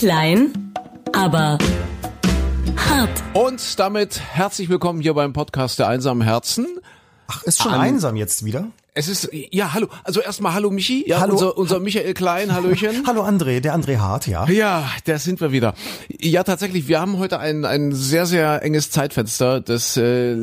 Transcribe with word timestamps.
Klein, 0.00 0.72
aber 1.12 1.58
hart. 2.88 3.22
Und 3.34 3.78
damit 3.78 4.18
herzlich 4.18 4.70
willkommen 4.70 5.02
hier 5.02 5.12
beim 5.12 5.34
Podcast 5.34 5.78
der 5.78 5.88
einsamen 5.88 6.22
Herzen. 6.22 6.66
Ach, 7.26 7.42
ist 7.42 7.62
schon 7.62 7.74
An- 7.74 7.82
einsam 7.82 8.16
jetzt 8.16 8.42
wieder? 8.46 8.68
Es 8.92 9.06
ist, 9.06 9.28
ja, 9.52 9.72
hallo. 9.72 9.86
Also 10.02 10.20
erstmal 10.20 10.52
hallo 10.52 10.68
Michi. 10.70 11.04
Ja, 11.08 11.20
Hallo. 11.20 11.34
Unser, 11.34 11.56
unser 11.56 11.80
Michael 11.80 12.12
Klein, 12.12 12.52
Hallöchen. 12.54 13.04
Hallo 13.06 13.22
André, 13.22 13.60
der 13.60 13.76
André 13.76 13.98
Hart, 13.98 14.26
ja. 14.26 14.48
Ja, 14.48 14.90
da 15.04 15.18
sind 15.18 15.40
wir 15.40 15.52
wieder. 15.52 15.74
Ja, 16.18 16.42
tatsächlich, 16.42 16.88
wir 16.88 17.00
haben 17.00 17.18
heute 17.18 17.38
ein, 17.38 17.64
ein 17.64 17.92
sehr, 17.92 18.26
sehr 18.26 18.64
enges 18.64 18.90
Zeitfenster. 18.90 19.60
Das 19.60 19.96
äh, 19.96 20.34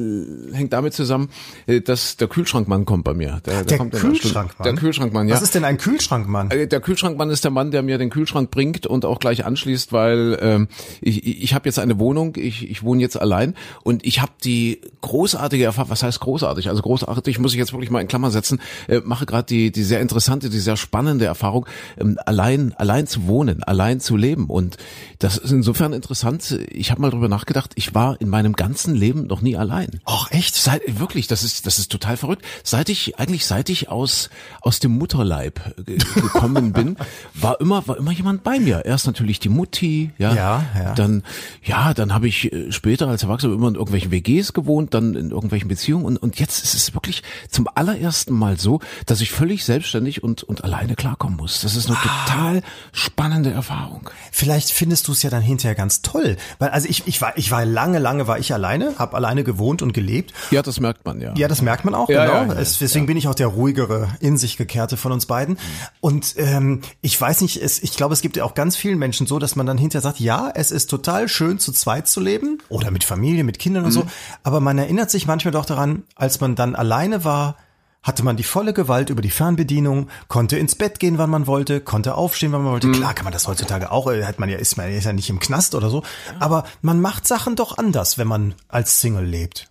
hängt 0.53 0.71
damit 0.71 0.93
zusammen, 0.93 1.29
äh, 1.65 1.81
dass 1.81 2.15
der 2.15 2.29
Kühlschrankmann 2.29 2.85
kommt 2.85 3.03
bei 3.03 3.13
mir. 3.13 3.41
Der, 3.45 3.65
Der 3.65 3.77
kommt 3.77 3.93
einer 3.93 3.99
Stunde. 3.99 4.19
Kühlschrankmann? 4.19 4.63
Der 4.63 4.73
Kühlschrankmann, 4.75 5.27
ja. 5.27 5.35
Was 5.35 5.41
ist 5.41 5.53
denn 5.53 5.65
ein 5.65 5.77
Kühlschrankmann? 5.77 6.49
Äh, 6.51 6.67
Der 6.67 6.79
Kühlschrankmann 6.79 7.29
ist 7.29 7.43
der 7.43 7.51
Mann, 7.51 7.71
der 7.71 7.83
mir 7.83 7.97
den 7.97 8.09
Kühlschrank 8.09 8.49
bringt 8.49 8.87
und 8.87 9.03
auch 9.03 9.19
gleich 9.19 9.43
anschließt, 9.45 9.91
weil 9.91 10.37
ähm, 10.41 10.67
ich, 11.01 11.25
ich 11.43 11.53
habe 11.53 11.67
jetzt 11.67 11.79
eine 11.79 11.99
Wohnung, 11.99 12.33
ich, 12.37 12.69
ich 12.69 12.81
wohne 12.81 13.01
jetzt 13.01 13.19
allein 13.19 13.55
und 13.83 14.05
ich 14.05 14.21
habe 14.21 14.31
die 14.45 14.79
großartige 15.01 15.65
Erfahrung, 15.65 15.89
was 15.91 16.01
heißt 16.03 16.21
großartig? 16.21 16.69
Also 16.69 16.81
großartig 16.81 17.39
muss 17.39 17.51
ich 17.51 17.59
jetzt 17.59 17.73
wirklich 17.73 17.91
mal 17.91 17.99
in 17.99 18.07
Klammer 18.07 18.31
setzen, 18.37 18.59
äh, 18.87 19.01
mache 19.03 19.25
gerade 19.25 19.45
die, 19.45 19.71
die 19.71 19.83
sehr 19.83 20.01
interessante, 20.01 20.49
die 20.49 20.59
sehr 20.59 20.77
spannende 20.77 21.25
Erfahrung, 21.25 21.65
ähm, 21.99 22.17
allein, 22.25 22.73
allein 22.77 23.07
zu 23.07 23.27
wohnen, 23.27 23.63
allein 23.63 23.99
zu 23.99 24.15
leben 24.15 24.45
und 24.47 24.77
das 25.19 25.37
ist 25.37 25.51
insofern 25.51 25.93
interessant. 25.93 26.57
Ich 26.69 26.91
habe 26.91 27.01
mal 27.01 27.09
drüber 27.09 27.27
nachgedacht, 27.27 27.71
ich 27.75 27.95
war 27.95 28.21
in 28.21 28.29
meinem 28.29 28.53
ganzen 28.53 28.93
Leben 28.95 29.25
noch 29.25 29.41
nie 29.41 29.57
allein. 29.57 29.99
Ach, 30.05 30.29
echt? 30.31 30.55
Seit, 30.55 30.81
wirklich, 30.99 31.25
das 31.27 31.43
ist, 31.43 31.65
das 31.65 31.79
ist 31.79 31.91
total 31.91 32.17
verrückt. 32.17 32.45
Seit 32.63 32.89
ich, 32.89 33.17
eigentlich 33.19 33.45
seit 33.47 33.69
ich 33.69 33.89
aus, 33.89 34.29
aus 34.61 34.79
dem 34.79 34.91
Mutterleib 34.91 35.59
ge- 35.85 35.97
gekommen 36.13 36.71
bin, 36.71 36.97
war 37.33 37.59
immer, 37.59 37.87
war 37.87 37.97
immer 37.97 38.11
jemand 38.11 38.43
bei 38.43 38.59
mir. 38.59 38.85
Erst 38.85 39.07
natürlich 39.07 39.39
die 39.39 39.49
Mutti, 39.49 40.11
ja. 40.19 40.35
Ja, 40.35 40.65
ja. 40.75 40.93
Dann, 40.93 41.23
ja, 41.63 41.93
dann 41.95 42.13
habe 42.13 42.27
ich 42.27 42.53
äh, 42.53 42.71
später 42.71 43.07
als 43.07 43.23
Erwachsener 43.23 43.53
immer 43.55 43.69
in 43.69 43.75
irgendwelchen 43.75 44.11
WGs 44.11 44.53
gewohnt, 44.53 44.93
dann 44.93 45.15
in 45.15 45.31
irgendwelchen 45.31 45.67
Beziehungen 45.67 46.05
und, 46.05 46.17
und 46.17 46.39
jetzt 46.39 46.63
ist 46.63 46.75
es 46.75 46.93
wirklich 46.93 47.23
zum 47.49 47.67
allerersten 47.73 48.26
Mal 48.35 48.59
so, 48.59 48.79
dass 49.05 49.21
ich 49.21 49.31
völlig 49.31 49.63
selbstständig 49.65 50.23
und, 50.23 50.43
und 50.43 50.63
alleine 50.63 50.95
klarkommen 50.95 51.37
muss. 51.37 51.61
Das 51.61 51.75
ist 51.75 51.87
eine 51.87 51.97
total 51.97 52.61
spannende 52.91 53.51
Erfahrung. 53.51 54.09
Vielleicht 54.31 54.71
findest 54.71 55.07
du 55.07 55.11
es 55.11 55.23
ja 55.23 55.29
dann 55.29 55.41
hinterher 55.41 55.75
ganz 55.75 56.01
toll. 56.01 56.37
Weil, 56.59 56.69
also 56.69 56.87
ich, 56.89 57.07
ich 57.07 57.21
war, 57.21 57.37
ich 57.37 57.51
war 57.51 57.65
lange, 57.65 57.99
lange 57.99 58.27
war 58.27 58.39
ich 58.39 58.53
alleine, 58.53 58.95
habe 58.97 59.15
alleine 59.15 59.43
gewohnt 59.43 59.81
und 59.81 59.93
gelebt. 59.93 60.33
Ja, 60.51 60.61
das 60.61 60.79
merkt 60.79 61.05
man, 61.05 61.21
ja. 61.21 61.33
Ja, 61.35 61.47
das 61.47 61.61
merkt 61.61 61.85
man 61.85 61.95
auch, 61.95 62.09
Ja, 62.09 62.25
genau. 62.25 62.37
ja, 62.37 62.53
ja, 62.55 62.59
es, 62.59 62.79
deswegen 62.79 63.05
bin 63.05 63.17
ich 63.17 63.27
auch 63.27 63.35
der 63.35 63.47
ruhigere, 63.47 64.09
in 64.19 64.37
sich 64.37 64.57
gekehrte 64.57 64.97
von 64.97 65.11
uns 65.11 65.25
beiden. 65.25 65.57
Und 65.99 66.35
ähm, 66.37 66.81
ich 67.01 67.19
weiß 67.19 67.41
nicht, 67.41 67.61
es, 67.61 67.81
ich 67.81 67.93
glaube, 67.95 68.13
es 68.13 68.21
gibt 68.21 68.37
ja 68.37 68.43
auch 68.43 68.53
ganz 68.53 68.75
vielen 68.75 68.99
Menschen 68.99 69.27
so, 69.27 69.39
dass 69.39 69.55
man 69.55 69.65
dann 69.65 69.77
hinterher 69.77 70.01
sagt, 70.01 70.19
ja, 70.19 70.51
es 70.53 70.71
ist 70.71 70.89
total 70.89 71.27
schön, 71.27 71.59
zu 71.59 71.71
zweit 71.71 72.07
zu 72.07 72.19
leben 72.19 72.59
oder 72.69 72.91
mit 72.91 73.03
Familie, 73.03 73.43
mit 73.43 73.59
Kindern 73.59 73.85
und 73.85 73.91
so. 73.91 74.05
Aber 74.43 74.59
man 74.59 74.77
erinnert 74.77 75.11
sich 75.11 75.27
manchmal 75.27 75.51
doch 75.51 75.65
daran, 75.65 76.03
als 76.15 76.39
man 76.39 76.55
dann 76.55 76.75
alleine 76.75 77.23
war, 77.23 77.55
hatte 78.03 78.23
man 78.23 78.37
die 78.37 78.43
volle 78.43 78.73
Gewalt 78.73 79.09
über 79.09 79.21
die 79.21 79.29
Fernbedienung, 79.29 80.09
konnte 80.27 80.57
ins 80.57 80.75
Bett 80.75 80.99
gehen, 80.99 81.17
wann 81.17 81.29
man 81.29 81.47
wollte, 81.47 81.81
konnte 81.81 82.15
aufstehen, 82.15 82.51
wann 82.51 82.63
man 82.63 82.71
wollte. 82.71 82.91
Klar 82.91 83.13
kann 83.13 83.25
man 83.25 83.33
das 83.33 83.47
heutzutage 83.47 83.91
auch, 83.91 84.09
äh, 84.09 84.23
hat 84.25 84.39
man 84.39 84.49
ja, 84.49 84.57
ist 84.57 84.77
man 84.77 84.89
ist 84.91 85.05
ja 85.05 85.13
nicht 85.13 85.29
im 85.29 85.39
Knast 85.39 85.75
oder 85.75 85.89
so. 85.89 86.03
Aber 86.39 86.63
man 86.81 87.01
macht 87.01 87.27
Sachen 87.27 87.55
doch 87.55 87.77
anders, 87.77 88.17
wenn 88.17 88.27
man 88.27 88.55
als 88.67 89.01
Single 89.01 89.25
lebt. 89.25 89.67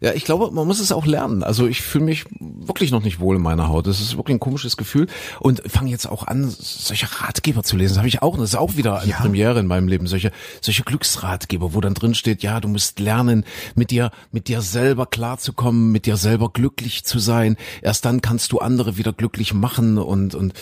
Ja, 0.00 0.12
ich 0.12 0.24
glaube, 0.24 0.50
man 0.50 0.66
muss 0.66 0.80
es 0.80 0.92
auch 0.92 1.06
lernen. 1.06 1.42
Also 1.42 1.66
ich 1.66 1.82
fühle 1.82 2.04
mich 2.04 2.24
wirklich 2.40 2.90
noch 2.90 3.02
nicht 3.02 3.20
wohl 3.20 3.36
in 3.36 3.42
meiner 3.42 3.68
Haut. 3.68 3.86
Das 3.86 4.00
ist 4.00 4.16
wirklich 4.16 4.36
ein 4.36 4.40
komisches 4.40 4.76
Gefühl 4.76 5.06
und 5.40 5.62
fange 5.66 5.90
jetzt 5.90 6.06
auch 6.06 6.26
an, 6.26 6.48
solche 6.48 7.06
Ratgeber 7.20 7.62
zu 7.62 7.76
lesen. 7.76 7.94
Das 7.94 7.98
habe 7.98 8.08
ich 8.08 8.22
auch. 8.22 8.36
Das 8.36 8.50
ist 8.50 8.54
auch 8.56 8.76
wieder 8.76 9.00
eine 9.00 9.10
Ja. 9.10 9.16
Premiere 9.18 9.60
in 9.60 9.66
meinem 9.66 9.88
Leben. 9.88 10.06
Solche, 10.06 10.32
solche 10.60 10.82
Glücksratgeber, 10.84 11.74
wo 11.74 11.80
dann 11.80 11.94
drin 11.94 12.14
steht, 12.14 12.42
ja, 12.42 12.60
du 12.60 12.68
musst 12.68 12.98
lernen, 13.00 13.44
mit 13.74 13.90
dir, 13.90 14.10
mit 14.32 14.48
dir 14.48 14.62
selber 14.62 15.06
klarzukommen, 15.06 15.92
mit 15.92 16.06
dir 16.06 16.16
selber 16.16 16.50
glücklich 16.50 17.04
zu 17.04 17.18
sein. 17.18 17.56
Erst 17.82 18.04
dann 18.04 18.20
kannst 18.20 18.52
du 18.52 18.58
andere 18.58 18.96
wieder 18.96 19.12
glücklich 19.12 19.54
machen 19.54 19.98
und 19.98 20.34
und 20.34 20.52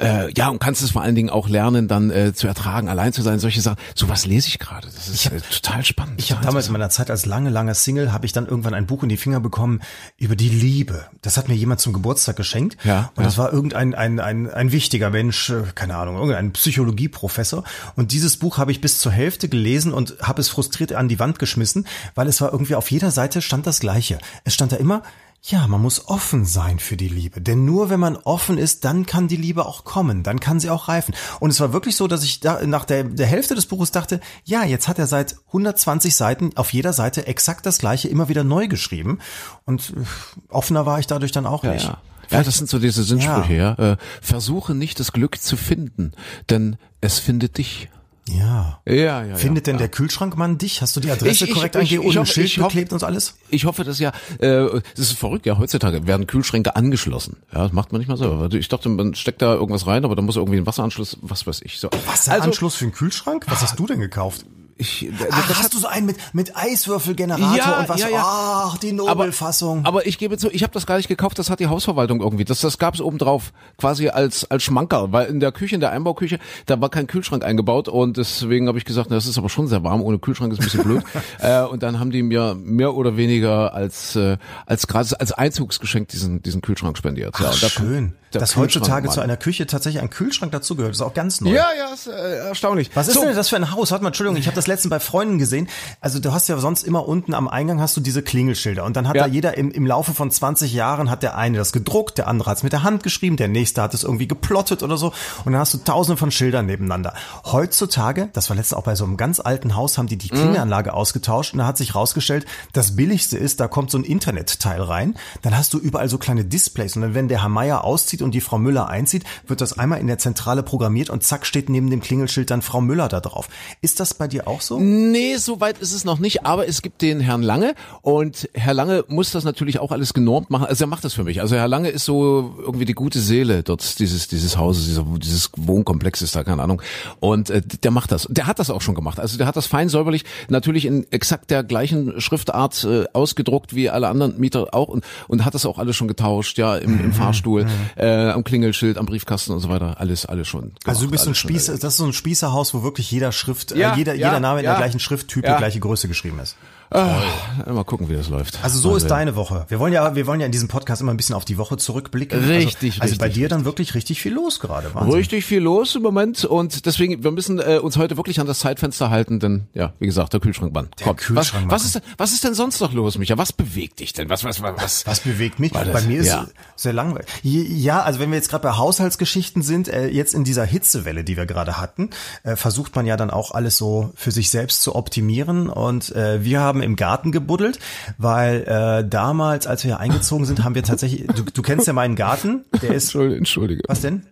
äh, 0.00 0.32
ja 0.36 0.48
und 0.48 0.58
kannst 0.58 0.82
es 0.82 0.90
vor 0.92 1.02
allen 1.02 1.14
Dingen 1.14 1.30
auch 1.30 1.48
lernen, 1.48 1.88
dann 1.88 2.10
äh, 2.10 2.32
zu 2.34 2.46
ertragen, 2.46 2.88
allein 2.88 3.12
zu 3.12 3.22
sein. 3.22 3.38
Solche 3.38 3.60
Sachen. 3.60 3.78
Sowas 3.94 4.26
lese 4.26 4.48
ich 4.48 4.58
gerade. 4.58 4.88
Das 4.94 5.08
ist 5.08 5.26
äh, 5.26 5.40
total 5.40 5.84
spannend. 5.84 6.14
Ich 6.20 6.32
habe 6.32 6.44
damals 6.44 6.66
in 6.66 6.72
meiner 6.72 6.90
Zeit 6.90 7.10
als 7.10 7.26
lange, 7.26 7.50
lange 7.50 7.74
Single, 7.74 8.12
habe 8.12 8.26
ich 8.26 8.32
dann 8.32 8.46
irgendwann 8.52 8.74
ein 8.74 8.86
Buch 8.86 9.02
in 9.02 9.08
die 9.08 9.16
Finger 9.16 9.40
bekommen 9.40 9.80
über 10.18 10.36
die 10.36 10.50
Liebe. 10.50 11.06
Das 11.22 11.36
hat 11.36 11.48
mir 11.48 11.54
jemand 11.54 11.80
zum 11.80 11.92
Geburtstag 11.92 12.36
geschenkt. 12.36 12.76
Ja, 12.84 13.10
Und 13.16 13.22
ja. 13.22 13.24
das 13.24 13.38
war 13.38 13.52
irgendein 13.52 13.94
ein, 13.94 14.20
ein, 14.20 14.48
ein 14.48 14.70
wichtiger 14.72 15.10
Mensch, 15.10 15.50
äh, 15.50 15.62
keine 15.74 15.96
Ahnung, 15.96 16.16
irgendein 16.16 16.52
Psychologieprofessor. 16.52 17.64
Und 17.96 18.12
dieses 18.12 18.36
Buch 18.36 18.58
habe 18.58 18.70
ich 18.70 18.80
bis 18.80 18.98
zur 18.98 19.10
Hälfte 19.10 19.48
gelesen 19.48 19.92
und 19.92 20.16
habe 20.20 20.40
es 20.40 20.50
frustriert 20.50 20.92
an 20.92 21.08
die 21.08 21.18
Wand 21.18 21.38
geschmissen, 21.38 21.86
weil 22.14 22.28
es 22.28 22.40
war 22.40 22.52
irgendwie 22.52 22.74
auf 22.74 22.90
jeder 22.90 23.10
Seite 23.10 23.42
stand 23.42 23.66
das 23.66 23.80
Gleiche. 23.80 24.18
Es 24.44 24.54
stand 24.54 24.72
da 24.72 24.76
immer, 24.76 25.02
ja, 25.44 25.66
man 25.66 25.82
muss 25.82 26.06
offen 26.06 26.44
sein 26.44 26.78
für 26.78 26.96
die 26.96 27.08
Liebe. 27.08 27.40
Denn 27.40 27.64
nur 27.64 27.90
wenn 27.90 27.98
man 27.98 28.16
offen 28.16 28.58
ist, 28.58 28.84
dann 28.84 29.06
kann 29.06 29.26
die 29.26 29.36
Liebe 29.36 29.66
auch 29.66 29.82
kommen, 29.82 30.22
dann 30.22 30.38
kann 30.38 30.60
sie 30.60 30.70
auch 30.70 30.86
reifen. 30.86 31.14
Und 31.40 31.50
es 31.50 31.58
war 31.58 31.72
wirklich 31.72 31.96
so, 31.96 32.06
dass 32.06 32.22
ich 32.22 32.38
da 32.38 32.64
nach 32.64 32.84
der, 32.84 33.02
der 33.02 33.26
Hälfte 33.26 33.56
des 33.56 33.66
Buches 33.66 33.90
dachte, 33.90 34.20
ja, 34.44 34.62
jetzt 34.64 34.86
hat 34.86 35.00
er 35.00 35.08
seit 35.08 35.34
120 35.48 36.14
Seiten 36.14 36.56
auf 36.56 36.72
jeder 36.72 36.92
Seite 36.92 37.26
exakt 37.26 37.66
das 37.66 37.78
gleiche 37.78 38.06
immer 38.08 38.28
wieder 38.28 38.44
neu 38.44 38.68
geschrieben. 38.68 39.18
Und 39.64 39.94
äh, 39.96 40.04
offener 40.48 40.86
war 40.86 41.00
ich 41.00 41.08
dadurch 41.08 41.32
dann 41.32 41.46
auch 41.46 41.64
Ja, 41.64 41.72
nicht. 41.72 41.86
ja. 41.86 41.98
Ja, 42.30 42.42
das 42.44 42.56
sind 42.56 42.70
so 42.70 42.78
diese 42.78 43.02
Sinnsprüche, 43.02 43.52
ja. 43.54 43.72
Äh, 43.74 43.96
versuche 44.22 44.74
nicht 44.74 45.00
das 45.00 45.12
Glück 45.12 45.42
zu 45.42 45.56
finden, 45.58 46.12
denn 46.48 46.76
es 47.02 47.18
findet 47.18 47.58
dich. 47.58 47.90
Ja. 48.28 48.80
Ja, 48.86 49.24
ja. 49.24 49.34
Findet 49.34 49.66
ja, 49.66 49.72
denn 49.72 49.78
der 49.78 49.88
Kühlschrankmann 49.88 50.56
dich? 50.56 50.80
Hast 50.80 50.94
du 50.94 51.00
die 51.00 51.10
Adresse 51.10 51.44
Ich- 51.44 51.50
ich- 51.50 51.54
korrekt 51.54 51.74
ich 51.76 51.98
und 51.98 52.16
ein 52.16 52.26
Schild 52.26 52.46
ich 52.46 52.56
beklebt 52.56 52.92
und 52.92 53.00
so 53.00 53.06
alles? 53.06 53.34
Ich 53.48 53.64
hoffe, 53.64 53.82
dass 53.82 53.98
ja, 53.98 54.12
äh, 54.38 54.80
das 54.94 55.10
ist 55.10 55.18
verrückt, 55.18 55.44
ja, 55.44 55.58
heutzutage 55.58 56.06
werden 56.06 56.26
Kühlschränke 56.28 56.76
angeschlossen. 56.76 57.38
Ja, 57.52 57.64
das 57.64 57.72
macht 57.72 57.90
man 57.90 58.00
nicht 58.00 58.08
mal 58.08 58.16
selber. 58.16 58.48
Ich 58.52 58.68
dachte, 58.68 58.88
man 58.88 59.14
steckt 59.14 59.42
da 59.42 59.54
irgendwas 59.54 59.86
rein, 59.86 60.04
aber 60.04 60.14
da 60.14 60.22
muss 60.22 60.36
irgendwie 60.36 60.58
ein 60.58 60.66
Wasseranschluss, 60.66 61.18
was 61.20 61.46
weiß 61.46 61.62
ich. 61.64 61.80
So. 61.80 61.90
Wasseranschluss 62.06 62.76
für 62.76 62.84
den 62.84 62.92
Kühlschrank? 62.92 63.44
Was 63.48 63.62
hast 63.62 63.78
du 63.78 63.86
denn 63.86 63.98
gekauft? 64.00 64.44
Ich, 64.82 65.08
Ach, 65.30 65.48
das 65.48 65.58
hast 65.58 65.74
du 65.74 65.78
so 65.78 65.86
einen 65.86 66.06
mit, 66.06 66.16
mit 66.32 66.56
Eiswürfelgenerator 66.56 67.56
Ja, 67.56 67.80
und 67.80 67.88
was? 67.88 68.00
ja, 68.00 68.08
ja. 68.08 68.22
Ach, 68.24 68.78
die 68.78 68.92
Nobelfassung. 68.92 69.84
Aber 69.84 70.06
ich 70.06 70.18
gebe 70.18 70.36
zu, 70.38 70.50
ich 70.50 70.62
habe 70.62 70.72
das 70.72 70.86
gar 70.86 70.96
nicht 70.96 71.08
gekauft, 71.08 71.38
das 71.38 71.50
hat 71.50 71.60
die 71.60 71.68
Hausverwaltung 71.68 72.20
irgendwie. 72.20 72.44
Das, 72.44 72.60
das 72.60 72.78
gab 72.78 72.94
es 72.94 73.00
obendrauf, 73.00 73.52
quasi 73.78 74.08
als, 74.08 74.50
als 74.50 74.62
Schmankerl, 74.64 75.12
weil 75.12 75.26
in 75.28 75.40
der 75.40 75.52
Küche, 75.52 75.74
in 75.76 75.80
der 75.80 75.92
Einbauküche, 75.92 76.38
da 76.66 76.80
war 76.80 76.88
kein 76.90 77.06
Kühlschrank 77.06 77.44
eingebaut 77.44 77.88
und 77.88 78.16
deswegen 78.16 78.68
habe 78.68 78.78
ich 78.78 78.84
gesagt, 78.84 79.08
na, 79.10 79.16
das 79.16 79.26
ist 79.26 79.38
aber 79.38 79.48
schon 79.48 79.68
sehr 79.68 79.84
warm, 79.84 80.02
ohne 80.02 80.18
Kühlschrank 80.18 80.52
ist 80.52 80.58
ein 80.60 80.64
bisschen 80.64 80.82
blöd. 80.84 81.02
äh, 81.40 81.62
und 81.62 81.82
dann 81.82 82.00
haben 82.00 82.10
die 82.10 82.22
mir 82.22 82.54
mehr 82.54 82.94
oder 82.94 83.16
weniger 83.16 83.72
als, 83.74 84.16
äh, 84.16 84.36
als 84.66 84.86
gratis, 84.86 85.12
als 85.14 85.32
Einzugsgeschenk 85.32 86.08
diesen, 86.08 86.42
diesen 86.42 86.60
Kühlschrank 86.62 86.98
spendiert. 86.98 87.38
ja, 87.38 87.46
Ach, 87.48 87.54
und 87.54 87.62
da- 87.62 87.68
schön. 87.68 88.12
Dass 88.32 88.56
heutzutage 88.56 89.10
zu 89.10 89.20
einer 89.20 89.36
Küche 89.36 89.66
tatsächlich 89.66 90.02
ein 90.02 90.08
Kühlschrank 90.08 90.52
dazugehört, 90.52 90.94
ist 90.94 91.02
auch 91.02 91.12
ganz 91.12 91.42
neu. 91.42 91.50
Ja, 91.52 91.66
ja, 91.78 91.92
ist 91.92 92.06
äh, 92.06 92.38
erstaunlich. 92.48 92.90
Was 92.94 93.08
ist 93.08 93.12
So. 93.16 93.20
denn 93.24 93.36
das 93.36 93.50
für 93.50 93.56
ein 93.56 93.72
Haus? 93.72 93.90
Warte 93.90 94.02
mal, 94.02 94.08
Entschuldigung, 94.08 94.38
ich 94.38 94.46
habe 94.46 94.54
das 94.54 94.66
letztens 94.72 94.90
bei 94.90 95.00
Freunden 95.00 95.38
gesehen. 95.38 95.68
Also 96.00 96.18
du 96.18 96.32
hast 96.32 96.48
ja 96.48 96.58
sonst 96.58 96.82
immer 96.82 97.06
unten 97.06 97.34
am 97.34 97.48
Eingang 97.48 97.80
hast 97.80 97.96
du 97.96 98.00
diese 98.00 98.22
Klingelschilder 98.22 98.84
und 98.84 98.96
dann 98.96 99.08
hat 99.08 99.16
Ja. 99.16 99.22
da 99.24 99.28
jeder 99.28 99.56
im, 99.56 99.70
im 99.70 99.86
Laufe 99.86 100.12
von 100.14 100.30
20 100.30 100.72
Jahren 100.72 101.10
hat 101.10 101.22
der 101.22 101.36
eine 101.36 101.58
das 101.58 101.72
gedruckt, 101.72 102.18
der 102.18 102.28
andere 102.28 102.50
hat 102.50 102.56
es 102.58 102.62
mit 102.62 102.72
der 102.72 102.82
Hand 102.82 103.02
geschrieben, 103.02 103.36
der 103.36 103.48
nächste 103.48 103.82
hat 103.82 103.94
es 103.94 104.02
irgendwie 104.02 104.26
geplottet 104.28 104.82
oder 104.82 104.96
so 104.96 105.12
und 105.44 105.52
dann 105.52 105.60
hast 105.60 105.74
du 105.74 105.78
tausende 105.78 106.16
von 106.16 106.30
Schildern 106.30 106.66
nebeneinander. 106.66 107.14
Heutzutage, 107.44 108.28
das 108.32 108.48
war 108.50 108.56
letztens 108.56 108.78
auch 108.78 108.84
bei 108.84 108.94
so 108.96 109.04
einem 109.04 109.16
ganz 109.16 109.38
alten 109.38 109.76
Haus, 109.76 109.98
haben 109.98 110.06
die 110.08 110.16
die 110.16 110.28
Klingelanlage 110.28 110.94
ausgetauscht 110.94 111.52
und 111.52 111.58
da 111.60 111.66
hat 111.66 111.76
sich 111.76 111.94
rausgestellt, 111.94 112.44
das 112.72 112.96
billigste 112.96 113.38
ist, 113.38 113.60
da 113.60 113.68
kommt 113.68 113.90
so 113.90 113.98
ein 113.98 114.04
Internetteil 114.04 114.80
rein, 114.82 115.14
dann 115.42 115.56
hast 115.56 115.72
du 115.74 115.78
überall 115.78 116.08
so 116.08 116.18
kleine 116.18 116.44
Displays 116.44 116.96
und 116.96 117.02
dann 117.02 117.14
wenn 117.14 117.28
der 117.28 117.42
Herr 117.42 117.48
Meier 117.48 117.84
auszieht 117.84 118.20
und 118.22 118.32
die 118.32 118.40
Frau 118.40 118.58
Müller 118.58 118.88
einzieht, 118.88 119.24
wird 119.46 119.60
das 119.60 119.78
einmal 119.78 120.00
in 120.00 120.06
der 120.06 120.18
Zentrale 120.18 120.62
programmiert 120.62 121.10
und 121.10 121.22
zack 121.22 121.46
steht 121.46 121.68
neben 121.68 121.90
dem 121.90 122.00
Klingelschild 122.00 122.50
dann 122.50 122.62
Frau 122.62 122.80
Müller 122.80 123.08
da 123.08 123.20
drauf. 123.20 123.48
Ist 123.80 124.00
das 124.00 124.14
bei 124.14 124.26
dir 124.28 124.48
auch 124.48 124.51
so? 124.60 124.78
Nee, 124.78 125.36
so 125.36 125.60
weit 125.60 125.78
ist 125.78 125.92
es 125.92 126.04
noch 126.04 126.18
nicht, 126.18 126.44
aber 126.44 126.68
es 126.68 126.82
gibt 126.82 127.02
den 127.02 127.20
Herrn 127.20 127.42
Lange 127.42 127.74
und 128.02 128.48
Herr 128.54 128.74
Lange 128.74 129.04
muss 129.08 129.30
das 129.32 129.44
natürlich 129.44 129.78
auch 129.78 129.92
alles 129.92 130.14
genormt 130.14 130.50
machen. 130.50 130.66
Also 130.66 130.84
er 130.84 130.88
macht 130.88 131.04
das 131.04 131.14
für 131.14 131.24
mich. 131.24 131.40
Also 131.40 131.56
Herr 131.56 131.68
Lange 131.68 131.88
ist 131.88 132.04
so 132.04 132.54
irgendwie 132.60 132.84
die 132.84 132.94
gute 132.94 133.20
Seele 133.20 133.62
dort 133.62 133.98
dieses 133.98 134.28
dieses 134.28 134.56
Hauses, 134.56 134.86
dieser, 134.86 135.04
dieses 135.18 135.50
Wohnkomplexes 135.56 136.32
da, 136.32 136.44
keine 136.44 136.62
Ahnung. 136.62 136.82
Und 137.20 137.50
äh, 137.50 137.62
der 137.62 137.90
macht 137.90 138.12
das. 138.12 138.26
Der 138.30 138.46
hat 138.46 138.58
das 138.58 138.70
auch 138.70 138.80
schon 138.82 138.94
gemacht. 138.94 139.18
Also 139.20 139.38
der 139.38 139.46
hat 139.46 139.56
das 139.56 139.66
fein 139.66 139.88
säuberlich, 139.88 140.24
natürlich 140.48 140.84
in 140.84 141.06
exakt 141.10 141.50
der 141.50 141.62
gleichen 141.64 142.20
Schriftart 142.20 142.84
äh, 142.84 143.04
ausgedruckt 143.12 143.74
wie 143.74 143.88
alle 143.90 144.08
anderen 144.08 144.38
Mieter 144.38 144.74
auch 144.74 144.88
und, 144.88 145.04
und 145.28 145.44
hat 145.44 145.54
das 145.54 145.66
auch 145.66 145.78
alles 145.78 145.96
schon 145.96 146.08
getauscht, 146.08 146.58
ja, 146.58 146.76
im, 146.76 147.00
im 147.00 147.12
Fahrstuhl, 147.12 147.66
äh, 147.96 148.30
am 148.30 148.44
Klingelschild, 148.44 148.98
am 148.98 149.06
Briefkasten 149.06 149.52
und 149.52 149.60
so 149.60 149.68
weiter. 149.68 150.00
Alles, 150.00 150.26
alles 150.26 150.48
schon. 150.48 150.60
Gemacht, 150.62 150.88
Also 150.88 151.04
du 151.04 151.10
bist 151.10 151.24
ein 151.24 151.28
alles 151.28 151.38
schon 151.38 151.50
Spieß, 151.50 151.62
erledigt. 151.68 151.84
das 151.84 151.92
ist 151.94 151.98
so 151.98 152.04
ein 152.04 152.12
Spießerhaus, 152.12 152.74
wo 152.74 152.82
wirklich 152.82 153.10
jeder 153.10 153.32
Schrift, 153.32 153.76
Ja, 153.76 153.94
äh, 153.94 153.98
jeder, 153.98 154.14
ja, 154.14 154.28
jeder 154.28 154.40
Name 154.42 154.60
in 154.60 154.66
ja. 154.66 154.72
der 154.72 154.78
gleichen 154.78 155.00
Schrifttype, 155.00 155.46
Ja. 155.46 155.56
gleiche 155.56 155.80
Größe 155.80 156.08
geschrieben 156.08 156.38
ist. 156.40 156.56
Ah, 156.94 157.22
mal 157.66 157.84
gucken, 157.84 158.08
wie 158.08 158.14
das 158.14 158.28
läuft. 158.28 158.58
Also 158.62 158.78
so 158.78 158.90
Mal 158.90 158.96
ist 158.96 159.02
sehen. 159.02 159.08
deine 159.08 159.36
Woche. 159.36 159.64
Wir 159.68 159.78
wollen 159.78 159.92
ja, 159.92 160.14
wir 160.14 160.26
wollen 160.26 160.40
ja 160.40 160.46
in 160.46 160.52
diesem 160.52 160.68
Podcast 160.68 161.00
immer 161.00 161.12
ein 161.12 161.16
bisschen 161.16 161.34
auf 161.34 161.44
die 161.44 161.56
Woche 161.56 161.76
zurückblicken. 161.78 162.44
Richtig, 162.44 162.94
also, 163.00 163.02
also 163.12 163.16
bei 163.18 163.26
richtig, 163.26 163.42
dir 163.42 163.48
dann 163.48 163.64
wirklich 163.64 163.94
richtig 163.94 164.20
viel 164.20 164.32
los 164.34 164.60
gerade. 164.60 164.94
Wahnsinn. 164.94 165.14
Richtig 165.14 165.44
viel 165.46 165.60
los 165.60 165.94
im 165.94 166.02
Moment 166.02 166.44
und 166.44 166.84
deswegen, 166.86 167.24
wir 167.24 167.30
müssen 167.30 167.58
äh, 167.60 167.78
uns 167.82 167.96
heute 167.96 168.16
wirklich 168.16 168.40
an 168.40 168.46
das 168.46 168.58
Zeitfenster 168.58 169.10
halten, 169.10 169.40
denn 169.40 169.68
ja, 169.72 169.92
wie 170.00 170.06
gesagt, 170.06 170.32
der 170.34 170.40
Kühlschrankmann. 170.40 170.88
Der 170.98 171.06
Komm, 171.06 171.16
Kühlschrankmann 171.16 171.70
was, 171.70 171.82
was 171.82 171.86
ist 171.86 171.94
denn, 171.94 172.02
was 172.18 172.32
ist 172.32 172.44
denn 172.44 172.54
sonst 172.54 172.80
noch 172.80 172.92
los, 172.92 173.16
Micha? 173.16 173.38
Was 173.38 173.52
bewegt 173.52 174.00
dich 174.00 174.12
denn? 174.12 174.28
Was 174.28 174.44
was 174.44 174.60
was 174.62 174.74
was? 174.76 175.06
Was 175.06 175.20
bewegt 175.20 175.58
mich? 175.60 175.72
Das- 175.72 175.90
Bei 175.92 176.02
mir 176.02 176.20
ist 176.20 176.26
ja. 176.28 176.46
es 176.76 176.82
sehr 176.82 176.92
langweilig. 176.92 177.26
Ja, 177.42 178.02
also 178.02 178.20
wenn 178.20 178.30
wir 178.30 178.36
jetzt 178.36 178.50
gerade 178.50 178.62
bei 178.62 178.76
Haushaltsgeschichten 178.76 179.62
sind, 179.62 179.88
äh, 179.88 180.08
jetzt 180.08 180.34
in 180.34 180.44
dieser 180.44 180.64
Hitzewelle, 180.64 181.24
die 181.24 181.36
wir 181.36 181.46
gerade 181.46 181.80
hatten, 181.80 182.10
äh, 182.42 182.56
versucht 182.56 182.94
man 182.96 183.06
ja 183.06 183.16
dann 183.16 183.30
auch 183.30 183.52
alles 183.52 183.76
so 183.78 184.12
für 184.14 184.30
sich 184.30 184.50
selbst 184.50 184.82
zu 184.82 184.94
optimieren. 184.94 185.68
Und 185.70 186.14
äh, 186.14 186.44
wir 186.44 186.60
haben 186.60 186.81
im 186.82 186.96
Garten 186.96 187.32
gebuddelt, 187.32 187.78
weil 188.18 188.62
äh, 188.62 189.08
damals, 189.08 189.66
als 189.66 189.84
wir 189.84 189.92
hier 189.92 190.00
eingezogen 190.00 190.44
sind, 190.44 190.64
haben 190.64 190.74
wir 190.74 190.82
tatsächlich, 190.82 191.26
du, 191.28 191.42
du 191.44 191.62
kennst 191.62 191.86
ja 191.86 191.92
meinen 191.92 192.16
Garten, 192.16 192.64
der 192.82 192.90
ist, 192.94 193.04
Entschuldige, 193.06 193.38
Entschuldige. 193.38 193.82
was 193.88 194.00
denn? 194.00 194.22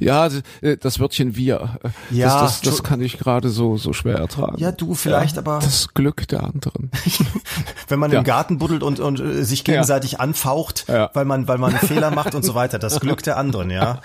Ja, 0.00 0.28
äh, 0.60 0.76
das 0.76 1.00
Wörtchen 1.00 1.36
wir. 1.36 1.78
äh, 1.82 1.88
Ja, 2.16 2.40
das, 2.42 2.60
das, 2.60 2.70
das 2.72 2.82
kann 2.82 3.00
ich 3.00 3.18
gerade 3.18 3.48
so 3.50 3.76
so 3.76 3.92
schwer 3.92 4.16
ertragen. 4.18 4.56
Ja, 4.58 4.72
du 4.72 4.94
vielleicht, 4.94 5.38
aber 5.38 5.58
Das 5.60 5.92
Glück 5.94 6.26
der 6.28 6.44
anderen. 6.44 6.90
wenn 7.88 7.98
man 7.98 8.12
Ja. 8.12 8.18
im 8.18 8.24
Garten 8.24 8.58
buddelt 8.58 8.82
und, 8.82 9.00
und 9.00 9.20
äh, 9.20 9.44
sich 9.44 9.64
gegenseitig 9.64 10.20
anfaucht, 10.20 10.84
Ja. 10.88 11.10
weil 11.14 11.24
man 11.24 11.48
weil 11.48 11.58
man 11.58 11.74
einen 11.74 11.80
Fehler 11.88 12.10
macht 12.10 12.34
und 12.34 12.44
so 12.44 12.54
weiter, 12.54 12.78
das 12.78 13.00
Glück 13.00 13.22
der 13.22 13.36
anderen, 13.36 13.70
ja. 13.70 14.00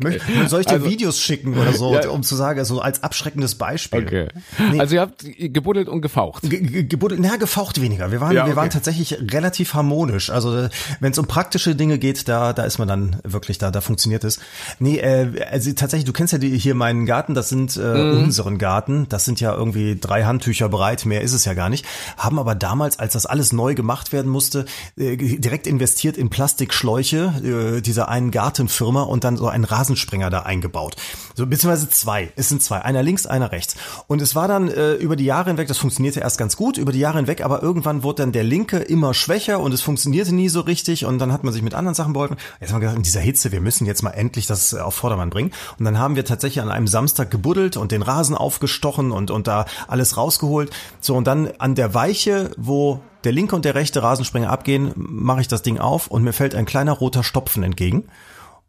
Mö- 0.00 0.18
Soll 0.48 0.60
ich 0.60 0.66
dir 0.66 0.74
Also- 0.74 0.86
Videos 0.88 1.20
schicken 1.20 1.56
oder 1.58 1.72
so, 1.72 1.94
Ja. 1.94 2.08
um 2.08 2.22
zu 2.22 2.34
sagen, 2.36 2.64
so 2.64 2.80
als 2.80 3.02
abschreckendes 3.02 3.54
Beispiel? 3.56 4.02
Okay. 4.04 4.28
Nee. 4.72 4.80
Also 4.80 4.94
ihr 4.96 5.00
habt 5.00 5.24
gebuddelt 5.38 5.88
und 5.88 6.00
gefaucht. 6.02 6.42
Ge- 6.42 6.60
ge- 6.60 6.84
gebuddelt, 6.84 7.20
na, 7.22 7.33
gefaucht 7.38 7.80
weniger. 7.80 8.10
Wir 8.10 8.20
waren, 8.20 8.32
Ja, 8.32 8.46
wir 8.46 8.56
waren 8.56 8.66
okay. 8.66 8.74
tatsächlich 8.74 9.18
relativ 9.32 9.74
harmonisch. 9.74 10.30
Also 10.30 10.68
wenn 11.00 11.12
es 11.12 11.18
um 11.18 11.26
praktische 11.26 11.74
Dinge 11.76 11.98
geht, 11.98 12.28
da, 12.28 12.52
da 12.52 12.64
ist 12.64 12.78
man 12.78 12.88
dann 12.88 13.16
wirklich 13.24 13.58
da, 13.58 13.70
da 13.70 13.80
funktioniert 13.80 14.24
es. 14.24 14.40
Nee, 14.78 14.98
äh, 14.98 15.44
also 15.50 15.72
tatsächlich, 15.72 16.04
du 16.06 16.12
kennst 16.12 16.32
ja 16.32 16.38
die, 16.38 16.56
hier 16.58 16.74
meinen 16.74 17.06
Garten, 17.06 17.34
das 17.34 17.48
sind 17.48 17.76
äh, 17.76 17.80
Mhm. 17.94 18.24
unseren 18.24 18.58
Garten, 18.58 19.06
das 19.08 19.24
sind 19.24 19.40
ja 19.40 19.54
irgendwie 19.54 19.96
drei 20.00 20.24
Handtücher 20.24 20.68
breit, 20.68 21.04
mehr 21.06 21.20
ist 21.22 21.32
es 21.32 21.44
ja 21.44 21.54
gar 21.54 21.68
nicht. 21.68 21.84
Haben 22.16 22.38
aber 22.38 22.54
damals, 22.54 22.98
als 22.98 23.12
das 23.14 23.26
alles 23.26 23.52
neu 23.52 23.74
gemacht 23.74 24.12
werden 24.12 24.30
musste, 24.30 24.64
äh, 24.96 25.16
direkt 25.16 25.66
investiert 25.66 26.16
in 26.16 26.30
Plastikschläuche 26.30 27.76
äh, 27.78 27.80
dieser 27.80 28.08
einen 28.08 28.30
Gartenfirma 28.30 29.02
und 29.02 29.24
dann 29.24 29.36
so 29.36 29.48
einen 29.48 29.64
Rasensprenger 29.64 30.30
da 30.30 30.40
eingebaut. 30.40 30.96
So 31.34 31.46
beziehungsweise 31.46 31.88
zwei. 31.88 32.32
Es 32.36 32.48
sind 32.48 32.62
zwei, 32.62 32.82
einer 32.82 33.02
links, 33.02 33.26
einer 33.26 33.52
rechts. 33.52 33.76
Und 34.06 34.22
es 34.22 34.34
war 34.34 34.48
dann 34.48 34.68
äh, 34.68 34.94
über 34.94 35.16
die 35.16 35.24
Jahre 35.24 35.50
hinweg, 35.50 35.68
das 35.68 35.78
funktionierte 35.78 36.20
erst 36.20 36.38
ganz 36.38 36.56
gut, 36.56 36.78
über 36.78 36.92
die 36.92 36.98
Jahre 37.00 37.18
hinweg, 37.24 37.44
aber 37.44 37.62
irgendwann 37.62 38.02
wurde 38.02 38.22
dann 38.22 38.32
der 38.32 38.44
linke 38.44 38.78
immer 38.78 39.14
schwächer 39.14 39.60
und 39.60 39.72
es 39.72 39.82
funktionierte 39.82 40.34
nie 40.34 40.48
so 40.48 40.60
richtig 40.60 41.04
und 41.04 41.18
dann 41.18 41.32
hat 41.32 41.44
man 41.44 41.52
sich 41.52 41.62
mit 41.62 41.74
anderen 41.74 41.94
Sachen 41.94 42.12
beholfen. 42.12 42.36
Jetzt 42.60 42.72
haben 42.72 42.80
wir 42.80 42.86
gesagt, 42.86 42.98
in 42.98 43.02
dieser 43.02 43.20
Hitze, 43.20 43.52
wir 43.52 43.60
müssen 43.60 43.86
jetzt 43.86 44.02
mal 44.02 44.10
endlich 44.10 44.46
das 44.46 44.72
äh, 44.72 44.78
auf 44.78 44.94
Vordermann 44.94 45.30
bringen. 45.30 45.52
Und 45.78 45.84
dann 45.84 45.98
haben 45.98 46.16
wir 46.16 46.24
tatsächlich 46.24 46.62
an 46.62 46.70
einem 46.70 46.86
Samstag 46.86 47.30
gebuddelt 47.30 47.76
und 47.76 47.92
den 47.92 48.02
Rasen 48.02 48.36
aufgestochen 48.36 49.12
und, 49.12 49.30
und 49.30 49.46
da 49.46 49.66
alles 49.88 50.16
rausgeholt. 50.16 50.70
So, 51.00 51.16
und 51.16 51.26
dann 51.26 51.50
an 51.58 51.74
der 51.74 51.94
Weiche, 51.94 52.50
wo 52.56 53.00
der 53.24 53.32
linke 53.32 53.56
und 53.56 53.64
der 53.64 53.74
rechte 53.74 54.02
Rasensprenger 54.02 54.50
abgehen, 54.50 54.92
mache 54.94 55.40
ich 55.40 55.48
das 55.48 55.62
Ding 55.62 55.78
auf 55.78 56.08
und 56.08 56.22
mir 56.22 56.32
fällt 56.32 56.54
ein 56.54 56.66
kleiner 56.66 56.92
roter 56.92 57.24
Stopfen 57.24 57.62
entgegen. 57.62 58.04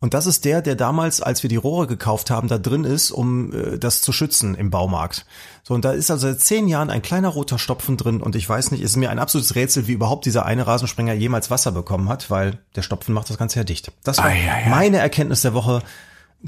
Und 0.05 0.13
das 0.13 0.27
ist 0.27 0.45
der, 0.45 0.61
der 0.61 0.75
damals, 0.75 1.19
als 1.19 1.41
wir 1.41 1.49
die 1.49 1.55
Rohre 1.55 1.87
gekauft 1.87 2.29
haben, 2.29 2.47
da 2.47 2.59
drin 2.59 2.83
ist, 2.83 3.09
um 3.09 3.51
äh, 3.51 3.79
das 3.79 4.03
zu 4.03 4.11
schützen 4.13 4.53
im 4.53 4.69
Baumarkt. 4.69 5.25
So, 5.63 5.73
und 5.73 5.83
da 5.83 5.93
ist 5.93 6.11
also 6.11 6.27
seit 6.27 6.41
zehn 6.41 6.67
Jahren 6.67 6.91
ein 6.91 7.01
kleiner 7.01 7.29
roter 7.29 7.57
Stopfen 7.57 7.97
drin 7.97 8.21
und 8.21 8.35
ich 8.35 8.47
weiß 8.47 8.69
nicht, 8.69 8.83
ist 8.83 8.97
mir 8.97 9.09
ein 9.09 9.17
absolutes 9.17 9.55
Rätsel, 9.55 9.87
wie 9.87 9.93
überhaupt 9.93 10.27
dieser 10.27 10.45
eine 10.45 10.67
Rasensprenger 10.67 11.13
jemals 11.13 11.49
Wasser 11.49 11.71
bekommen 11.71 12.07
hat, 12.07 12.29
weil 12.29 12.59
der 12.75 12.83
Stopfen 12.83 13.15
macht 13.15 13.31
das 13.31 13.39
Ganze 13.39 13.57
ja 13.57 13.63
dicht. 13.63 13.93
Das 14.03 14.19
war 14.19 14.25
Ei, 14.25 14.47
ei, 14.47 14.65
ei. 14.65 14.69
meine 14.69 14.99
Erkenntnis 14.99 15.41
der 15.41 15.55
Woche. 15.55 15.81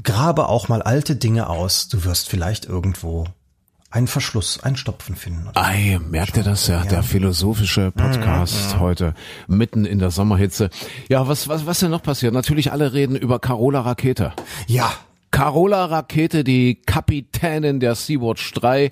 Grabe 0.04 0.48
auch 0.48 0.68
mal 0.68 0.80
alte 0.80 1.16
Dinge 1.16 1.48
aus. 1.48 1.88
Du 1.88 2.04
wirst 2.04 2.28
vielleicht 2.28 2.64
irgendwo 2.64 3.24
einen 3.90 4.06
Verschluss, 4.06 4.60
einen 4.62 4.76
Stopfen 4.76 5.16
finden. 5.16 5.48
Ei, 5.54 5.98
merkt 6.08 6.36
ihr 6.36 6.42
das 6.42 6.66
ja? 6.66 6.84
Der 6.84 7.02
philosophische 7.02 7.90
Podcast 7.90 8.78
heute 8.78 9.14
mitten 9.46 9.84
in 9.84 9.98
der 9.98 10.10
Sommerhitze. 10.10 10.70
Ja, 11.08 11.26
was 11.26 11.48
was 11.48 11.66
was 11.66 11.80
denn 11.80 11.90
noch 11.90 12.02
passiert? 12.02 12.34
Natürlich 12.34 12.70
alle 12.70 12.92
reden 12.92 13.16
über 13.16 13.38
Carola 13.38 13.80
Rakete. 13.80 14.32
Ja, 14.66 14.92
Carola 15.30 15.86
Rakete, 15.86 16.42
die 16.44 16.76
Kapitänin 16.86 17.80
der 17.80 17.94
Sea-Watch 17.94 18.52
3. 18.54 18.90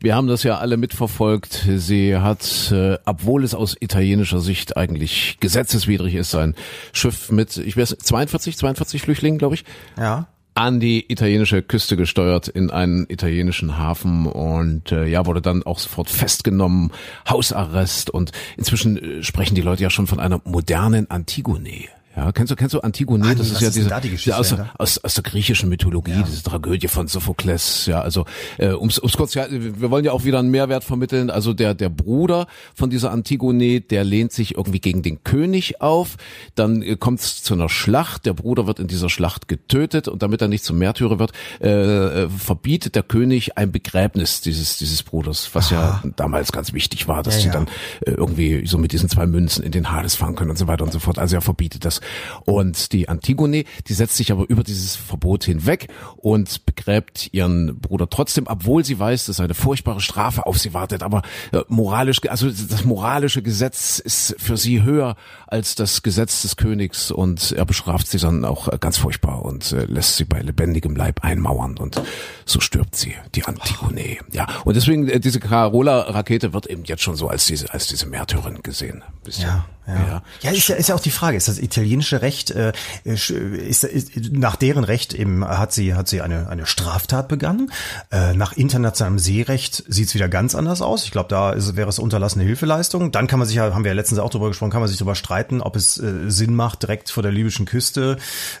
Wir 0.00 0.14
haben 0.14 0.26
das 0.26 0.42
ja 0.42 0.58
alle 0.58 0.76
mitverfolgt. 0.76 1.66
Sie 1.76 2.16
hat, 2.16 2.72
äh, 2.72 2.98
obwohl 3.04 3.44
es 3.44 3.54
aus 3.54 3.76
italienischer 3.78 4.40
Sicht 4.40 4.76
eigentlich 4.76 5.38
gesetzeswidrig 5.40 6.14
ist, 6.14 6.34
ein 6.34 6.54
Schiff 6.92 7.30
mit, 7.30 7.56
ich 7.56 7.76
weiß, 7.76 7.96
42, 7.98 8.56
42 8.56 9.02
Flüchtlingen, 9.02 9.38
glaube 9.38 9.54
ich, 9.54 9.64
ja. 9.96 10.26
An 10.56 10.80
die 10.80 11.10
italienische 11.12 11.62
Küste 11.62 11.96
gesteuert 11.96 12.48
in 12.48 12.70
einen 12.70 13.06
italienischen 13.10 13.76
Hafen 13.76 14.26
und 14.26 14.90
äh, 14.90 15.04
ja 15.06 15.26
wurde 15.26 15.42
dann 15.42 15.62
auch 15.62 15.78
sofort 15.78 16.08
festgenommen, 16.08 16.92
Hausarrest 17.28 18.08
und 18.08 18.32
inzwischen 18.56 18.96
äh, 18.96 19.22
sprechen 19.22 19.54
die 19.54 19.60
Leute 19.60 19.82
ja 19.82 19.90
schon 19.90 20.06
von 20.06 20.18
einer 20.18 20.40
modernen 20.44 21.10
Antigone. 21.10 21.95
Ja, 22.16 22.32
kennst 22.32 22.50
du 22.50 22.56
kennst 22.56 22.72
du 22.74 22.80
Antigone? 22.80 23.26
Ah, 23.26 23.34
das 23.34 23.50
ist 23.50 23.60
ja 23.60 23.68
diese 23.68 23.88
da 23.90 24.00
die 24.00 24.08
Geschichte 24.08 24.38
aus, 24.38 24.54
aus, 24.78 24.96
aus 25.04 25.14
der 25.14 25.22
griechischen 25.22 25.68
Mythologie, 25.68 26.22
diese 26.26 26.42
Tragödie 26.42 26.88
von 26.88 27.08
Sophokles. 27.08 27.84
Ja, 27.84 28.00
also 28.00 28.24
äh, 28.56 28.68
ums, 28.72 28.98
ums 28.98 29.18
kurz, 29.18 29.34
ja, 29.34 29.46
wir 29.50 29.90
wollen 29.90 30.04
ja 30.04 30.12
auch 30.12 30.24
wieder 30.24 30.38
einen 30.38 30.50
Mehrwert 30.50 30.82
vermitteln. 30.82 31.28
Also 31.28 31.52
der 31.52 31.74
der 31.74 31.90
Bruder 31.90 32.46
von 32.74 32.88
dieser 32.88 33.10
Antigone, 33.12 33.82
der 33.82 34.02
lehnt 34.04 34.32
sich 34.32 34.56
irgendwie 34.56 34.80
gegen 34.80 35.02
den 35.02 35.24
König 35.24 35.82
auf. 35.82 36.16
Dann 36.54 36.80
äh, 36.80 36.96
kommt 36.96 37.20
es 37.20 37.42
zu 37.42 37.52
einer 37.52 37.68
Schlacht. 37.68 38.24
Der 38.24 38.32
Bruder 38.32 38.66
wird 38.66 38.80
in 38.80 38.86
dieser 38.86 39.10
Schlacht 39.10 39.46
getötet 39.46 40.08
und 40.08 40.22
damit 40.22 40.40
er 40.40 40.48
nicht 40.48 40.64
zum 40.64 40.78
Märtyrer 40.78 41.18
wird, 41.18 41.32
äh, 41.60 41.68
äh, 41.68 42.28
verbietet 42.30 42.94
der 42.94 43.02
König 43.02 43.58
ein 43.58 43.72
Begräbnis 43.72 44.40
dieses 44.40 44.78
dieses 44.78 45.02
Bruders, 45.02 45.50
was 45.52 45.68
ja 45.68 46.02
damals 46.16 46.50
ganz 46.50 46.72
wichtig 46.72 47.08
war, 47.08 47.22
dass 47.22 47.34
Ja, 47.34 47.40
sie 47.40 47.46
ja. 47.48 47.52
dann 47.52 47.66
äh, 48.06 48.12
irgendwie 48.12 48.66
so 48.66 48.78
mit 48.78 48.92
diesen 48.92 49.10
zwei 49.10 49.26
Münzen 49.26 49.62
in 49.62 49.72
den 49.72 49.92
Hades 49.92 50.14
fahren 50.14 50.34
können 50.34 50.50
und 50.50 50.56
so 50.56 50.66
weiter 50.66 50.82
und 50.84 50.92
so 50.94 50.98
fort. 50.98 51.18
Also 51.18 51.36
er 51.36 51.42
verbietet 51.42 51.84
das. 51.84 52.00
Und 52.44 52.92
die 52.92 53.08
Antigone, 53.08 53.64
die 53.86 53.94
setzt 53.94 54.16
sich 54.16 54.32
aber 54.32 54.48
über 54.48 54.62
dieses 54.62 54.96
Verbot 54.96 55.44
hinweg 55.44 55.88
und 56.16 56.64
begräbt 56.66 57.28
ihren 57.32 57.78
Bruder 57.78 58.08
trotzdem, 58.08 58.46
obwohl 58.46 58.84
sie 58.84 58.98
weiß, 58.98 59.26
dass 59.26 59.40
eine 59.40 59.54
furchtbare 59.54 60.00
Strafe 60.00 60.46
auf 60.46 60.58
sie 60.58 60.74
wartet. 60.74 61.02
Aber 61.02 61.22
äh, 61.52 61.60
moralisch, 61.68 62.20
also 62.28 62.50
das 62.50 62.84
moralische 62.84 63.42
Gesetz 63.42 63.98
ist 63.98 64.36
für 64.38 64.56
sie 64.56 64.82
höher 64.82 65.16
als 65.46 65.74
das 65.74 66.02
Gesetz 66.02 66.42
des 66.42 66.56
Königs 66.56 67.10
und 67.10 67.52
er 67.52 67.64
bestraft 67.64 68.08
sie 68.08 68.18
dann 68.18 68.44
auch 68.44 68.68
äh, 68.68 68.78
ganz 68.78 68.98
furchtbar 68.98 69.44
und 69.44 69.72
äh, 69.72 69.84
lässt 69.84 70.16
sie 70.16 70.24
bei 70.24 70.40
lebendigem 70.40 70.96
Leib 70.96 71.24
einmauern 71.24 71.76
und 71.78 72.00
so 72.44 72.60
stirbt 72.60 72.96
sie, 72.96 73.14
die 73.34 73.44
Antigone. 73.44 74.18
Ja, 74.32 74.46
und 74.64 74.76
deswegen 74.76 75.08
äh, 75.08 75.20
diese 75.20 75.40
Carola-Rakete 75.40 76.52
wird 76.52 76.66
eben 76.66 76.84
jetzt 76.84 77.02
schon 77.02 77.16
so 77.16 77.28
als 77.28 77.46
diese 77.46 77.72
als 77.72 77.86
diese 77.88 78.06
Märtyrerin 78.06 78.62
gesehen. 78.62 79.02
Bisschen. 79.24 79.48
Ja, 79.48 79.66
ja. 79.86 80.22
Ja, 80.42 80.50
ist 80.50 80.68
ja, 80.68 80.76
ist 80.76 80.88
ja 80.88 80.94
auch 80.94 81.00
die 81.00 81.10
Frage, 81.10 81.36
ist 81.36 81.48
das 81.48 81.58
italienische 81.58 82.22
Recht, 82.22 82.50
äh, 82.50 82.72
ist, 83.04 83.30
ist, 83.30 84.32
nach 84.32 84.56
deren 84.56 84.84
Recht 84.84 85.14
eben 85.14 85.46
hat 85.46 85.72
sie, 85.72 85.94
hat 85.94 86.08
sie 86.08 86.22
eine, 86.22 86.48
eine 86.48 86.66
Straftat 86.66 87.28
begangen. 87.28 87.70
Äh, 88.10 88.34
nach 88.34 88.52
internationalem 88.54 89.18
Seerecht 89.18 89.84
sieht's 89.88 90.14
wieder 90.14 90.28
ganz 90.28 90.54
anders 90.54 90.82
aus. 90.82 91.04
Ich 91.04 91.10
glaube, 91.10 91.28
da 91.28 91.52
ist, 91.52 91.76
wäre 91.76 91.88
es 91.88 91.98
unterlassene 91.98 92.44
Hilfeleistung. 92.44 93.12
Dann 93.12 93.26
kann 93.26 93.38
man 93.38 93.46
sich 93.46 93.56
ja, 93.56 93.74
haben 93.74 93.84
wir 93.84 93.90
ja 93.90 93.94
letztens 93.94 94.18
auch 94.20 94.30
drüber 94.30 94.48
gesprochen, 94.48 94.70
kann 94.70 94.80
man 94.80 94.88
sich 94.88 94.98
darüber 94.98 95.14
streiten, 95.14 95.60
ob 95.60 95.76
es 95.76 95.98
äh, 95.98 96.30
Sinn 96.30 96.54
macht, 96.54 96.82
direkt 96.82 97.10
vor 97.10 97.22
der 97.22 97.32
libyschen 97.32 97.66
Küste 97.66 98.16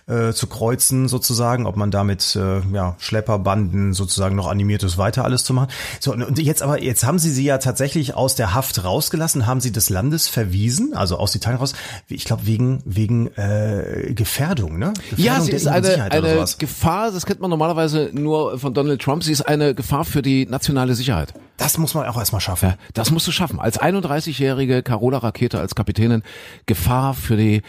äh, 0.06 0.32
zu 0.32 0.46
kreuzen 0.46 1.08
sozusagen, 1.08 1.66
ob 1.66 1.76
man 1.76 1.90
damit 1.90 2.36
äh, 2.36 2.60
ja, 2.72 2.94
Schlepperbanden 2.98 3.92
sozusagen 3.92 4.36
noch 4.36 4.46
animiert 4.46 4.82
ist, 4.82 4.98
weiter 4.98 5.24
alles 5.24 5.44
zu 5.44 5.54
machen. 5.54 5.68
So, 6.00 6.12
und 6.12 6.38
jetzt 6.38 6.62
aber, 6.62 6.82
jetzt 6.82 7.04
haben 7.04 7.18
sie 7.18 7.30
sie 7.30 7.44
ja 7.44 7.58
tatsächlich 7.58 8.14
aus 8.14 8.34
der 8.34 8.54
Haft 8.54 8.84
rausgelassen, 8.84 9.46
haben 9.46 9.60
sie 9.60 9.72
des 9.72 9.90
Landes 9.90 10.28
verwiesen, 10.28 10.94
also 10.94 11.15
aus 11.16 11.34
Italien 11.34 11.58
raus, 11.58 11.74
ich 12.08 12.24
glaube 12.24 12.46
wegen, 12.46 12.82
wegen 12.84 13.28
äh, 13.36 14.12
Gefährdung, 14.14 14.78
ne? 14.78 14.92
Gefährdung 15.10 15.24
Ja, 15.24 15.40
sie 15.40 15.50
der 15.50 15.56
ist 15.56 15.66
eine, 15.66 15.86
Sicherheit 15.86 16.16
oder 16.16 16.30
eine. 16.30 16.46
Gefahr, 16.58 17.10
das 17.10 17.26
kennt 17.26 17.40
man 17.40 17.50
normalerweise 17.50 18.10
nur 18.12 18.58
von 18.58 18.74
Donald 18.74 19.00
Trump, 19.02 19.22
sie 19.24 19.32
ist 19.32 19.42
eine 19.42 19.74
Gefahr 19.74 20.04
für 20.04 20.22
die 20.22 20.46
nationale 20.46 20.94
Sicherheit. 20.94 21.34
Das 21.56 21.78
muss 21.78 21.94
man 21.94 22.06
auch 22.06 22.18
erstmal 22.18 22.40
schaffen. 22.40 22.70
Ja, 22.70 22.76
das 22.94 23.10
musst 23.10 23.26
du 23.26 23.32
schaffen. 23.32 23.60
Als 23.60 23.80
31-jährige 23.80 24.82
Carola 24.82 25.18
Rakete 25.18 25.58
als 25.58 25.74
Kapitänin 25.74 26.22
Gefahr 26.66 27.14
für 27.14 27.36
die 27.36 27.62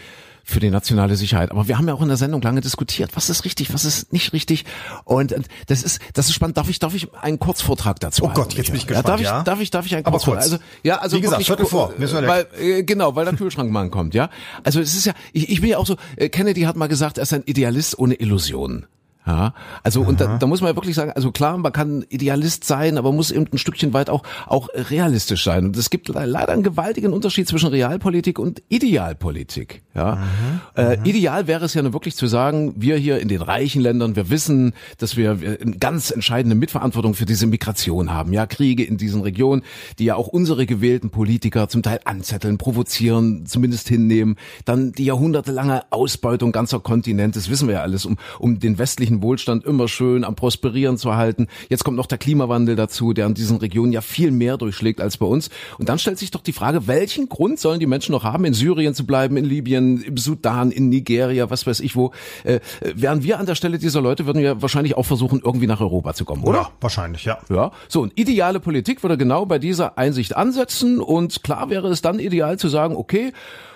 für 0.48 0.60
die 0.60 0.70
nationale 0.70 1.14
Sicherheit. 1.16 1.50
Aber 1.50 1.68
wir 1.68 1.76
haben 1.76 1.86
ja 1.88 1.92
auch 1.92 2.00
in 2.00 2.08
der 2.08 2.16
Sendung 2.16 2.40
lange 2.40 2.62
diskutiert, 2.62 3.10
was 3.14 3.28
ist 3.28 3.44
richtig, 3.44 3.74
was 3.74 3.84
ist 3.84 4.14
nicht 4.14 4.32
richtig. 4.32 4.64
Und 5.04 5.34
das 5.66 5.82
ist 5.82 6.00
das 6.14 6.28
ist 6.28 6.34
spannend. 6.34 6.56
Darf 6.56 6.70
ich 6.70 6.78
darf 6.78 6.94
ich 6.94 7.12
einen 7.14 7.38
Kurzvortrag 7.38 8.00
dazu? 8.00 8.24
Oh 8.24 8.28
halten, 8.28 8.40
Gott, 8.40 8.54
jetzt 8.54 8.68
bin 8.68 8.76
ich 8.76 8.86
gespannt, 8.86 9.06
Ja, 9.08 9.12
darf 9.12 9.20
ja? 9.20 9.38
ich 9.38 9.44
darf 9.44 9.60
ich 9.60 9.70
darf 9.70 9.84
ich 9.84 9.94
einen 9.94 10.06
Aber 10.06 10.12
Kurzvortrag? 10.16 10.44
kurz. 10.44 10.52
Also 10.54 10.64
ja, 10.82 10.96
also 10.96 11.18
Wie 11.18 11.20
gesagt, 11.20 11.44
Viertel 11.44 11.66
vor, 11.66 11.92
wir 11.98 12.10
weil 12.26 12.46
äh, 12.58 12.82
genau, 12.82 13.14
weil 13.14 13.26
der 13.26 13.34
Kühlschrankmann 13.34 13.90
kommt, 13.90 14.14
ja. 14.14 14.30
Also 14.64 14.80
es 14.80 14.94
ist 14.94 15.04
ja 15.04 15.12
ich, 15.34 15.50
ich 15.50 15.60
bin 15.60 15.68
ja 15.68 15.76
auch 15.76 15.86
so 15.86 15.96
äh, 16.16 16.30
Kennedy 16.30 16.62
hat 16.62 16.76
mal 16.76 16.88
gesagt, 16.88 17.18
er 17.18 17.24
ist 17.24 17.34
ein 17.34 17.42
Idealist 17.44 17.98
ohne 17.98 18.14
Illusionen. 18.14 18.86
Ja, 19.28 19.52
also 19.82 20.00
Aha. 20.02 20.08
und 20.08 20.20
da, 20.22 20.38
da 20.38 20.46
muss 20.46 20.62
man 20.62 20.70
ja 20.70 20.76
wirklich 20.76 20.94
sagen, 20.94 21.12
also 21.12 21.30
klar, 21.32 21.58
man 21.58 21.70
kann 21.70 22.02
Idealist 22.08 22.64
sein, 22.64 22.96
aber 22.96 23.12
muss 23.12 23.30
eben 23.30 23.46
ein 23.52 23.58
Stückchen 23.58 23.92
weit 23.92 24.08
auch 24.08 24.22
auch 24.46 24.68
realistisch 24.74 25.44
sein. 25.44 25.66
Und 25.66 25.76
es 25.76 25.90
gibt 25.90 26.08
leider 26.08 26.52
einen 26.52 26.62
gewaltigen 26.62 27.12
Unterschied 27.12 27.46
zwischen 27.46 27.68
Realpolitik 27.68 28.38
und 28.38 28.62
Idealpolitik. 28.70 29.82
Ja, 29.94 30.18
Aha. 30.76 30.92
Äh, 30.92 30.98
ideal 31.04 31.46
wäre 31.46 31.66
es 31.66 31.74
ja 31.74 31.82
nur 31.82 31.92
wirklich 31.92 32.16
zu 32.16 32.26
sagen, 32.26 32.72
wir 32.76 32.96
hier 32.96 33.18
in 33.18 33.28
den 33.28 33.42
reichen 33.42 33.82
Ländern, 33.82 34.16
wir 34.16 34.30
wissen, 34.30 34.72
dass 34.96 35.16
wir 35.16 35.32
eine 35.32 35.76
ganz 35.78 36.10
entscheidende 36.10 36.56
Mitverantwortung 36.56 37.12
für 37.12 37.26
diese 37.26 37.46
Migration 37.46 38.10
haben. 38.10 38.32
Ja, 38.32 38.46
Kriege 38.46 38.82
in 38.82 38.96
diesen 38.96 39.20
Regionen, 39.20 39.62
die 39.98 40.06
ja 40.06 40.14
auch 40.14 40.28
unsere 40.28 40.64
gewählten 40.64 41.10
Politiker 41.10 41.68
zum 41.68 41.82
Teil 41.82 42.00
anzetteln, 42.04 42.56
provozieren, 42.56 43.44
zumindest 43.44 43.88
hinnehmen. 43.88 44.36
Dann 44.64 44.92
die 44.92 45.04
jahrhundertelange 45.04 45.82
Ausbeutung 45.90 46.52
ganzer 46.52 46.80
Kontinente, 46.80 47.38
das 47.38 47.50
wissen 47.50 47.68
wir 47.68 47.74
ja 47.74 47.82
alles, 47.82 48.06
um 48.06 48.16
um 48.38 48.58
den 48.58 48.78
westlichen 48.78 49.17
Wohlstand 49.22 49.64
immer 49.64 49.88
schön 49.88 50.24
am 50.24 50.34
Prosperieren 50.34 50.96
zu 50.98 51.16
halten. 51.16 51.48
Jetzt 51.68 51.84
kommt 51.84 51.96
noch 51.96 52.06
der 52.06 52.18
Klimawandel 52.18 52.76
dazu, 52.76 53.12
der 53.12 53.26
in 53.26 53.34
diesen 53.34 53.58
Regionen 53.58 53.92
ja 53.92 54.00
viel 54.00 54.30
mehr 54.30 54.56
durchschlägt 54.56 55.00
als 55.00 55.16
bei 55.16 55.26
uns. 55.26 55.50
Und 55.78 55.88
dann 55.88 55.98
stellt 55.98 56.18
sich 56.18 56.30
doch 56.30 56.42
die 56.42 56.52
Frage, 56.52 56.86
welchen 56.86 57.28
Grund 57.28 57.58
sollen 57.58 57.80
die 57.80 57.86
Menschen 57.86 58.12
noch 58.12 58.24
haben, 58.24 58.44
in 58.44 58.54
Syrien 58.54 58.94
zu 58.94 59.06
bleiben, 59.06 59.36
in 59.36 59.44
Libyen, 59.44 60.02
im 60.02 60.16
Sudan, 60.16 60.70
in 60.70 60.88
Nigeria, 60.88 61.50
was 61.50 61.66
weiß 61.66 61.80
ich 61.80 61.96
wo. 61.96 62.12
Äh, 62.44 62.60
wären 62.80 63.22
wir 63.22 63.38
an 63.38 63.46
der 63.46 63.54
Stelle 63.54 63.78
dieser 63.78 64.00
Leute, 64.00 64.26
würden 64.26 64.42
wir 64.42 64.62
wahrscheinlich 64.62 64.96
auch 64.96 65.06
versuchen, 65.06 65.40
irgendwie 65.44 65.66
nach 65.66 65.80
Europa 65.80 66.14
zu 66.14 66.24
kommen, 66.24 66.44
oder? 66.44 66.58
Ja, 66.58 66.70
wahrscheinlich, 66.80 67.24
ja. 67.24 67.38
Ja, 67.48 67.72
so, 67.88 68.02
und 68.02 68.18
ideale 68.18 68.60
Politik 68.60 69.02
würde 69.02 69.16
genau 69.16 69.46
bei 69.46 69.58
dieser 69.58 69.98
Einsicht 69.98 70.36
ansetzen 70.36 71.00
und 71.00 71.42
klar 71.42 71.70
wäre 71.70 71.88
es 71.88 72.02
dann 72.02 72.18
ideal 72.18 72.58
zu 72.58 72.68
sagen, 72.68 72.96
okay, 72.96 73.32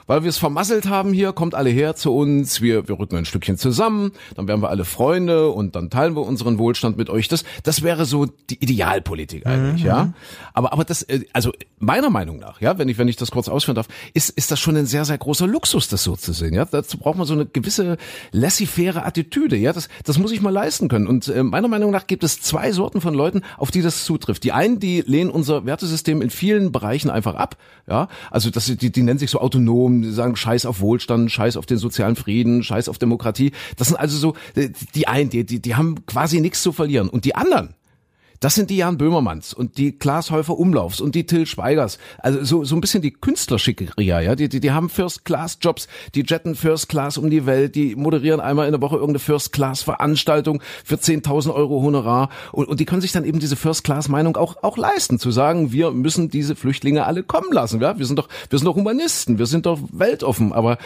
weil 0.07 0.23
wir 0.23 0.29
es 0.29 0.39
vermasselt 0.39 0.89
haben 0.89 1.13
hier, 1.13 1.33
kommt 1.33 1.55
alle 1.55 1.71
her 1.71 1.95
zu 1.95 2.15
uns, 2.15 2.61
wir, 2.61 2.89
wir 2.89 2.99
rücken 2.99 3.17
ein 3.17 3.25
Stückchen 3.25 3.57
zusammen, 3.57 4.13
dann 4.35 4.49
werden 4.49 4.61
wir 4.61 4.71
alle 4.71 4.85
Freunde 4.85 5.32
und 5.41 5.77
dann 5.77 5.91
teilen 5.91 6.15
wir 6.15 6.23
unseren 6.23 6.59
Wohlstand 6.59 6.97
mit 6.97 7.11
euch. 7.11 7.29
Das, 7.29 7.45
das 7.63 7.83
wäre 7.83 8.05
so 8.05 8.27
die 8.51 8.63
Idealpolitik 8.63 9.47
eigentlich, 9.47 9.83
mhm. 9.83 9.89
ja. 9.89 10.13
Aber, 10.53 10.73
aber 10.73 10.85
das, 10.85 11.03
äh, 11.03 11.25
also 11.33 11.53
meiner 11.79 12.11
Meinung 12.11 12.39
nach, 12.39 12.61
ja, 12.61 12.79
wenn 12.79 12.89
ich, 12.89 12.99
wenn 12.99 13.09
ich 13.09 13.17
das 13.17 13.31
kurz 13.31 13.49
ausführen 13.49 13.75
darf, 13.75 13.89
ist, 14.15 14.31
ist 14.31 14.51
das 14.51 14.61
schon 14.61 14.77
ein 14.77 14.87
sehr, 14.87 15.05
sehr 15.05 15.19
großer 15.19 15.47
Luxus, 15.47 15.89
das 15.89 16.03
so 16.05 16.17
zu 16.17 16.33
sehen, 16.33 16.55
ja. 16.55 16.65
Dazu 16.65 16.99
braucht 16.99 17.19
man 17.19 17.27
so 17.27 17.35
eine 17.35 17.47
gewisse 17.47 17.97
laissez-faire 18.31 19.05
Attitüde, 19.07 19.57
ja. 19.57 19.73
Das, 19.73 19.89
das 20.05 20.19
muss 20.19 20.33
ich 20.33 20.41
mal 20.41 20.51
leisten 20.51 20.89
können. 20.89 21.07
Und 21.07 21.29
äh, 21.29 21.43
meiner 21.43 21.69
Meinung 21.69 21.91
nach 21.91 22.07
gibt 22.07 22.25
es 22.25 22.41
zwei 22.41 22.73
Sorten 22.73 23.01
von 23.01 23.15
Leuten, 23.15 23.43
auf 23.57 23.71
die 23.71 23.83
das 23.83 24.05
zutrifft. 24.05 24.45
Die 24.45 24.53
einen, 24.53 24.79
die 24.79 25.03
lehnen 25.03 25.31
unser 25.31 25.67
Wertesystem 25.67 26.23
in 26.23 26.31
vielen 26.31 26.73
Bereichen 26.73 27.11
einfach 27.11 27.35
ab, 27.35 27.57
ja. 27.89 28.09
Also 28.31 28.51
das, 28.51 28.67
die, 28.67 28.91
die 28.91 29.03
nennen 29.03 29.19
sich 29.19 29.31
so 29.31 29.41
autonom 29.41 30.03
die 30.03 30.11
sagen 30.11 30.37
Scheiß 30.37 30.67
auf 30.67 30.81
Wohlstand, 30.81 31.31
Scheiß 31.31 31.57
auf 31.57 31.67
den 31.67 31.79
sozialen 31.79 32.17
Frieden, 32.17 32.63
Scheiß 32.63 32.89
auf 32.89 32.99
Demokratie. 32.99 33.53
Das 33.77 33.89
sind 33.89 33.97
also 33.97 34.17
so 34.17 34.35
äh, 34.55 34.71
die 34.95 35.09
einen, 35.13 35.31
die, 35.31 35.45
die, 35.45 35.61
die 35.61 35.77
haben 35.77 36.07
quasi 36.07 36.41
nichts 36.41 36.63
zu 36.63 36.73
verlieren. 36.73 37.09
Und 37.09 37.25
die 37.25 37.35
anderen, 37.35 37.75
das 38.43 38.57
sind 38.57 38.71
die 38.71 38.77
Jan 38.79 38.99
Böhmermanns 38.99 39.55
und 39.55 39.79
die 39.79 39.93
Klaas 39.93 40.33
Häufer 40.33 40.59
Umlaufs 40.59 41.01
und 41.01 41.15
die 41.15 41.27
Till 41.27 41.47
Schweigers. 41.47 41.99
Also 42.19 42.43
so, 42.43 42.65
so 42.65 42.75
ein 42.75 42.81
bisschen 42.81 43.01
die 43.01 43.13
Künstlerschickeria, 43.13 44.21
ja. 44.21 44.35
Die, 44.35 44.49
die, 44.49 44.59
die 44.59 44.73
haben 44.73 44.89
First-Class-Jobs, 44.89 45.87
die 46.17 46.25
jetten 46.27 46.57
First-Class 46.57 47.19
um 47.19 47.31
die 47.31 47.47
Welt, 47.47 47.77
die 47.77 47.95
moderieren 47.95 48.41
einmal 48.41 48.67
in 48.67 48.73
der 48.73 48.81
Woche 48.81 48.97
irgendeine 48.97 49.21
First-Class-Veranstaltung 49.21 50.61
für 50.85 50.97
10.000 50.97 51.55
Euro 51.55 51.83
Honorar 51.83 52.31
und, 52.51 52.67
und 52.67 52.81
die 52.81 52.85
können 52.85 53.01
sich 53.01 53.13
dann 53.13 53.25
eben 53.25 53.39
diese 53.39 53.55
First-Class-Meinung 53.55 54.37
auch, 54.37 54.57
auch 54.65 54.77
leisten, 54.77 55.21
zu 55.21 55.31
sagen, 55.31 55.71
wir 55.71 55.93
müssen 55.93 56.29
diese 56.29 56.57
Flüchtlinge 56.57 57.07
alle 57.07 57.23
kommen 57.23 57.53
lassen, 57.53 57.81
ja. 57.81 57.97
Wir 57.97 58.07
sind 58.07 58.19
doch, 58.19 58.29
wir 58.51 58.59
sind 58.59 58.67
doch 58.67 58.75
Humanisten, 58.75 59.39
wir 59.39 59.47
sind 59.47 59.67
doch 59.67 59.79
weltoffen, 59.93 60.53
aber 60.53 60.79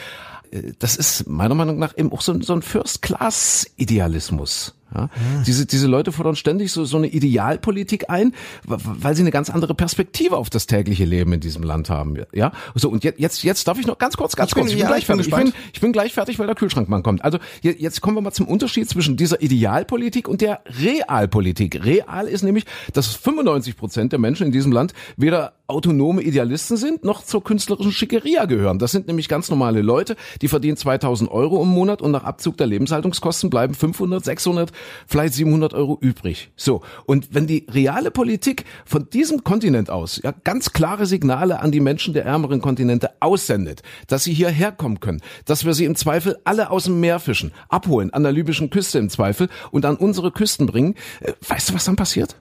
das 0.79 0.97
ist 0.97 1.29
meiner 1.29 1.55
Meinung 1.55 1.79
nach 1.79 1.97
eben 1.97 2.13
auch 2.13 2.21
so, 2.21 2.39
so 2.41 2.53
ein 2.53 2.63
First-Class-Idealismus. 2.63 4.75
Ja? 4.97 5.03
ja? 5.03 5.43
Diese, 5.47 5.67
diese 5.67 5.87
Leute 5.87 6.13
fordern 6.13 6.37
ständig 6.37 6.73
so, 6.73 6.85
so 6.85 6.97
eine 6.97 7.09
Idealpolitik 7.09 8.09
ein, 8.09 8.33
weil 8.65 9.15
sie 9.15 9.23
eine 9.23 9.31
ganz 9.31 9.51
andere 9.51 9.75
Perspektive 9.75 10.37
auf 10.37 10.51
das 10.51 10.67
tägliche 10.67 11.05
Leben 11.05 11.33
in 11.33 11.41
diesem 11.41 11.63
Land 11.63 11.91
haben. 11.91 12.17
Ja, 12.33 12.53
so 12.75 12.89
und 12.89 13.05
jetzt, 13.05 13.19
jetzt, 13.19 13.43
jetzt 13.43 13.69
darf 13.69 13.79
ich 13.79 13.87
noch 13.87 13.99
ganz 13.99 14.17
kurz, 14.17 14.37
ganz 14.37 14.51
ich 14.51 14.55
kurz, 14.55 14.67
bin, 14.67 14.73
ich 14.73 14.77
bin 14.77 14.83
ja, 14.83 14.89
gleich 14.89 15.01
ich 15.01 15.07
fertig. 15.07 15.27
Ich 15.29 15.35
bin, 15.35 15.53
ich 15.73 15.81
bin 15.81 15.93
gleich 15.93 16.13
fertig, 16.13 16.39
weil 16.39 16.47
der 16.47 16.57
Kühlschrankmann 16.57 17.03
kommt. 17.03 17.25
Also 17.25 17.39
jetzt 17.63 18.01
kommen 18.01 18.17
wir 18.17 18.21
mal 18.23 18.33
zum 18.33 18.49
Unterschied 18.49 18.89
zwischen 18.89 19.17
dieser 19.17 19.43
Idealpolitik 19.43 20.29
und 20.29 20.41
der 20.41 20.61
Realpolitik. 20.81 21.85
Real 21.85 22.27
ist 22.27 22.43
nämlich, 22.43 22.65
dass 22.93 23.15
95 23.15 23.77
Prozent 23.77 24.13
der 24.13 24.19
Menschen 24.19 24.47
in 24.47 24.53
diesem 24.53 24.73
Land 24.73 24.93
weder 25.17 25.55
autonome 25.69 26.23
Idealisten 26.23 26.77
sind, 26.77 27.05
noch 27.05 27.25
zur 27.25 27.43
künstlerischen 27.43 27.93
Schickeria 27.93 28.45
gehören. 28.45 28.79
Das 28.79 28.93
sind 28.93 29.09
nämlich 29.09 29.29
ganz 29.29 29.51
normale 29.51 29.83
Leute, 29.83 30.17
die 30.41 30.49
verdienen 30.49 30.77
2000 30.77 31.31
Euro 31.31 31.63
im 31.63 31.69
Monat 31.69 32.03
und 32.03 32.13
nach 32.13 32.25
Abzug 32.25 32.57
der 32.57 32.67
Lebenshaltungskosten 32.67 33.51
bleiben 33.51 33.75
500, 33.75 34.25
600, 34.25 34.73
vielleicht 35.07 35.35
700 35.35 35.75
Euro 35.75 35.99
übrig. 36.01 36.51
So. 36.57 36.83
Und 37.07 37.35
wenn 37.35 37.47
die 37.47 37.67
reale 37.71 38.11
Politik 38.11 38.65
von 38.85 39.09
diesem 39.11 39.45
Kontinent 39.45 39.91
aus 39.91 40.21
ja 40.23 40.33
ganz 40.45 40.73
klare 40.73 41.07
Signale 41.07 41.61
an 41.61 41.73
die 41.73 41.81
Menschen 41.81 42.15
der 42.15 42.25
ärmeren 42.25 42.61
Kontinente 42.61 43.11
aussendet, 43.21 43.83
dass 44.07 44.25
sie 44.25 44.35
hierher 44.35 44.73
kommen 44.73 45.01
können, 45.01 45.21
dass 45.45 45.65
wir 45.65 45.75
sie 45.75 45.85
im 45.85 45.97
Zweifel 45.97 46.39
alle 46.45 46.71
aus 46.71 46.85
dem 46.85 47.01
Meer 47.01 47.19
fischen, 47.19 47.53
abholen, 47.69 48.13
an 48.13 48.23
der 48.23 48.33
libyschen 48.33 48.71
Küste 48.71 48.99
im 48.99 49.11
Zweifel 49.11 49.49
und 49.71 49.85
an 49.85 49.97
unsere 49.97 50.31
Küsten 50.31 50.67
bringen, 50.67 50.95
äh, 51.21 51.33
weißt 51.49 51.71
du, 51.71 51.75
was 51.75 51.85
dann 51.85 51.97
passiert? 51.97 52.37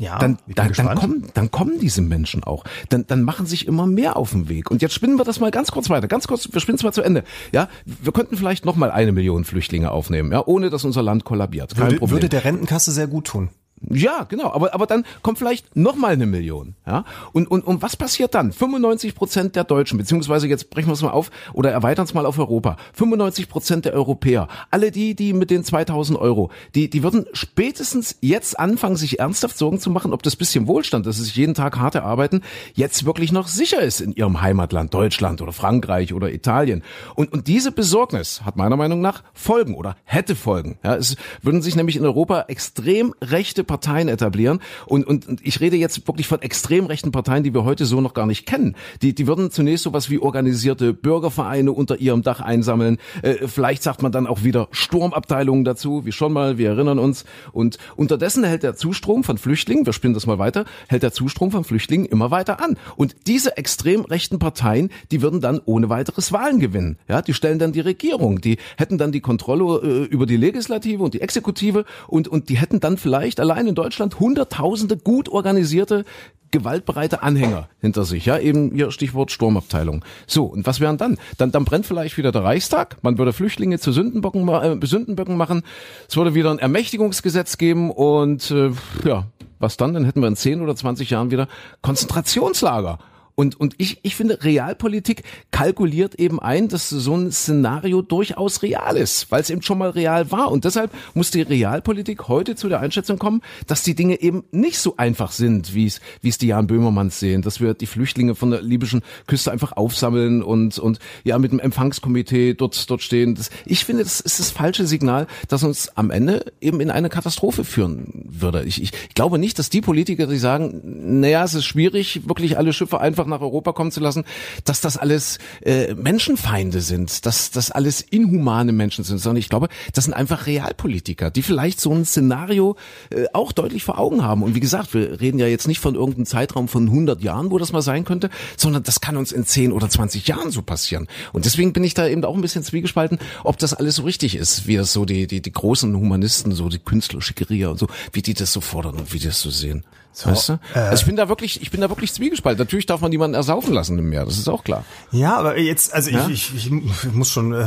Ja, 0.00 0.18
dann, 0.18 0.38
dann, 0.46 0.72
dann, 0.72 0.96
kommen, 0.96 1.26
dann 1.34 1.50
kommen 1.50 1.78
diese 1.78 2.00
Menschen 2.00 2.42
auch. 2.42 2.64
Dann, 2.88 3.06
dann 3.06 3.22
machen 3.22 3.44
sich 3.44 3.66
immer 3.66 3.86
mehr 3.86 4.16
auf 4.16 4.30
den 4.30 4.48
Weg. 4.48 4.70
Und 4.70 4.80
jetzt 4.80 4.94
spinnen 4.94 5.18
wir 5.18 5.26
das 5.26 5.40
mal 5.40 5.50
ganz 5.50 5.72
kurz 5.72 5.90
weiter. 5.90 6.08
Ganz 6.08 6.26
kurz, 6.26 6.48
wir 6.50 6.58
spinnen 6.62 6.76
es 6.76 6.82
mal 6.82 6.92
zu 6.92 7.02
Ende. 7.02 7.22
Ja, 7.52 7.68
wir 7.84 8.10
könnten 8.12 8.38
vielleicht 8.38 8.64
noch 8.64 8.76
mal 8.76 8.90
eine 8.90 9.12
Million 9.12 9.44
Flüchtlinge 9.44 9.90
aufnehmen, 9.90 10.32
ja, 10.32 10.42
ohne 10.46 10.70
dass 10.70 10.86
unser 10.86 11.02
Land 11.02 11.24
kollabiert. 11.24 11.74
Kein 11.74 11.84
würde, 11.84 11.96
Problem. 11.98 12.16
würde 12.16 12.28
der 12.30 12.44
Rentenkasse 12.44 12.92
sehr 12.92 13.08
gut 13.08 13.26
tun. 13.26 13.50
Ja, 13.88 14.24
genau. 14.24 14.52
Aber, 14.52 14.74
aber 14.74 14.86
dann 14.86 15.04
kommt 15.22 15.38
vielleicht 15.38 15.74
noch 15.74 15.96
mal 15.96 16.12
eine 16.12 16.26
Million. 16.26 16.74
Ja? 16.86 17.04
Und, 17.32 17.50
und, 17.50 17.66
und 17.66 17.80
was 17.80 17.96
passiert 17.96 18.34
dann? 18.34 18.52
95 18.52 19.14
Prozent 19.14 19.56
der 19.56 19.64
Deutschen, 19.64 19.96
beziehungsweise 19.96 20.48
jetzt 20.48 20.68
brechen 20.68 20.88
wir 20.88 20.92
es 20.92 21.02
mal 21.02 21.10
auf 21.10 21.30
oder 21.54 21.70
erweitern 21.70 22.04
es 22.04 22.12
mal 22.12 22.26
auf 22.26 22.38
Europa. 22.38 22.76
95 22.92 23.48
Prozent 23.48 23.84
der 23.86 23.94
Europäer, 23.94 24.48
alle 24.70 24.90
die, 24.90 25.14
die 25.14 25.32
mit 25.32 25.50
den 25.50 25.64
2000 25.64 26.18
Euro, 26.18 26.50
die, 26.74 26.90
die 26.90 27.02
würden 27.02 27.24
spätestens 27.32 28.16
jetzt 28.20 28.58
anfangen, 28.58 28.96
sich 28.96 29.18
ernsthaft 29.18 29.56
Sorgen 29.56 29.80
zu 29.80 29.90
machen, 29.90 30.12
ob 30.12 30.22
das 30.22 30.36
bisschen 30.36 30.66
Wohlstand, 30.66 31.06
das 31.06 31.16
sie 31.16 31.24
sich 31.24 31.36
jeden 31.36 31.54
Tag 31.54 31.78
hart 31.78 31.94
erarbeiten, 31.94 32.42
jetzt 32.74 33.06
wirklich 33.06 33.32
noch 33.32 33.48
sicher 33.48 33.80
ist 33.80 34.00
in 34.00 34.12
ihrem 34.12 34.42
Heimatland, 34.42 34.92
Deutschland 34.92 35.40
oder 35.40 35.52
Frankreich 35.52 36.12
oder 36.12 36.30
Italien. 36.32 36.82
Und, 37.14 37.32
und 37.32 37.46
diese 37.46 37.72
Besorgnis 37.72 38.42
hat 38.44 38.56
meiner 38.56 38.76
Meinung 38.76 39.00
nach 39.00 39.22
Folgen 39.32 39.74
oder 39.74 39.96
hätte 40.04 40.36
Folgen. 40.36 40.78
Ja, 40.84 40.96
es 40.96 41.16
würden 41.42 41.62
sich 41.62 41.76
nämlich 41.76 41.96
in 41.96 42.04
Europa 42.04 42.44
extrem 42.48 43.14
rechte 43.22 43.64
Parteien 43.70 44.08
etablieren. 44.08 44.58
Und, 44.86 45.06
und, 45.06 45.38
ich 45.42 45.60
rede 45.60 45.76
jetzt 45.76 46.08
wirklich 46.08 46.26
von 46.26 46.42
extrem 46.42 46.86
rechten 46.86 47.12
Parteien, 47.12 47.44
die 47.44 47.54
wir 47.54 47.62
heute 47.62 47.84
so 47.84 48.00
noch 48.00 48.14
gar 48.14 48.26
nicht 48.26 48.44
kennen. 48.44 48.74
Die, 49.00 49.14
die 49.14 49.28
würden 49.28 49.52
zunächst 49.52 49.84
sowas 49.84 50.10
wie 50.10 50.18
organisierte 50.18 50.92
Bürgervereine 50.92 51.70
unter 51.70 52.00
ihrem 52.00 52.22
Dach 52.22 52.40
einsammeln. 52.40 52.98
Äh, 53.22 53.46
vielleicht 53.46 53.84
sagt 53.84 54.02
man 54.02 54.10
dann 54.10 54.26
auch 54.26 54.42
wieder 54.42 54.66
Sturmabteilungen 54.72 55.64
dazu, 55.64 56.04
wie 56.04 56.10
schon 56.10 56.32
mal, 56.32 56.58
wir 56.58 56.70
erinnern 56.70 56.98
uns. 56.98 57.24
Und 57.52 57.78
unterdessen 57.94 58.42
hält 58.42 58.64
der 58.64 58.74
Zustrom 58.74 59.22
von 59.22 59.38
Flüchtlingen, 59.38 59.86
wir 59.86 59.92
spinnen 59.92 60.14
das 60.14 60.26
mal 60.26 60.40
weiter, 60.40 60.64
hält 60.88 61.04
der 61.04 61.12
Zustrom 61.12 61.52
von 61.52 61.62
Flüchtlingen 61.62 62.06
immer 62.06 62.32
weiter 62.32 62.60
an. 62.60 62.76
Und 62.96 63.14
diese 63.28 63.56
extrem 63.56 64.00
rechten 64.00 64.40
Parteien, 64.40 64.90
die 65.12 65.22
würden 65.22 65.40
dann 65.40 65.60
ohne 65.64 65.88
weiteres 65.90 66.32
Wahlen 66.32 66.58
gewinnen. 66.58 66.98
Ja, 67.08 67.22
die 67.22 67.34
stellen 67.34 67.60
dann 67.60 67.70
die 67.70 67.80
Regierung, 67.80 68.40
die 68.40 68.56
hätten 68.76 68.98
dann 68.98 69.12
die 69.12 69.20
Kontrolle 69.20 69.80
äh, 69.84 70.04
über 70.06 70.26
die 70.26 70.36
Legislative 70.36 71.04
und 71.04 71.14
die 71.14 71.20
Exekutive 71.20 71.84
und, 72.08 72.26
und 72.26 72.48
die 72.48 72.58
hätten 72.58 72.80
dann 72.80 72.96
vielleicht 72.96 73.38
allein 73.38 73.59
allein 73.60 73.68
in 73.68 73.74
Deutschland 73.74 74.18
hunderttausende 74.18 74.96
gut 74.96 75.28
organisierte 75.28 76.04
gewaltbereite 76.50 77.22
Anhänger 77.22 77.68
hinter 77.80 78.04
sich, 78.04 78.26
ja, 78.26 78.36
eben 78.38 78.74
ihr 78.74 78.90
Stichwort 78.90 79.30
Sturmabteilung. 79.30 80.04
So, 80.26 80.46
und 80.46 80.66
was 80.66 80.80
wären 80.80 80.96
dann? 80.96 81.16
Dann, 81.38 81.52
dann 81.52 81.64
brennt 81.64 81.86
vielleicht 81.86 82.16
wieder 82.16 82.32
der 82.32 82.42
Reichstag, 82.42 82.96
man 83.02 83.18
würde 83.18 83.32
Flüchtlinge 83.32 83.78
zu 83.78 83.92
Sündenböcken, 83.92 84.48
äh, 84.48 84.84
Sündenböcken 84.84 85.36
machen, 85.36 85.62
es 86.08 86.16
würde 86.16 86.34
wieder 86.34 86.50
ein 86.50 86.58
Ermächtigungsgesetz 86.58 87.56
geben 87.56 87.92
und 87.92 88.50
äh, 88.50 88.70
ja, 89.04 89.26
was 89.60 89.76
dann? 89.76 89.94
Dann 89.94 90.04
hätten 90.04 90.22
wir 90.22 90.28
in 90.28 90.36
10 90.36 90.60
oder 90.62 90.74
20 90.74 91.10
Jahren 91.10 91.30
wieder 91.30 91.46
Konzentrationslager. 91.82 92.98
Und, 93.40 93.58
und 93.58 93.74
ich, 93.78 94.00
ich 94.02 94.16
finde, 94.16 94.44
Realpolitik 94.44 95.22
kalkuliert 95.50 96.14
eben 96.16 96.40
ein, 96.40 96.68
dass 96.68 96.90
so 96.90 97.16
ein 97.16 97.32
Szenario 97.32 98.02
durchaus 98.02 98.62
real 98.62 98.98
ist, 98.98 99.30
weil 99.30 99.40
es 99.40 99.48
eben 99.48 99.62
schon 99.62 99.78
mal 99.78 99.88
real 99.88 100.30
war. 100.30 100.50
Und 100.50 100.66
deshalb 100.66 100.90
muss 101.14 101.30
die 101.30 101.40
Realpolitik 101.40 102.28
heute 102.28 102.54
zu 102.54 102.68
der 102.68 102.80
Einschätzung 102.80 103.18
kommen, 103.18 103.40
dass 103.66 103.82
die 103.82 103.94
Dinge 103.94 104.20
eben 104.20 104.44
nicht 104.50 104.76
so 104.76 104.98
einfach 104.98 105.32
sind, 105.32 105.74
wie 105.74 105.86
es, 105.86 106.02
wie 106.20 106.28
es 106.28 106.36
die 106.36 106.48
Jan 106.48 106.66
Böhmermanns 106.66 107.18
sehen, 107.18 107.40
dass 107.40 107.62
wir 107.62 107.72
die 107.72 107.86
Flüchtlinge 107.86 108.34
von 108.34 108.50
der 108.50 108.60
libyschen 108.60 109.00
Küste 109.26 109.50
einfach 109.50 109.72
aufsammeln 109.72 110.42
und, 110.42 110.78
und 110.78 110.98
ja, 111.24 111.38
mit 111.38 111.50
dem 111.50 111.60
Empfangskomitee 111.60 112.52
dort, 112.52 112.90
dort 112.90 113.00
stehen. 113.00 113.36
Das, 113.36 113.48
ich 113.64 113.86
finde, 113.86 114.02
das 114.02 114.20
ist 114.20 114.38
das 114.38 114.50
falsche 114.50 114.86
Signal, 114.86 115.26
das 115.48 115.64
uns 115.64 115.88
am 115.96 116.10
Ende 116.10 116.44
eben 116.60 116.78
in 116.82 116.90
eine 116.90 117.08
Katastrophe 117.08 117.64
führen 117.64 118.26
würde. 118.28 118.64
Ich, 118.64 118.82
ich, 118.82 118.92
ich 119.08 119.14
glaube 119.14 119.38
nicht, 119.38 119.58
dass 119.58 119.70
die 119.70 119.80
Politiker, 119.80 120.26
die 120.26 120.36
sagen, 120.36 120.82
naja, 121.20 121.42
es 121.42 121.54
ist 121.54 121.64
schwierig, 121.64 122.28
wirklich 122.28 122.58
alle 122.58 122.74
Schiffe 122.74 123.00
einfach 123.00 123.29
nach 123.30 123.40
Europa 123.40 123.72
kommen 123.72 123.90
zu 123.90 124.00
lassen, 124.00 124.24
dass 124.64 124.80
das 124.80 124.96
alles 124.96 125.38
äh, 125.62 125.94
Menschenfeinde 125.94 126.80
sind, 126.80 127.26
dass 127.26 127.50
das 127.50 127.70
alles 127.70 128.00
inhumane 128.00 128.72
Menschen 128.72 129.04
sind, 129.04 129.18
sondern 129.18 129.38
ich 129.38 129.48
glaube, 129.48 129.68
das 129.94 130.04
sind 130.04 130.14
einfach 130.14 130.46
Realpolitiker, 130.46 131.30
die 131.30 131.42
vielleicht 131.42 131.80
so 131.80 131.92
ein 131.92 132.04
Szenario 132.04 132.76
äh, 133.10 133.24
auch 133.32 133.52
deutlich 133.52 133.84
vor 133.84 133.98
Augen 133.98 134.22
haben. 134.22 134.42
Und 134.42 134.54
wie 134.54 134.60
gesagt, 134.60 134.94
wir 134.94 135.20
reden 135.20 135.38
ja 135.38 135.46
jetzt 135.46 135.68
nicht 135.68 135.80
von 135.80 135.94
irgendeinem 135.94 136.26
Zeitraum 136.26 136.68
von 136.68 136.84
100 136.84 137.22
Jahren, 137.22 137.50
wo 137.50 137.58
das 137.58 137.72
mal 137.72 137.82
sein 137.82 138.04
könnte, 138.04 138.30
sondern 138.56 138.82
das 138.82 139.00
kann 139.00 139.16
uns 139.16 139.32
in 139.32 139.44
10 139.44 139.72
oder 139.72 139.88
20 139.88 140.26
Jahren 140.26 140.50
so 140.50 140.62
passieren. 140.62 141.08
Und 141.32 141.44
deswegen 141.44 141.72
bin 141.72 141.84
ich 141.84 141.94
da 141.94 142.06
eben 142.06 142.24
auch 142.24 142.34
ein 142.34 142.40
bisschen 142.40 142.62
zwiegespalten, 142.62 143.18
ob 143.44 143.58
das 143.58 143.74
alles 143.74 143.96
so 143.96 144.02
richtig 144.02 144.36
ist, 144.36 144.66
wie 144.66 144.76
das 144.76 144.92
so 144.92 145.04
die, 145.04 145.26
die, 145.26 145.40
die 145.40 145.52
großen 145.52 145.94
Humanisten, 145.94 146.52
so 146.52 146.68
die 146.68 146.78
Künstler, 146.78 147.20
Schickeria 147.22 147.68
und 147.68 147.78
so, 147.78 147.86
wie 148.12 148.22
die 148.22 148.34
das 148.34 148.52
so 148.52 148.60
fordern 148.60 148.96
und 148.96 149.12
wie 149.12 149.18
die 149.18 149.26
das 149.26 149.40
so 149.40 149.50
sehen. 149.50 149.84
So, 150.12 150.30
weißt 150.30 150.48
du? 150.48 150.52
Äh, 150.74 150.78
also 150.78 151.00
ich 151.00 151.06
bin 151.06 151.16
da 151.16 151.28
wirklich, 151.28 151.62
ich 151.62 151.70
bin 151.70 151.80
da 151.80 151.88
wirklich 151.88 152.12
zwiegespalten. 152.12 152.58
Natürlich 152.58 152.86
darf 152.86 153.00
man 153.00 153.10
niemanden 153.10 153.34
ersaufen 153.34 153.72
lassen 153.72 153.98
im 153.98 154.08
Meer, 154.08 154.24
das 154.24 154.38
ist 154.38 154.48
auch 154.48 154.64
klar. 154.64 154.84
Ja, 155.12 155.36
aber 155.36 155.58
jetzt, 155.58 155.94
also 155.94 156.10
ja? 156.10 156.28
ich, 156.28 156.54
ich, 156.54 156.70
ich 156.70 157.12
muss 157.12 157.30
schon, 157.30 157.52
äh, 157.52 157.66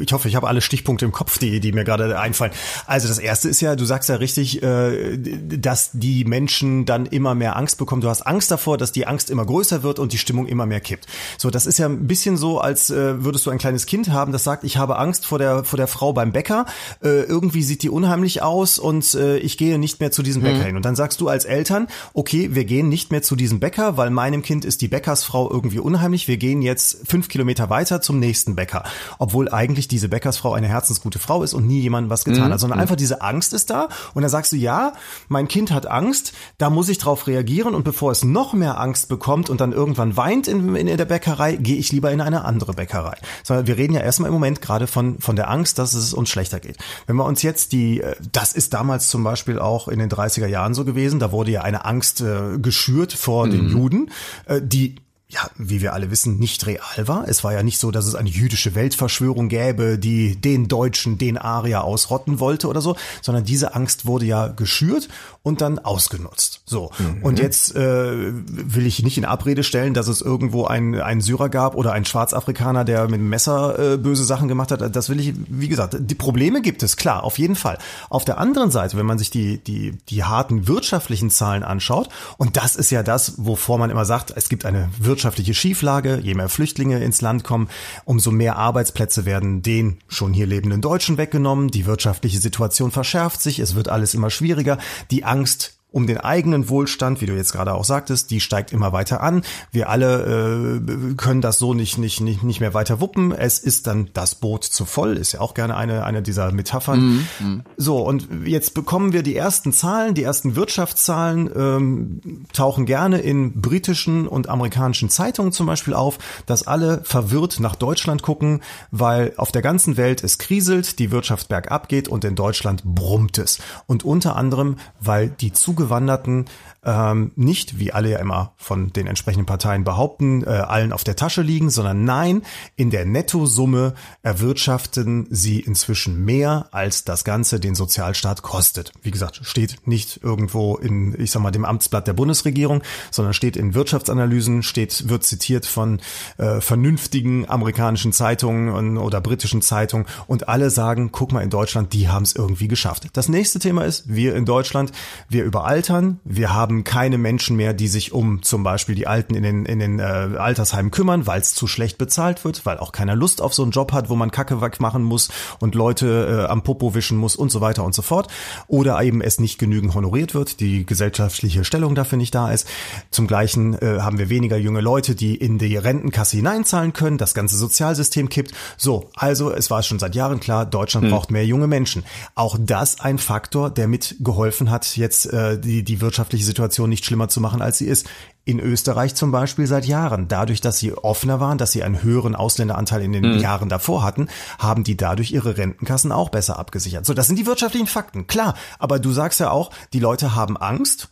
ich 0.00 0.12
hoffe, 0.12 0.28
ich 0.28 0.36
habe 0.36 0.46
alle 0.46 0.60
Stichpunkte 0.60 1.04
im 1.04 1.12
Kopf, 1.12 1.38
die, 1.38 1.60
die 1.60 1.72
mir 1.72 1.84
gerade 1.84 2.18
einfallen. 2.18 2.52
Also 2.86 3.08
das 3.08 3.18
erste 3.18 3.48
ist 3.48 3.60
ja, 3.60 3.74
du 3.74 3.84
sagst 3.84 4.08
ja 4.08 4.16
richtig, 4.16 4.62
äh, 4.62 5.18
dass 5.18 5.90
die 5.92 6.24
Menschen 6.24 6.84
dann 6.84 7.06
immer 7.06 7.34
mehr 7.34 7.56
Angst 7.56 7.78
bekommen. 7.78 8.02
Du 8.02 8.08
hast 8.08 8.22
Angst 8.22 8.50
davor, 8.50 8.78
dass 8.78 8.92
die 8.92 9.06
Angst 9.06 9.28
immer 9.30 9.44
größer 9.44 9.82
wird 9.82 9.98
und 9.98 10.12
die 10.12 10.18
Stimmung 10.18 10.46
immer 10.46 10.66
mehr 10.66 10.80
kippt. 10.80 11.06
So, 11.38 11.50
das 11.50 11.66
ist 11.66 11.78
ja 11.78 11.86
ein 11.86 12.06
bisschen 12.06 12.36
so, 12.36 12.60
als 12.60 12.90
würdest 12.90 13.46
du 13.46 13.50
ein 13.50 13.58
kleines 13.58 13.86
Kind 13.86 14.10
haben, 14.10 14.32
das 14.32 14.44
sagt, 14.44 14.64
ich 14.64 14.76
habe 14.76 14.98
Angst 14.98 15.26
vor 15.26 15.38
der 15.38 15.64
vor 15.64 15.76
der 15.76 15.86
Frau 15.86 16.12
beim 16.12 16.32
Bäcker. 16.32 16.66
irgendwie 17.00 17.62
sieht 17.62 17.82
die 17.82 17.90
unheimlich 17.90 18.42
aus 18.42 18.78
und 18.78 19.14
ich 19.14 19.58
gehe 19.58 19.78
nicht 19.78 20.00
mehr 20.00 20.10
zu 20.10 20.22
diesem 20.22 20.42
Bäcker 20.42 20.58
mhm. 20.58 20.64
hin. 20.64 20.76
Und 20.76 20.84
dann 20.84 20.96
sagst 20.96 21.20
du 21.20 21.28
als 21.28 21.44
Eltern 21.44 21.63
Eltern, 21.64 21.88
okay, 22.12 22.50
wir 22.54 22.66
gehen 22.66 22.90
nicht 22.90 23.10
mehr 23.10 23.22
zu 23.22 23.36
diesem 23.36 23.58
Bäcker, 23.58 23.96
weil 23.96 24.10
meinem 24.10 24.42
Kind 24.42 24.66
ist 24.66 24.82
die 24.82 24.88
Bäckersfrau 24.88 25.50
irgendwie 25.50 25.78
unheimlich. 25.78 26.28
Wir 26.28 26.36
gehen 26.36 26.60
jetzt 26.60 27.08
fünf 27.08 27.28
Kilometer 27.28 27.70
weiter 27.70 28.02
zum 28.02 28.18
nächsten 28.18 28.54
Bäcker. 28.54 28.84
Obwohl 29.18 29.48
eigentlich 29.48 29.88
diese 29.88 30.10
Bäckersfrau 30.10 30.52
eine 30.52 30.68
herzensgute 30.68 31.18
Frau 31.18 31.42
ist 31.42 31.54
und 31.54 31.66
nie 31.66 31.80
jemandem 31.80 32.10
was 32.10 32.26
getan 32.26 32.48
mhm. 32.48 32.52
hat, 32.52 32.60
sondern 32.60 32.78
einfach 32.78 32.96
diese 32.96 33.22
Angst 33.22 33.54
ist 33.54 33.70
da. 33.70 33.88
Und 34.12 34.20
dann 34.20 34.30
sagst 34.30 34.52
du, 34.52 34.56
ja, 34.56 34.92
mein 35.28 35.48
Kind 35.48 35.70
hat 35.70 35.86
Angst, 35.86 36.34
da 36.58 36.68
muss 36.68 36.90
ich 36.90 36.98
drauf 36.98 37.26
reagieren 37.26 37.74
und 37.74 37.82
bevor 37.82 38.12
es 38.12 38.24
noch 38.24 38.52
mehr 38.52 38.78
Angst 38.78 39.08
bekommt 39.08 39.48
und 39.48 39.62
dann 39.62 39.72
irgendwann 39.72 40.18
weint 40.18 40.46
in, 40.46 40.76
in 40.76 40.98
der 40.98 41.06
Bäckerei, 41.06 41.56
gehe 41.56 41.78
ich 41.78 41.92
lieber 41.92 42.12
in 42.12 42.20
eine 42.20 42.44
andere 42.44 42.74
Bäckerei. 42.74 43.16
Sondern 43.42 43.66
wir 43.66 43.78
reden 43.78 43.94
ja 43.94 44.02
erstmal 44.02 44.28
im 44.28 44.34
Moment 44.34 44.60
gerade 44.60 44.86
von, 44.86 45.18
von 45.18 45.34
der 45.34 45.48
Angst, 45.48 45.78
dass 45.78 45.94
es 45.94 46.12
uns 46.12 46.28
schlechter 46.28 46.60
geht. 46.60 46.76
Wenn 47.06 47.16
wir 47.16 47.24
uns 47.24 47.40
jetzt 47.40 47.72
die, 47.72 48.02
äh, 48.02 48.16
das 48.32 48.52
ist 48.52 48.74
damals 48.74 49.08
zum 49.08 49.24
Beispiel 49.24 49.58
auch 49.58 49.88
in 49.88 49.98
den 49.98 50.10
30er 50.10 50.46
Jahren 50.46 50.74
so 50.74 50.84
gewesen, 50.84 51.20
da 51.20 51.32
wurde 51.32 51.53
ja 51.54 51.62
eine 51.62 51.84
Angst 51.84 52.20
äh, 52.20 52.58
geschürt 52.58 53.12
vor 53.12 53.46
mhm. 53.46 53.50
den 53.50 53.68
Juden, 53.68 54.10
äh, 54.46 54.60
die 54.62 54.96
ja, 55.34 55.50
wie 55.56 55.80
wir 55.80 55.94
alle 55.94 56.10
wissen, 56.10 56.38
nicht 56.38 56.64
real 56.66 57.08
war. 57.08 57.26
Es 57.26 57.42
war 57.42 57.52
ja 57.52 57.62
nicht 57.62 57.78
so, 57.78 57.90
dass 57.90 58.06
es 58.06 58.14
eine 58.14 58.28
jüdische 58.28 58.74
Weltverschwörung 58.76 59.48
gäbe, 59.48 59.98
die 59.98 60.36
den 60.36 60.68
Deutschen, 60.68 61.18
den 61.18 61.38
Arier 61.38 61.82
ausrotten 61.82 62.38
wollte 62.38 62.68
oder 62.68 62.80
so, 62.80 62.94
sondern 63.20 63.44
diese 63.44 63.74
Angst 63.74 64.06
wurde 64.06 64.26
ja 64.26 64.48
geschürt 64.48 65.08
und 65.44 65.60
dann 65.60 65.78
ausgenutzt. 65.78 66.62
So. 66.64 66.90
Mhm. 66.98 67.22
Und 67.22 67.38
jetzt 67.38 67.76
äh, 67.76 68.32
will 68.32 68.86
ich 68.86 69.02
nicht 69.02 69.18
in 69.18 69.26
Abrede 69.26 69.62
stellen, 69.62 69.92
dass 69.92 70.08
es 70.08 70.22
irgendwo 70.22 70.64
einen, 70.64 70.98
einen 71.00 71.20
Syrer 71.20 71.50
gab 71.50 71.74
oder 71.74 71.92
einen 71.92 72.06
Schwarzafrikaner, 72.06 72.84
der 72.84 73.04
mit 73.04 73.20
dem 73.20 73.28
Messer 73.28 73.78
äh, 73.78 73.96
böse 73.98 74.24
Sachen 74.24 74.48
gemacht 74.48 74.72
hat. 74.72 74.96
Das 74.96 75.10
will 75.10 75.20
ich, 75.20 75.34
wie 75.48 75.68
gesagt, 75.68 75.96
die 76.00 76.14
Probleme 76.14 76.62
gibt 76.62 76.82
es, 76.82 76.96
klar, 76.96 77.24
auf 77.24 77.38
jeden 77.38 77.56
Fall. 77.56 77.76
Auf 78.08 78.24
der 78.24 78.38
anderen 78.38 78.70
Seite, 78.70 78.96
wenn 78.96 79.04
man 79.04 79.18
sich 79.18 79.28
die, 79.28 79.58
die, 79.58 79.98
die 80.08 80.24
harten 80.24 80.66
wirtschaftlichen 80.66 81.28
Zahlen 81.28 81.62
anschaut, 81.62 82.08
und 82.38 82.56
das 82.56 82.74
ist 82.74 82.88
ja 82.88 83.02
das, 83.02 83.34
wovor 83.36 83.76
man 83.78 83.90
immer 83.90 84.06
sagt, 84.06 84.32
es 84.34 84.48
gibt 84.48 84.64
eine 84.64 84.88
wirtschaftliche 84.98 85.52
Schieflage, 85.52 86.20
je 86.22 86.34
mehr 86.34 86.48
Flüchtlinge 86.48 87.04
ins 87.04 87.20
Land 87.20 87.44
kommen, 87.44 87.68
umso 88.06 88.30
mehr 88.30 88.56
Arbeitsplätze 88.56 89.26
werden 89.26 89.60
den 89.60 89.98
schon 90.08 90.32
hier 90.32 90.46
lebenden 90.46 90.80
Deutschen 90.80 91.18
weggenommen, 91.18 91.68
die 91.68 91.84
wirtschaftliche 91.84 92.38
Situation 92.38 92.90
verschärft 92.90 93.42
sich, 93.42 93.58
es 93.58 93.74
wird 93.74 93.90
alles 93.90 94.14
immer 94.14 94.30
schwieriger, 94.30 94.78
die 95.10 95.24
Angst 95.34 95.76
um 95.94 96.08
den 96.08 96.18
eigenen 96.18 96.68
Wohlstand, 96.68 97.20
wie 97.20 97.26
du 97.26 97.34
jetzt 97.34 97.52
gerade 97.52 97.72
auch 97.72 97.84
sagtest, 97.84 98.32
die 98.32 98.40
steigt 98.40 98.72
immer 98.72 98.92
weiter 98.92 99.22
an. 99.22 99.42
Wir 99.70 99.88
alle 99.88 100.80
äh, 100.82 101.14
können 101.14 101.40
das 101.40 101.60
so 101.60 101.72
nicht, 101.72 101.98
nicht, 101.98 102.20
nicht, 102.20 102.42
nicht 102.42 102.58
mehr 102.58 102.74
weiter 102.74 103.00
wuppen. 103.00 103.30
Es 103.30 103.60
ist 103.60 103.86
dann 103.86 104.10
das 104.12 104.34
Boot 104.34 104.64
zu 104.64 104.86
voll, 104.86 105.16
ist 105.16 105.32
ja 105.32 105.40
auch 105.40 105.54
gerne 105.54 105.76
eine, 105.76 106.04
eine 106.04 106.20
dieser 106.20 106.50
Metaphern. 106.50 107.00
Mhm, 107.00 107.26
mhm. 107.38 107.62
So, 107.76 107.98
und 107.98 108.28
jetzt 108.44 108.74
bekommen 108.74 109.12
wir 109.12 109.22
die 109.22 109.36
ersten 109.36 109.72
Zahlen, 109.72 110.14
die 110.14 110.24
ersten 110.24 110.56
Wirtschaftszahlen 110.56 111.48
ähm, 111.54 112.44
tauchen 112.52 112.86
gerne 112.86 113.20
in 113.20 113.60
britischen 113.60 114.26
und 114.26 114.48
amerikanischen 114.48 115.10
Zeitungen 115.10 115.52
zum 115.52 115.66
Beispiel 115.66 115.94
auf, 115.94 116.18
dass 116.46 116.66
alle 116.66 117.02
verwirrt 117.04 117.60
nach 117.60 117.76
Deutschland 117.76 118.22
gucken, 118.22 118.62
weil 118.90 119.32
auf 119.36 119.52
der 119.52 119.62
ganzen 119.62 119.96
Welt 119.96 120.24
es 120.24 120.38
kriselt, 120.38 120.98
die 120.98 121.12
Wirtschaft 121.12 121.48
bergab 121.48 121.88
geht 121.88 122.08
und 122.08 122.24
in 122.24 122.34
Deutschland 122.34 122.82
brummt 122.84 123.38
es. 123.38 123.60
Und 123.86 124.04
unter 124.04 124.34
anderem, 124.34 124.74
weil 125.00 125.28
die 125.28 125.52
Zuge 125.52 125.83
Zugewanderten 125.84 126.46
ähm, 126.84 127.32
nicht, 127.36 127.78
wie 127.78 127.92
alle 127.92 128.10
ja 128.10 128.18
immer 128.18 128.52
von 128.56 128.92
den 128.92 129.06
entsprechenden 129.06 129.46
Parteien 129.46 129.84
behaupten, 129.84 130.42
äh, 130.44 130.48
allen 130.48 130.92
auf 130.92 131.04
der 131.04 131.16
Tasche 131.16 131.42
liegen, 131.42 131.70
sondern 131.70 132.04
nein, 132.04 132.42
in 132.76 132.90
der 132.90 133.04
Nettosumme 133.04 133.94
erwirtschaften 134.22 135.26
sie 135.30 135.60
inzwischen 135.60 136.24
mehr, 136.24 136.68
als 136.72 137.04
das 137.04 137.24
Ganze 137.24 137.60
den 137.60 137.74
Sozialstaat 137.74 138.42
kostet. 138.42 138.92
Wie 139.02 139.10
gesagt, 139.10 139.40
steht 139.42 139.86
nicht 139.86 140.20
irgendwo 140.22 140.76
in, 140.76 141.18
ich 141.18 141.30
sag 141.30 141.42
mal, 141.42 141.50
dem 141.50 141.64
Amtsblatt 141.64 142.06
der 142.06 142.12
Bundesregierung, 142.12 142.82
sondern 143.10 143.34
steht 143.34 143.56
in 143.56 143.74
Wirtschaftsanalysen, 143.74 144.62
steht, 144.62 145.08
wird 145.08 145.24
zitiert 145.24 145.66
von 145.66 146.00
äh, 146.38 146.60
vernünftigen 146.60 147.48
amerikanischen 147.48 148.12
Zeitungen 148.12 148.98
oder 148.98 149.20
britischen 149.20 149.62
Zeitungen 149.62 150.06
und 150.26 150.48
alle 150.48 150.70
sagen, 150.70 151.10
guck 151.12 151.32
mal 151.32 151.42
in 151.42 151.50
Deutschland, 151.50 151.92
die 151.92 152.08
haben 152.08 152.24
es 152.24 152.34
irgendwie 152.34 152.68
geschafft. 152.68 153.08
Das 153.12 153.28
nächste 153.28 153.58
Thema 153.58 153.84
ist, 153.84 154.04
wir 154.12 154.34
in 154.34 154.44
Deutschland, 154.44 154.92
wir 155.28 155.44
überaltern, 155.44 156.20
wir 156.24 156.52
haben 156.52 156.73
haben 156.74 156.84
keine 156.84 157.18
Menschen 157.18 157.56
mehr, 157.56 157.72
die 157.72 157.88
sich 157.88 158.12
um 158.12 158.42
zum 158.42 158.64
Beispiel 158.64 158.94
die 158.94 159.06
Alten 159.06 159.34
in 159.34 159.42
den, 159.42 159.64
in 159.64 159.78
den 159.78 159.98
äh, 160.00 160.02
Altersheimen 160.02 160.90
kümmern, 160.90 161.26
weil 161.26 161.40
es 161.40 161.54
zu 161.54 161.66
schlecht 161.66 161.98
bezahlt 161.98 162.44
wird, 162.44 162.66
weil 162.66 162.78
auch 162.78 162.90
keiner 162.90 163.14
Lust 163.14 163.40
auf 163.40 163.54
so 163.54 163.62
einen 163.62 163.70
Job 163.70 163.92
hat, 163.92 164.08
wo 164.08 164.16
man 164.16 164.30
Kacke 164.30 164.56
machen 164.78 165.02
muss 165.04 165.28
und 165.60 165.74
Leute 165.74 166.46
äh, 166.46 166.50
am 166.50 166.62
Popo 166.62 166.94
wischen 166.94 167.16
muss 167.16 167.36
und 167.36 167.50
so 167.50 167.60
weiter 167.60 167.84
und 167.84 167.94
so 167.94 168.02
fort. 168.02 168.28
Oder 168.66 169.00
eben 169.02 169.20
es 169.20 169.38
nicht 169.38 169.58
genügend 169.58 169.94
honoriert 169.94 170.34
wird, 170.34 170.60
die 170.60 170.84
gesellschaftliche 170.84 171.64
Stellung 171.64 171.94
dafür 171.94 172.18
nicht 172.18 172.34
da 172.34 172.50
ist. 172.50 172.66
Zum 173.10 173.26
Gleichen 173.26 173.74
äh, 173.74 174.00
haben 174.00 174.18
wir 174.18 174.28
weniger 174.28 174.56
junge 174.56 174.80
Leute, 174.80 175.14
die 175.14 175.36
in 175.36 175.58
die 175.58 175.76
Rentenkasse 175.76 176.36
hineinzahlen 176.36 176.92
können. 176.92 177.18
Das 177.18 177.34
ganze 177.34 177.56
Sozialsystem 177.56 178.28
kippt. 178.28 178.52
So, 178.76 179.10
also 179.14 179.52
es 179.52 179.70
war 179.70 179.82
schon 179.82 179.98
seit 179.98 180.14
Jahren 180.14 180.40
klar, 180.40 180.66
Deutschland 180.66 181.04
hm. 181.04 181.12
braucht 181.12 181.30
mehr 181.30 181.46
junge 181.46 181.66
Menschen. 181.66 182.04
Auch 182.34 182.56
das 182.58 183.00
ein 183.00 183.18
Faktor, 183.18 183.70
der 183.70 183.86
mitgeholfen 183.86 184.70
hat, 184.70 184.96
jetzt 184.96 185.26
äh, 185.26 185.58
die, 185.58 185.84
die 185.84 186.00
wirtschaftliche 186.00 186.44
Situation 186.44 186.63
Situation 186.64 186.88
nicht 186.88 187.04
schlimmer 187.04 187.28
zu 187.28 187.40
machen, 187.40 187.62
als 187.62 187.78
sie 187.78 187.86
ist. 187.86 188.08
In 188.46 188.60
Österreich 188.60 189.14
zum 189.14 189.32
Beispiel 189.32 189.66
seit 189.66 189.86
Jahren. 189.86 190.28
Dadurch, 190.28 190.60
dass 190.60 190.78
sie 190.78 190.92
offener 190.92 191.40
waren, 191.40 191.56
dass 191.56 191.72
sie 191.72 191.82
einen 191.82 192.02
höheren 192.02 192.34
Ausländeranteil 192.34 193.02
in 193.02 193.12
den 193.12 193.34
mhm. 193.34 193.38
Jahren 193.38 193.68
davor 193.68 194.02
hatten, 194.02 194.28
haben 194.58 194.84
die 194.84 194.96
dadurch 194.96 195.32
ihre 195.32 195.56
Rentenkassen 195.56 196.12
auch 196.12 196.28
besser 196.28 196.58
abgesichert. 196.58 197.06
So, 197.06 197.14
das 197.14 197.26
sind 197.26 197.38
die 197.38 197.46
wirtschaftlichen 197.46 197.86
Fakten. 197.86 198.26
Klar. 198.26 198.54
Aber 198.78 198.98
du 198.98 199.12
sagst 199.12 199.40
ja 199.40 199.50
auch, 199.50 199.70
die 199.92 200.00
Leute 200.00 200.34
haben 200.34 200.56
Angst 200.56 201.08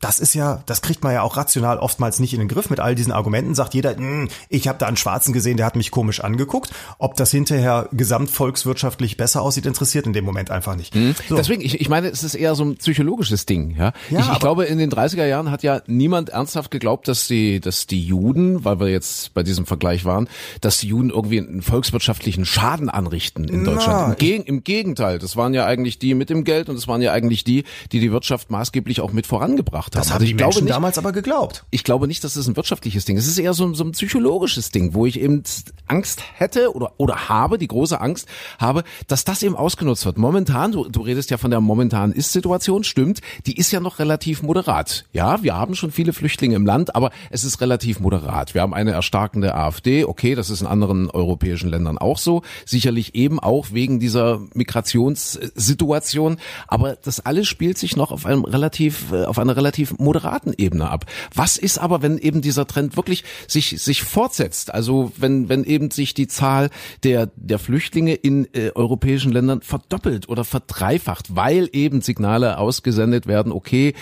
das 0.00 0.20
ist 0.20 0.34
ja, 0.34 0.62
das 0.66 0.82
kriegt 0.82 1.02
man 1.02 1.14
ja 1.14 1.22
auch 1.22 1.36
rational 1.36 1.78
oftmals 1.78 2.20
nicht 2.20 2.34
in 2.34 2.38
den 2.38 2.48
Griff. 2.48 2.68
Mit 2.70 2.80
all 2.80 2.94
diesen 2.94 3.12
Argumenten 3.12 3.54
sagt 3.54 3.74
jeder, 3.74 3.96
hm, 3.96 4.28
ich 4.48 4.68
habe 4.68 4.78
da 4.78 4.86
einen 4.86 4.96
Schwarzen 4.96 5.32
gesehen, 5.32 5.56
der 5.56 5.66
hat 5.66 5.76
mich 5.76 5.90
komisch 5.90 6.20
angeguckt. 6.20 6.70
Ob 6.98 7.16
das 7.16 7.30
hinterher 7.30 7.88
gesamtvolkswirtschaftlich 7.92 9.16
besser 9.16 9.42
aussieht, 9.42 9.66
interessiert 9.66 10.06
in 10.06 10.12
dem 10.12 10.24
Moment 10.24 10.50
einfach 10.50 10.76
nicht. 10.76 10.94
Mhm. 10.94 11.14
So. 11.28 11.36
Deswegen, 11.36 11.62
ich, 11.62 11.80
ich 11.80 11.88
meine, 11.88 12.08
es 12.08 12.22
ist 12.22 12.34
eher 12.34 12.54
so 12.54 12.64
ein 12.64 12.76
psychologisches 12.76 13.46
Ding. 13.46 13.76
Ja, 13.76 13.92
ja 14.10 14.20
ich, 14.20 14.32
ich 14.32 14.38
glaube, 14.38 14.64
in 14.64 14.78
den 14.78 14.90
30er 14.90 15.24
Jahren 15.24 15.50
hat 15.50 15.62
ja 15.62 15.80
niemand 15.86 16.28
ernsthaft 16.28 16.70
geglaubt, 16.70 17.08
dass 17.08 17.26
die, 17.26 17.60
dass 17.60 17.86
die 17.86 18.04
Juden, 18.04 18.64
weil 18.64 18.80
wir 18.80 18.88
jetzt 18.88 19.32
bei 19.32 19.42
diesem 19.42 19.64
Vergleich 19.64 20.04
waren, 20.04 20.28
dass 20.60 20.78
die 20.78 20.88
Juden 20.88 21.10
irgendwie 21.10 21.38
einen 21.38 21.62
volkswirtschaftlichen 21.62 22.44
Schaden 22.44 22.90
anrichten 22.90 23.44
in 23.44 23.64
Deutschland. 23.64 24.10
Im, 24.10 24.16
Geg 24.18 24.48
Im 24.48 24.64
Gegenteil, 24.64 25.18
das 25.18 25.36
waren 25.36 25.54
ja 25.54 25.64
eigentlich 25.64 25.98
die 25.98 26.14
mit 26.14 26.28
dem 26.28 26.44
Geld 26.44 26.68
und 26.68 26.76
es 26.76 26.86
waren 26.86 27.00
ja 27.00 27.12
eigentlich 27.12 27.44
die, 27.44 27.64
die 27.92 28.00
die 28.00 28.12
Wirtschaft 28.12 28.50
maßgeblich 28.50 29.00
auch 29.00 29.12
mit 29.12 29.26
vorangebracht 29.26 29.85
gemacht 29.90 29.96
haben. 29.96 30.00
Das 30.02 30.10
haben 30.10 30.22
also 30.22 30.26
die 30.26 30.34
Menschen 30.34 30.64
nicht, 30.64 30.74
damals 30.74 30.98
aber 30.98 31.12
geglaubt. 31.12 31.64
Ich 31.70 31.84
glaube 31.84 32.06
nicht, 32.06 32.24
dass 32.24 32.36
es 32.36 32.44
das 32.44 32.48
ein 32.48 32.56
wirtschaftliches 32.56 33.04
Ding 33.04 33.16
ist. 33.16 33.24
Es 33.24 33.32
ist 33.32 33.38
eher 33.38 33.54
so, 33.54 33.72
so 33.74 33.84
ein 33.84 33.92
psychologisches 33.92 34.70
Ding, 34.70 34.94
wo 34.94 35.06
ich 35.06 35.20
eben 35.20 35.42
Angst 35.86 36.22
hätte 36.34 36.74
oder, 36.74 36.92
oder 36.98 37.28
habe, 37.28 37.58
die 37.58 37.68
große 37.68 38.00
Angst 38.00 38.28
habe, 38.58 38.84
dass 39.06 39.24
das 39.24 39.42
eben 39.42 39.56
ausgenutzt 39.56 40.04
wird. 40.04 40.18
Momentan, 40.18 40.72
du, 40.72 40.88
du 40.88 41.00
redest 41.00 41.30
ja 41.30 41.38
von 41.38 41.50
der 41.50 41.60
momentanen 41.60 42.14
Ist-Situation, 42.14 42.84
stimmt, 42.84 43.20
die 43.46 43.56
ist 43.56 43.72
ja 43.72 43.80
noch 43.80 43.98
relativ 43.98 44.42
moderat. 44.42 45.04
Ja, 45.12 45.42
wir 45.42 45.54
haben 45.54 45.74
schon 45.74 45.90
viele 45.90 46.12
Flüchtlinge 46.12 46.56
im 46.56 46.66
Land, 46.66 46.94
aber 46.94 47.10
es 47.30 47.44
ist 47.44 47.60
relativ 47.60 48.00
moderat. 48.00 48.54
Wir 48.54 48.62
haben 48.62 48.74
eine 48.74 48.92
erstarkende 48.92 49.54
AfD, 49.54 50.04
okay, 50.04 50.34
das 50.34 50.50
ist 50.50 50.60
in 50.60 50.66
anderen 50.66 51.10
europäischen 51.10 51.70
Ländern 51.70 51.98
auch 51.98 52.18
so, 52.18 52.42
sicherlich 52.64 53.14
eben 53.14 53.38
auch 53.40 53.72
wegen 53.72 54.00
dieser 54.00 54.40
Migrationssituation, 54.54 56.38
aber 56.66 56.96
das 56.96 57.20
alles 57.20 57.48
spielt 57.48 57.78
sich 57.78 57.96
noch 57.96 58.12
auf 58.12 58.26
einem 58.26 58.44
relativ, 58.44 59.12
äh, 59.12 59.24
auf 59.24 59.38
einer 59.38 59.56
relativ 59.56 59.75
relativ 59.76 59.98
moderaten 59.98 60.54
Ebene 60.56 60.90
ab. 60.90 61.04
Was 61.34 61.56
ist 61.56 61.78
aber, 61.78 62.02
wenn 62.02 62.18
eben 62.18 62.40
dieser 62.40 62.66
Trend 62.66 62.96
wirklich 62.96 63.24
sich, 63.46 63.80
sich 63.82 64.02
fortsetzt? 64.02 64.72
Also 64.72 65.12
wenn, 65.16 65.48
wenn 65.48 65.64
eben 65.64 65.90
sich 65.90 66.14
die 66.14 66.28
Zahl 66.28 66.70
der, 67.02 67.28
der 67.36 67.58
Flüchtlinge 67.58 68.14
in 68.14 68.46
äh, 68.54 68.70
europäischen 68.74 69.32
Ländern 69.32 69.60
verdoppelt 69.60 70.28
oder 70.28 70.44
verdreifacht, 70.44 71.36
weil 71.36 71.68
eben 71.72 72.00
Signale 72.00 72.58
ausgesendet 72.58 73.26
werden, 73.26 73.52
okay, 73.52 73.94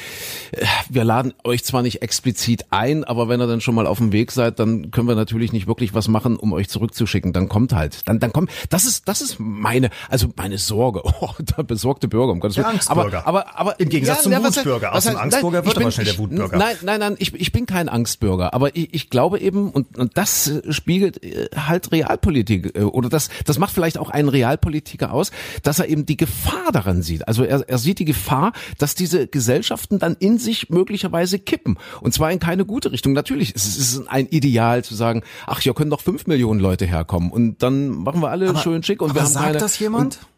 äh, 0.53 0.65
wir 0.89 1.05
laden 1.05 1.35
euch 1.43 1.65
zwar 1.65 1.83
nicht 1.83 2.03
explizit 2.03 2.67
ein, 2.71 3.05
aber 3.05 3.29
wenn 3.29 3.41
ihr 3.41 3.47
dann 3.47 3.61
schon 3.61 3.75
mal 3.75 3.87
auf 3.87 3.99
dem 3.99 4.13
Weg 4.13 4.31
seid, 4.31 4.59
dann 4.59 4.91
können 4.91 5.09
wir 5.09 5.15
natürlich 5.15 5.53
nicht 5.53 5.67
wirklich 5.67 5.95
was 5.95 6.09
machen, 6.09 6.37
um 6.37 6.53
euch 6.53 6.69
zurückzuschicken. 6.69 7.33
Dann 7.33 7.49
kommt 7.49 7.73
halt, 7.73 8.07
dann, 8.07 8.21
dann 8.21 8.33
kommt, 8.33 8.51
das 8.71 8.85
ist, 8.85 9.09
das 9.09 9.21
ist 9.21 9.37
meine, 9.39 9.91
also 10.09 10.29
meine 10.37 10.59
Sorge. 10.59 11.03
Oh, 11.21 11.31
der 11.39 11.63
besorgte 11.63 12.09
Bürger, 12.09 12.33
um 12.33 12.41
Gottes 12.41 12.57
Willen. 12.57 12.67
Angstbürger. 12.67 13.27
Aber, 13.27 13.47
aber, 13.57 13.59
aber 13.59 13.81
im 13.81 13.89
Gegensatz 13.89 14.19
ja, 14.19 14.23
zum 14.25 14.33
ja, 14.33 14.45
Wutbürger. 14.45 14.93
Aus 14.93 15.05
dem 15.05 15.17
Angstbürger 15.17 15.64
nein, 15.65 15.75
wird 15.75 15.85
aber 15.85 15.91
schnell 15.91 16.07
der 16.07 16.19
Wutbürger. 16.19 16.57
Nein, 16.57 16.77
nein, 16.83 17.01
nein, 17.01 17.17
ich, 17.19 17.35
ich 17.35 17.53
bin 17.53 17.67
kein 17.67 17.89
Angstbürger, 17.89 18.55
aber 18.55 18.77
ich, 18.77 18.93
ich 18.93 19.11
glaube 19.11 19.41
eben, 19.41 19.71
und, 19.71 19.99
und 19.99 20.17
das 20.17 20.53
spiegelt 20.71 21.23
äh, 21.23 21.49
halt 21.57 21.93
Realpolitik, 21.93 22.77
äh, 22.77 22.83
oder 22.83 23.09
das, 23.09 23.29
das 23.45 23.59
macht 23.59 23.75
vielleicht 23.75 23.99
auch 23.99 24.11
einen 24.11 24.29
Realpolitiker 24.29 25.13
aus, 25.13 25.31
dass 25.63 25.79
er 25.79 25.89
eben 25.89 26.07
die 26.07 26.17
Gefahr 26.17 26.73
daran 26.73 27.03
sieht. 27.03 27.29
Also 27.29 27.45
er, 27.45 27.69
er 27.69 27.79
sieht 27.79 27.99
die 27.99 28.05
Gefahr, 28.05 28.53
dass 28.79 28.95
diese 28.95 29.27
Gesellschaften 29.27 29.99
dann 29.99 30.17
in 30.19 30.39
sich 30.39 30.71
möglicherweise 30.71 31.39
kippen. 31.39 31.79
Und 32.01 32.15
zwar 32.15 32.31
in 32.31 32.39
keine 32.39 32.65
gute 32.65 32.93
Richtung. 32.93 33.13
Natürlich 33.13 33.55
ist 33.55 33.79
es 33.79 34.07
ein 34.09 34.27
Ideal 34.27 34.85
zu 34.85 34.95
sagen, 34.95 35.23
ach, 35.47 35.61
hier 35.61 35.75
können 35.75 35.91
doch 35.91 36.01
fünf 36.01 36.27
Millionen 36.27 36.61
Leute 36.61 36.87
herkommen 36.87 37.31
und 37.31 37.63
dann 37.63 37.89
machen 37.89 38.21
wir 38.21 38.31
alle 38.31 38.49
aber, 38.49 38.59
schön 38.59 38.83
schick 38.83 39.03
und 39.03 39.11
aber 39.11 39.21
wir 39.21 39.23
haben 39.25 39.33
sagt 39.33 39.47
keine, 39.47 39.59
das 39.59 39.79
jemand? 39.79 40.19
Und, 40.21 40.34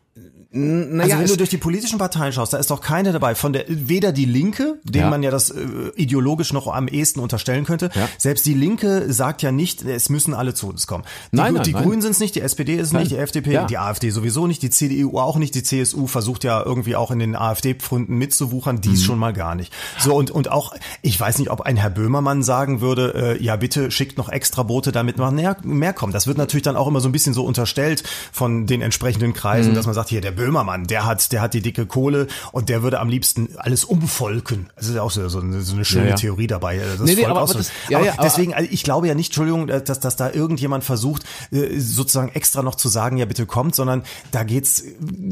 naja, 0.57 1.16
also 1.16 1.19
wenn 1.19 1.29
du 1.29 1.37
durch 1.37 1.51
die 1.51 1.59
politischen 1.59 1.99
Parteien 1.99 2.33
schaust, 2.33 2.53
da 2.53 2.59
ist 2.59 2.71
doch 2.71 2.81
keine 2.81 3.12
dabei. 3.12 3.35
Von 3.35 3.53
der 3.53 3.64
weder 3.69 4.12
die 4.12 4.25
Linke, 4.25 4.79
dem 4.85 5.03
ja. 5.03 5.11
man 5.11 5.23
ja 5.23 5.31
das 5.31 5.51
äh, 5.51 5.61
ideologisch 5.97 6.53
noch 6.53 6.66
am 6.66 6.88
ehesten 6.88 7.21
unterstellen 7.21 7.64
könnte. 7.64 7.90
Ja. 7.95 8.09
Selbst 8.19 8.47
die 8.47 8.55
Linke 8.55 9.12
sagt 9.12 9.42
ja 9.42 9.53
nicht, 9.53 9.83
es 9.83 10.09
müssen 10.09 10.35
alle 10.35 10.55
zu 10.55 10.69
uns 10.69 10.87
kommen. 10.87 11.05
Die, 11.33 11.37
nein, 11.37 11.55
nein, 11.55 11.62
die 11.62 11.73
nein. 11.73 11.83
Grünen 11.85 12.03
sind 12.03 12.12
es 12.12 12.21
nicht, 12.21 12.35
die 12.35 12.40
SPD 12.40 12.77
ist 12.77 12.88
es 12.88 12.92
nicht, 12.92 13.11
die 13.11 13.16
FDP, 13.16 13.53
Ja. 13.53 13.66
die 13.66 13.79
AfD 13.79 14.11
sowieso 14.11 14.47
nicht, 14.47 14.62
die 14.62 14.71
CDU 14.71 15.19
auch 15.19 15.37
nicht, 15.37 15.55
die 15.55 15.62
CSU 15.62 16.07
versucht 16.07 16.45
ja 16.45 16.62
irgendwie 16.62 16.97
auch 16.97 17.11
in 17.11 17.19
den 17.19 17.37
AfD-Pfunden 17.37 18.16
mitzuwuchern, 18.16 18.81
dies 18.81 19.05
schon 19.05 19.19
mal 19.19 19.33
gar 19.33 19.55
nicht. 19.55 19.73
So 19.99 20.14
und 20.14 20.31
und 20.31 20.51
auch, 20.51 20.75
ich 21.03 21.19
weiß 21.19 21.38
nicht, 21.38 21.51
ob 21.51 21.62
ein 21.62 21.77
Herr 21.77 21.90
Böhmermann 21.90 22.42
sagen 22.42 22.81
würde, 22.81 23.37
äh, 23.38 23.42
ja 23.42 23.57
bitte 23.57 23.90
schickt 23.90 24.19
noch 24.19 24.29
extra 24.29 24.62
Boote, 24.62 24.92
damit 24.92 25.19
noch 25.19 25.31
mehr, 25.31 25.57
mehr 25.62 25.92
kommt. 25.92 26.14
Das 26.14 26.27
wird 26.27 26.38
natürlich 26.38 26.62
dann 26.62 26.77
auch 26.77 26.87
immer 26.87 27.01
so 27.01 27.09
ein 27.09 27.12
bisschen 27.12 27.35
so 27.35 27.45
unterstellt 27.45 28.03
von 28.33 28.66
den 28.66 28.83
entsprechenden 28.83 29.33
Kreisen, 29.33 29.75
dass 29.75 29.87
man 29.87 29.95
sagt, 29.95 30.09
hier 30.09 30.21
der 30.21 30.33
Böhmermann, 30.33 30.45
der 30.87 31.04
hat 31.06 31.32
der 31.32 31.40
hat 31.40 31.54
die 31.54 31.61
dicke 31.62 31.87
Kohle 31.87 32.26
und 32.52 32.68
der 32.68 32.82
würde 32.82 33.00
am 33.00 33.09
liebsten 33.09 33.48
alles 33.56 33.85
umvolken. 33.85 34.68
Das 34.76 34.87
ist 34.88 34.94
ja 34.94 35.02
auch 35.02 35.11
so, 35.11 35.28
so, 35.28 35.40
eine, 35.40 35.61
so 35.62 35.74
eine 35.74 35.85
schöne 35.85 36.04
Ja, 36.04 36.11
ja. 36.11 36.16
Theorie 36.16 36.46
dabei. 36.46 36.76
äh, 36.76 36.80
Das 36.98 37.00
Nee, 37.00 37.14
nee, 37.14 37.24
aber- 37.26 37.40
aber 37.40 37.54
das- 37.54 37.70
ja, 37.88 37.98
aber 37.98 38.22
deswegen, 38.22 38.54
also 38.54 38.68
ich 38.70 38.82
glaube 38.82 39.09
ja 39.09 39.14
nicht, 39.14 39.28
Entschuldigung, 39.28 39.68
äh, 39.68 39.82
dass, 39.82 40.00
dass 40.00 40.16
da 40.16 40.30
irgendjemand 40.30 40.85
versucht, 40.85 41.24
äh, 41.50 41.78
sozusagen 41.78 42.28
extra 42.30 42.62
noch 42.62 42.74
zu 42.74 42.88
sagen, 42.88 43.16
ja 43.16 43.24
bitte 43.26 43.46
kommt, 43.46 43.74
sondern 43.74 44.02
da 44.30 44.42
geht's, 44.44 44.82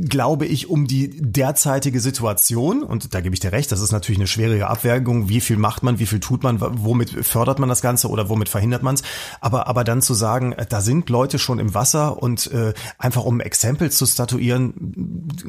glaube 0.09 0.47
ich, 0.47 0.69
um 0.69 0.87
die 0.87 1.11
derzeitige 1.21 2.01
Situation 2.01 2.83
und 2.83 3.15
da 3.15 3.21
gebe 3.21 3.35
ich 3.35 3.41
dir 3.41 3.53
recht, 3.53 3.71
das 3.73 3.81
ist 3.81 3.93
natürlich 3.93 4.19
eine 4.19 4.27
schwierige 4.27 4.69
Abwägung, 4.69 5.29
wie 5.29 5.41
viel 5.41 5.57
macht 5.57 5.83
man, 5.83 5.99
wie 5.99 6.07
viel 6.07 6.21
tut 6.21 6.43
man, 6.43 6.59
womit 6.61 7.11
fördert 7.25 7.59
man 7.59 7.69
das 7.69 7.83
Ganze 7.83 8.09
oder 8.09 8.29
womit 8.29 8.49
verhindert 8.49 8.83
man 8.83 8.95
es, 8.95 9.03
aber, 9.41 9.67
aber 9.67 9.85
dann 9.85 10.03
zu 10.03 10.15
sagen, 10.15 10.53
äh, 10.53 10.67
da 10.69 10.81
sind 10.81 11.09
Leute 11.11 11.39
schon 11.39 11.59
im 11.59 11.75
Wasser 11.75 12.23
und 12.23 12.51
äh, 12.53 12.73
einfach 12.99 13.25
um 13.25 13.41
Exempel 13.41 13.91
zu 13.91 14.07
statuieren, 14.07 14.75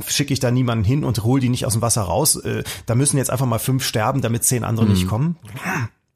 schicke 0.08 0.34
ich 0.34 0.40
da 0.40 0.52
niemanden 0.52 0.84
hin 0.84 1.04
und 1.04 1.24
hol 1.24 1.40
die 1.40 1.50
nicht 1.50 1.66
aus 1.66 1.74
dem 1.74 1.82
Wasser 1.82 2.04
raus. 2.04 2.36
Äh, 2.38 2.64
da 2.86 2.96
müssen 2.96 3.18
jetzt 3.18 3.30
einfach 3.30 3.46
mal 3.46 3.60
fünf 3.60 3.84
sterben, 3.84 4.22
damit 4.22 4.44
zehn 4.44 4.64
andere 4.64 4.86
nicht 4.86 5.08
kommen. 5.08 5.38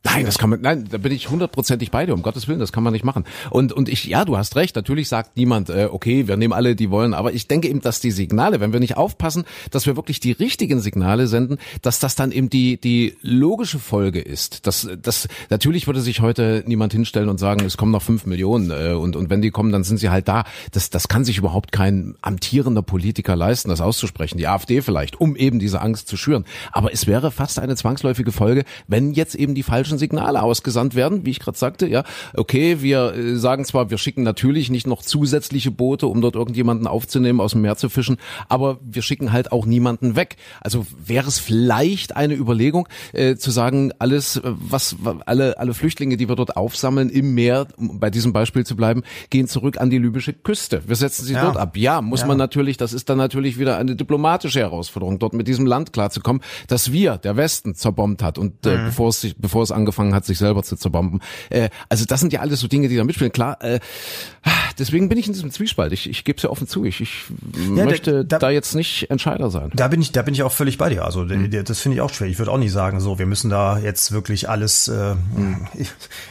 Nein, 0.06 0.26
das 0.26 0.38
kann 0.38 0.50
man, 0.50 0.62
nein, 0.62 0.88
da 0.90 0.98
bin 0.98 1.12
ich 1.12 1.30
hundertprozentig 1.30 1.92
bei 1.92 2.06
dir, 2.06 2.14
um 2.14 2.22
Gottes 2.22 2.48
Willen, 2.48 2.60
das 2.60 2.72
kann 2.72 2.84
man 2.84 2.94
nicht 2.94 3.04
machen. 3.04 3.26
Und, 3.50 3.74
und 3.74 3.90
ich, 3.90 4.06
ja, 4.06 4.24
du 4.24 4.38
hast 4.38 4.56
recht, 4.56 4.78
natürlich 4.78 5.10
sagt 5.10 5.36
niemand, 5.36 5.70
äh, 5.70 5.90
okay, 5.92 6.26
wir 6.30 6.38
nehmen 6.38 6.54
alle, 6.54 6.78
die 6.78 6.90
wollen, 6.90 7.14
aber 7.14 7.34
ich 7.34 7.50
denke 7.50 7.68
eben, 7.68 7.82
dass 7.82 8.00
die 8.00 8.12
Signale, 8.12 8.62
wenn 8.62 8.72
wir 8.72 8.80
nicht 8.80 8.96
aufpassen, 8.96 9.44
dass 9.72 9.88
wir 9.88 9.98
wirklich 9.98 10.22
die 10.22 10.32
richtigen 10.32 10.80
Signale 10.80 11.28
senden, 11.28 11.58
dass 11.82 12.00
das 12.00 12.16
dann 12.16 12.32
eben 12.32 12.50
die, 12.50 12.80
die 12.80 13.18
logische 13.22 13.78
Folge 13.78 14.22
ist. 14.22 14.66
Das, 14.68 14.88
das, 15.02 15.28
natürlich 15.50 15.86
würde 15.86 16.00
sich 16.00 16.22
heute 16.22 16.64
niemand 16.66 16.94
hinstellen 16.94 17.28
und 17.28 17.38
sagen, 17.38 17.66
es 17.66 17.76
kommen 17.76 17.92
noch 17.92 18.02
fünf 18.02 18.26
Millionen, 18.26 18.72
äh, 18.72 18.94
und, 18.94 19.18
und 19.18 19.30
wenn 19.30 19.42
die 19.42 19.52
kommen, 19.52 19.74
dann 19.74 19.84
sind 19.84 19.98
sie 19.98 20.10
halt 20.10 20.30
da. 20.30 20.46
Das, 20.72 20.90
das 20.90 21.10
kann 21.10 21.26
sich 21.26 21.38
überhaupt 21.38 21.74
kein 21.74 22.16
amtierender 22.22 22.84
Politiker 22.84 23.36
leisten, 23.36 23.68
das 23.68 23.82
auszusprechen. 23.82 24.38
Die 24.38 24.48
AfD 24.48 24.82
vielleicht, 24.82 25.20
um 25.20 25.36
eben 25.36 25.60
diese 25.60 25.82
Angst 25.82 26.08
zu 26.08 26.16
schüren. 26.16 26.46
Aber 26.72 26.94
es 26.94 27.06
wäre 27.06 27.32
fast 27.32 27.60
eine 27.60 27.76
zwangsläufige 27.76 28.32
Folge, 28.32 28.64
wenn 28.88 29.12
jetzt 29.12 29.36
eben 29.36 29.56
die 29.56 29.64
falschen 29.90 29.98
Signale 30.00 30.42
ausgesandt 30.44 30.94
werden, 30.96 31.26
wie 31.26 31.32
ich 31.32 31.40
gerade 31.40 31.58
sagte, 31.58 31.88
ja, 31.88 32.04
okay, 32.36 32.82
wir 32.82 33.14
äh, 33.16 33.36
sagen 33.36 33.66
zwar, 33.66 33.90
wir 33.90 33.98
schicken 33.98 34.22
natürlich 34.24 34.70
nicht 34.70 34.86
noch 34.88 35.02
zusätzliche 35.02 35.72
Boote, 35.72 36.06
um 36.08 36.22
dort 36.22 36.36
irgendjemanden 36.36 36.86
aufzunehmen, 36.88 37.42
aus 37.42 37.52
dem 37.54 37.62
Meer 37.62 37.76
zu 37.76 37.90
fischen, 37.90 38.18
aber 38.50 38.78
wir 38.84 39.02
schicken 39.02 39.32
halt 39.32 39.52
auch 39.52 39.66
niemanden 39.66 40.16
weg. 40.16 40.38
Also 40.62 40.86
wäre 41.04 41.28
es 41.28 41.40
vielleicht 41.40 42.16
eine 42.16 42.36
Überlegung, 42.36 42.88
äh, 43.14 43.36
zu 43.36 43.50
sagen, 43.52 43.92
alles, 44.00 44.38
äh, 44.38 44.42
was, 44.44 44.96
alle, 45.26 45.58
alle 45.58 45.74
Flüchtlinge, 45.74 46.18
die 46.18 46.30
wir 46.30 46.36
dort 46.36 46.56
aufsammeln 46.56 47.10
im 47.10 47.34
Meer, 47.34 47.68
um 47.78 48.00
bei 48.00 48.10
diesem 48.12 48.32
Beispiel 48.32 48.66
zu 48.66 48.76
bleiben, 48.76 49.02
gehen 49.32 49.48
zurück 49.48 49.80
an 49.82 49.90
die 49.90 49.98
libysche 49.98 50.34
Küste. 50.34 50.84
Wir 50.86 50.96
setzen 50.96 51.26
sie 51.26 51.34
Ja. 51.34 51.42
dort 51.42 51.58
ab. 51.58 51.76
Ja, 51.78 52.02
muss 52.02 52.22
Ja. 52.22 52.28
man 52.28 52.38
natürlich, 52.38 52.78
das 52.78 52.94
ist 52.94 53.10
dann 53.10 53.18
natürlich 53.18 53.58
wieder 53.58 53.78
eine 53.78 53.96
diplomatische 53.96 54.60
Herausforderung, 54.60 55.18
dort 55.20 55.34
mit 55.34 55.48
diesem 55.48 55.66
Land 55.66 55.94
klarzukommen, 55.94 56.42
dass 56.68 56.92
wir, 56.92 57.18
der 57.18 57.38
Westen, 57.38 57.74
zerbombt 57.76 58.22
hat 58.22 58.38
und 58.38 58.66
Mhm. 58.66 58.72
äh, 58.72 58.78
bevor 58.86 59.10
es 59.10 59.22
sich, 59.22 59.36
bevor 59.38 59.64
es 59.64 59.72
angefangen 59.80 60.14
hat, 60.14 60.26
sich 60.26 60.38
selber 60.38 60.64
zu 60.64 60.76
zerbomben. 60.76 61.22
Äh, 61.50 61.70
also 61.90 62.06
das 62.06 62.20
sind 62.20 62.34
ja 62.34 62.42
alles 62.42 62.60
so 62.60 62.68
Dinge, 62.68 62.88
die 62.90 62.96
da 62.98 63.04
mitspielen. 63.04 63.32
Klar, 63.32 63.58
äh, 63.64 63.80
deswegen 64.78 65.10
bin 65.10 65.18
ich 65.18 65.28
in 65.28 65.34
diesem 65.34 65.52
Zwiespalt. 65.52 65.92
Ich, 65.94 66.10
ich 66.10 66.24
gebe 66.24 66.38
es 66.38 66.44
ja 66.44 66.50
offen 66.50 66.68
zu. 66.68 66.86
Ich, 66.86 67.02
ich 67.02 67.24
Ja, 67.76 67.86
möchte 67.86 68.26
da- 68.26 68.40
da, 68.40 68.50
jetzt 68.50 68.76
nicht 68.76 69.10
Entscheider 69.10 69.50
sein. 69.50 69.72
Da 69.76 69.88
bin 69.88 70.02
ich, 70.02 70.12
da 70.12 70.22
bin 70.22 70.34
ich 70.34 70.44
auch 70.44 70.52
völlig 70.52 70.78
bei 70.78 70.90
dir. 70.90 71.06
Also 71.06 71.24
Mhm. 71.26 71.50
das 71.66 71.80
finde 71.80 71.96
ich 71.96 72.02
auch 72.02 72.14
schwer. 72.14 72.28
Ich 72.28 72.38
würde 72.40 72.52
auch 72.52 72.58
nicht 72.58 72.72
sagen, 72.72 73.00
so 73.00 73.20
wir 73.20 73.26
müssen 73.26 73.50
da 73.50 73.78
jetzt 73.80 74.12
wirklich 74.12 74.50
alles, 74.50 74.88
äh, 74.88 75.16
Mhm. 75.16 75.68
ich, 75.74 75.88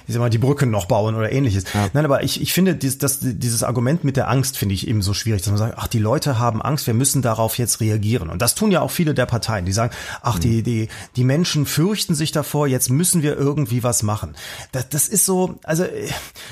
ich 0.06 0.14
sag 0.14 0.20
mal, 0.20 0.30
die 0.30 0.38
Brücken 0.38 0.70
noch 0.70 0.87
bauen 0.87 1.14
oder 1.14 1.30
ähnliches. 1.32 1.64
Nein, 1.92 2.04
aber 2.04 2.22
ich, 2.22 2.40
ich 2.40 2.52
finde 2.52 2.74
dieses, 2.74 2.98
das, 2.98 3.18
dieses 3.22 3.62
Argument 3.62 4.04
mit 4.04 4.16
der 4.16 4.28
Angst 4.28 4.56
finde 4.56 4.74
ich 4.74 4.87
eben 4.88 5.02
so 5.02 5.14
schwierig, 5.14 5.42
dass 5.42 5.50
man 5.50 5.58
sagt, 5.58 5.74
ach 5.76 5.87
die 5.88 5.98
Leute 5.98 6.38
haben 6.38 6.62
Angst, 6.62 6.87
wir 6.87 6.94
müssen 6.94 7.22
darauf 7.22 7.58
jetzt 7.58 7.80
reagieren. 7.80 8.28
Und 8.30 8.42
das 8.42 8.54
tun 8.54 8.70
ja 8.70 8.80
auch 8.80 8.90
viele 8.90 9.14
der 9.14 9.26
Parteien, 9.26 9.64
die 9.64 9.72
sagen, 9.72 9.92
ach 10.22 10.37
Mhm. 10.37 10.40
die 10.40 10.62
die 10.62 10.88
die 11.16 11.24
Menschen 11.24 11.66
fürchten 11.66 12.14
sich 12.14 12.32
davor, 12.32 12.66
jetzt 12.66 12.90
müssen 12.90 13.22
wir 13.22 13.37
irgendwie 13.38 13.83
was 13.83 14.03
machen. 14.03 14.35
Das, 14.72 14.88
das 14.88 15.09
ist 15.09 15.24
so, 15.24 15.59
also 15.62 15.85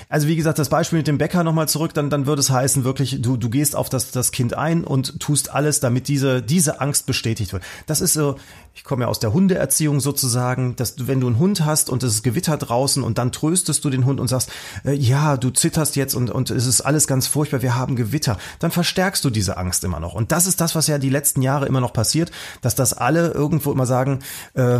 also 0.08 0.28
wie 0.28 0.36
gesagt, 0.36 0.58
das 0.58 0.68
Beispiel 0.68 0.98
mit 0.98 1.06
dem 1.06 1.18
Bäcker 1.18 1.44
nochmal 1.44 1.68
zurück, 1.68 1.92
dann 1.94 2.10
dann 2.10 2.26
würde 2.26 2.40
es 2.40 2.50
heißen 2.50 2.84
wirklich, 2.84 3.20
du 3.20 3.36
du 3.36 3.50
gehst 3.50 3.76
auf 3.76 3.88
das 3.88 4.10
das 4.12 4.32
Kind 4.32 4.54
ein 4.54 4.84
und 4.84 5.20
tust 5.20 5.50
alles, 5.52 5.80
damit 5.80 6.08
diese 6.08 6.42
diese 6.42 6.80
Angst 6.80 7.06
bestätigt 7.06 7.52
wird. 7.52 7.62
Das 7.86 8.00
ist 8.00 8.12
so, 8.14 8.36
ich 8.76 8.84
komme 8.84 9.04
ja 9.04 9.08
aus 9.08 9.18
der 9.18 9.32
Hundeerziehung 9.32 10.00
sozusagen, 10.00 10.76
dass 10.76 10.96
du, 10.96 11.06
wenn 11.06 11.18
du 11.18 11.26
einen 11.26 11.38
Hund 11.38 11.64
hast 11.64 11.88
und 11.88 12.02
es 12.02 12.16
ist 12.16 12.22
Gewitter 12.22 12.58
draußen 12.58 13.02
und 13.02 13.16
dann 13.16 13.32
tröstest 13.32 13.82
du 13.82 13.88
den 13.90 14.04
Hund 14.04 14.20
und 14.20 14.28
sagst, 14.28 14.50
äh, 14.84 14.92
ja, 14.92 15.38
du 15.38 15.48
zitterst 15.48 15.96
jetzt 15.96 16.14
und, 16.14 16.30
und 16.30 16.50
es 16.50 16.66
ist 16.66 16.82
alles 16.82 17.06
ganz 17.06 17.26
furchtbar, 17.26 17.62
wir 17.62 17.74
haben 17.74 17.96
Gewitter, 17.96 18.36
dann 18.58 18.70
verstärkst 18.70 19.24
du 19.24 19.30
diese 19.30 19.56
Angst 19.56 19.82
immer 19.82 19.98
noch. 19.98 20.12
Und 20.12 20.30
das 20.30 20.46
ist 20.46 20.60
das, 20.60 20.74
was 20.74 20.88
ja 20.88 20.98
die 20.98 21.08
letzten 21.08 21.40
Jahre 21.40 21.64
immer 21.64 21.80
noch 21.80 21.94
passiert, 21.94 22.30
dass 22.60 22.74
das 22.74 22.92
alle 22.92 23.30
irgendwo 23.30 23.72
immer 23.72 23.86
sagen, 23.86 24.18
äh, 24.52 24.78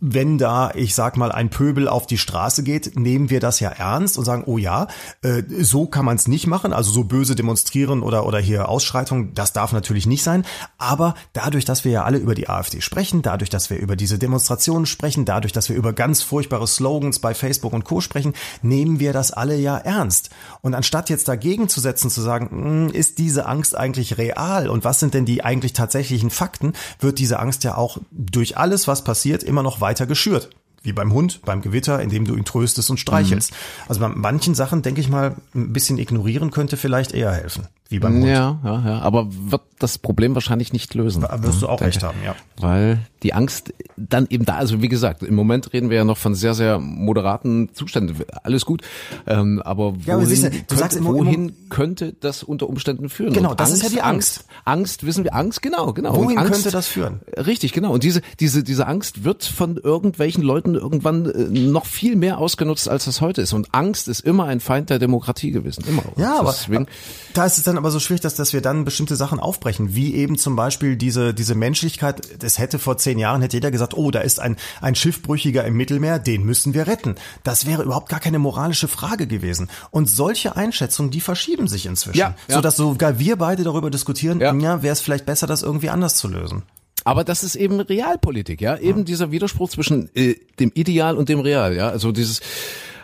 wenn 0.00 0.38
da, 0.38 0.70
ich 0.76 0.94
sag 0.94 1.16
mal, 1.16 1.32
ein 1.32 1.50
Pöbel 1.50 1.88
auf 1.88 2.06
die 2.06 2.18
Straße 2.18 2.62
geht, 2.62 2.96
nehmen 2.96 3.28
wir 3.28 3.40
das 3.40 3.58
ja 3.58 3.70
ernst 3.70 4.18
und 4.18 4.24
sagen, 4.24 4.44
oh 4.46 4.56
ja, 4.56 4.86
äh, 5.22 5.42
so 5.62 5.86
kann 5.86 6.04
man 6.04 6.14
es 6.14 6.28
nicht 6.28 6.46
machen, 6.46 6.72
also 6.72 6.92
so 6.92 7.02
böse 7.02 7.34
demonstrieren 7.34 8.04
oder, 8.04 8.24
oder 8.24 8.38
hier 8.38 8.68
Ausschreitungen, 8.68 9.34
das 9.34 9.52
darf 9.52 9.72
natürlich 9.72 10.06
nicht 10.06 10.22
sein. 10.22 10.44
Aber 10.78 11.16
dadurch, 11.32 11.64
dass 11.64 11.84
wir 11.84 11.90
ja 11.90 12.04
alle 12.04 12.18
über 12.18 12.36
die 12.36 12.48
AfD 12.48 12.80
sprechen, 12.80 13.22
dadurch, 13.32 13.48
dass 13.48 13.70
wir 13.70 13.78
über 13.78 13.96
diese 13.96 14.18
Demonstrationen 14.18 14.84
sprechen, 14.84 15.24
dadurch, 15.24 15.52
dass 15.52 15.70
wir 15.70 15.76
über 15.76 15.94
ganz 15.94 16.20
furchtbare 16.22 16.66
Slogans 16.66 17.18
bei 17.18 17.32
Facebook 17.32 17.72
und 17.72 17.84
Co. 17.84 18.02
sprechen, 18.02 18.34
nehmen 18.60 19.00
wir 19.00 19.14
das 19.14 19.30
alle 19.30 19.56
ja 19.56 19.78
ernst. 19.78 20.28
Und 20.60 20.74
anstatt 20.74 21.08
jetzt 21.08 21.28
dagegen 21.28 21.68
zu 21.70 21.80
setzen, 21.80 22.10
zu 22.10 22.20
sagen, 22.20 22.50
"Hm, 22.50 22.88
ist 22.90 23.16
diese 23.16 23.46
Angst 23.46 23.74
eigentlich 23.74 24.18
real 24.18 24.68
und 24.68 24.84
was 24.84 25.00
sind 25.00 25.14
denn 25.14 25.24
die 25.24 25.42
eigentlich 25.42 25.72
tatsächlichen 25.72 26.28
Fakten, 26.28 26.74
wird 27.00 27.18
diese 27.18 27.38
Angst 27.38 27.64
ja 27.64 27.76
auch 27.76 27.98
durch 28.10 28.58
alles, 28.58 28.86
was 28.86 29.02
passiert, 29.02 29.42
immer 29.42 29.62
noch 29.62 29.80
weiter 29.80 30.06
geschürt. 30.06 30.50
Wie 30.82 30.92
beim 30.92 31.14
Hund, 31.14 31.40
beim 31.44 31.62
Gewitter, 31.62 32.02
indem 32.02 32.26
du 32.26 32.36
ihn 32.36 32.44
tröstest 32.44 32.90
und 32.90 32.98
streichelst. 32.98 33.52
Also 33.88 34.00
bei 34.00 34.08
manchen 34.08 34.54
Sachen, 34.54 34.82
denke 34.82 35.00
ich 35.00 35.08
mal, 35.08 35.36
ein 35.54 35.72
bisschen 35.72 35.96
ignorieren 35.96 36.50
könnte 36.50 36.76
vielleicht 36.76 37.12
eher 37.12 37.32
helfen. 37.32 37.66
Wie 37.92 37.98
beim 38.00 38.14
Hund. 38.16 38.26
Ja, 38.26 38.58
ja, 38.64 38.82
ja. 38.84 38.98
Aber 39.00 39.28
wird 39.30 39.62
das 39.78 39.98
Problem 39.98 40.34
wahrscheinlich 40.34 40.72
nicht 40.72 40.94
lösen. 40.94 41.22
Da 41.22 41.42
wirst 41.42 41.62
du 41.62 41.68
auch 41.68 41.80
recht 41.80 42.02
haben, 42.02 42.18
ja. 42.24 42.34
Weil 42.58 42.98
die 43.22 43.34
Angst 43.34 43.72
dann 43.96 44.26
eben 44.30 44.44
da, 44.44 44.54
also 44.56 44.80
wie 44.82 44.88
gesagt, 44.88 45.22
im 45.22 45.34
Moment 45.34 45.72
reden 45.72 45.90
wir 45.90 45.96
ja 45.98 46.04
noch 46.04 46.16
von 46.18 46.34
sehr, 46.34 46.54
sehr 46.54 46.78
moderaten 46.78 47.70
Zuständen. 47.74 48.16
Alles 48.42 48.64
gut. 48.64 48.82
Ähm, 49.26 49.60
aber 49.64 49.92
wohin, 49.94 50.06
Ja, 50.06 50.14
aber 50.14 50.26
siehst 50.26 50.44
du, 50.44 50.50
du 50.50 50.56
könnte, 50.56 50.76
sagst 50.76 50.96
im- 50.98 51.06
im- 51.06 51.12
wohin 51.12 51.52
könnte 51.68 52.14
das 52.20 52.42
unter 52.42 52.68
Umständen 52.68 53.08
führen? 53.08 53.32
Genau, 53.32 53.50
Und 53.50 53.60
das 53.60 53.72
ist 53.72 53.82
ja 53.82 53.88
die 53.88 54.02
Angst. 54.02 54.44
Angst, 54.64 55.04
wissen 55.04 55.24
wir, 55.24 55.34
Angst, 55.34 55.62
genau, 55.62 55.92
genau. 55.92 56.14
Wohin 56.16 56.30
Und 56.32 56.38
Angst, 56.38 56.52
könnte 56.52 56.70
das 56.70 56.86
führen? 56.88 57.20
Richtig, 57.36 57.72
genau. 57.72 57.92
Und 57.92 58.02
diese, 58.04 58.22
diese, 58.40 58.62
diese 58.62 58.86
Angst 58.86 59.24
wird 59.24 59.44
von 59.44 59.76
irgendwelchen 59.76 60.42
Leuten 60.42 60.74
irgendwann 60.74 61.26
äh, 61.26 61.48
noch 61.48 61.86
viel 61.86 62.16
mehr 62.16 62.38
ausgenutzt, 62.38 62.88
als 62.88 63.04
das 63.06 63.20
heute 63.20 63.42
ist. 63.42 63.52
Und 63.52 63.74
Angst 63.74 64.06
ist 64.08 64.20
immer 64.20 64.44
ein 64.46 64.60
Feind 64.60 64.90
der 64.90 64.98
Demokratie 64.98 65.50
gewesen. 65.50 65.84
Immer. 65.88 66.02
Ja, 66.16 66.38
aber 66.38 66.50
Deswegen, 66.52 66.86
da 67.34 67.46
ist 67.46 67.58
es 67.58 67.64
dann 67.64 67.76
aber 67.82 67.90
so 67.90 67.98
schwierig, 67.98 68.20
dass, 68.20 68.36
dass 68.36 68.52
wir 68.52 68.60
dann 68.60 68.84
bestimmte 68.84 69.16
Sachen 69.16 69.40
aufbrechen, 69.40 69.96
wie 69.96 70.14
eben 70.14 70.38
zum 70.38 70.54
Beispiel 70.54 70.94
diese, 70.94 71.34
diese 71.34 71.56
Menschlichkeit. 71.56 72.40
Das 72.40 72.58
hätte 72.60 72.78
vor 72.78 72.96
zehn 72.96 73.18
Jahren, 73.18 73.42
hätte 73.42 73.56
jeder 73.56 73.72
gesagt, 73.72 73.94
oh, 73.96 74.12
da 74.12 74.20
ist 74.20 74.38
ein, 74.38 74.56
ein 74.80 74.94
Schiffbrüchiger 74.94 75.64
im 75.64 75.74
Mittelmeer, 75.74 76.20
den 76.20 76.44
müssen 76.44 76.74
wir 76.74 76.86
retten. 76.86 77.16
Das 77.42 77.66
wäre 77.66 77.82
überhaupt 77.82 78.08
gar 78.08 78.20
keine 78.20 78.38
moralische 78.38 78.86
Frage 78.86 79.26
gewesen. 79.26 79.68
Und 79.90 80.08
solche 80.08 80.54
Einschätzungen, 80.54 81.10
die 81.10 81.20
verschieben 81.20 81.66
sich 81.66 81.86
inzwischen. 81.86 82.18
Ja, 82.18 82.36
ja. 82.46 82.54
Sodass 82.54 82.76
sogar 82.76 83.18
wir 83.18 83.34
beide 83.34 83.64
darüber 83.64 83.90
diskutieren, 83.90 84.38
Ja. 84.38 84.54
ja, 84.54 84.82
wäre 84.84 84.92
es 84.92 85.00
vielleicht 85.00 85.26
besser, 85.26 85.48
das 85.48 85.62
irgendwie 85.62 85.90
anders 85.90 86.16
zu 86.16 86.28
lösen. 86.28 86.62
Aber 87.02 87.24
das 87.24 87.42
ist 87.42 87.56
eben 87.56 87.80
Realpolitik, 87.80 88.60
ja, 88.60 88.78
eben 88.78 89.04
dieser 89.04 89.32
Widerspruch 89.32 89.70
zwischen 89.70 90.08
äh, 90.14 90.36
dem 90.60 90.70
Ideal 90.72 91.16
und 91.16 91.28
dem 91.28 91.40
Real, 91.40 91.74
ja, 91.74 91.88
also 91.88 92.12
dieses, 92.12 92.40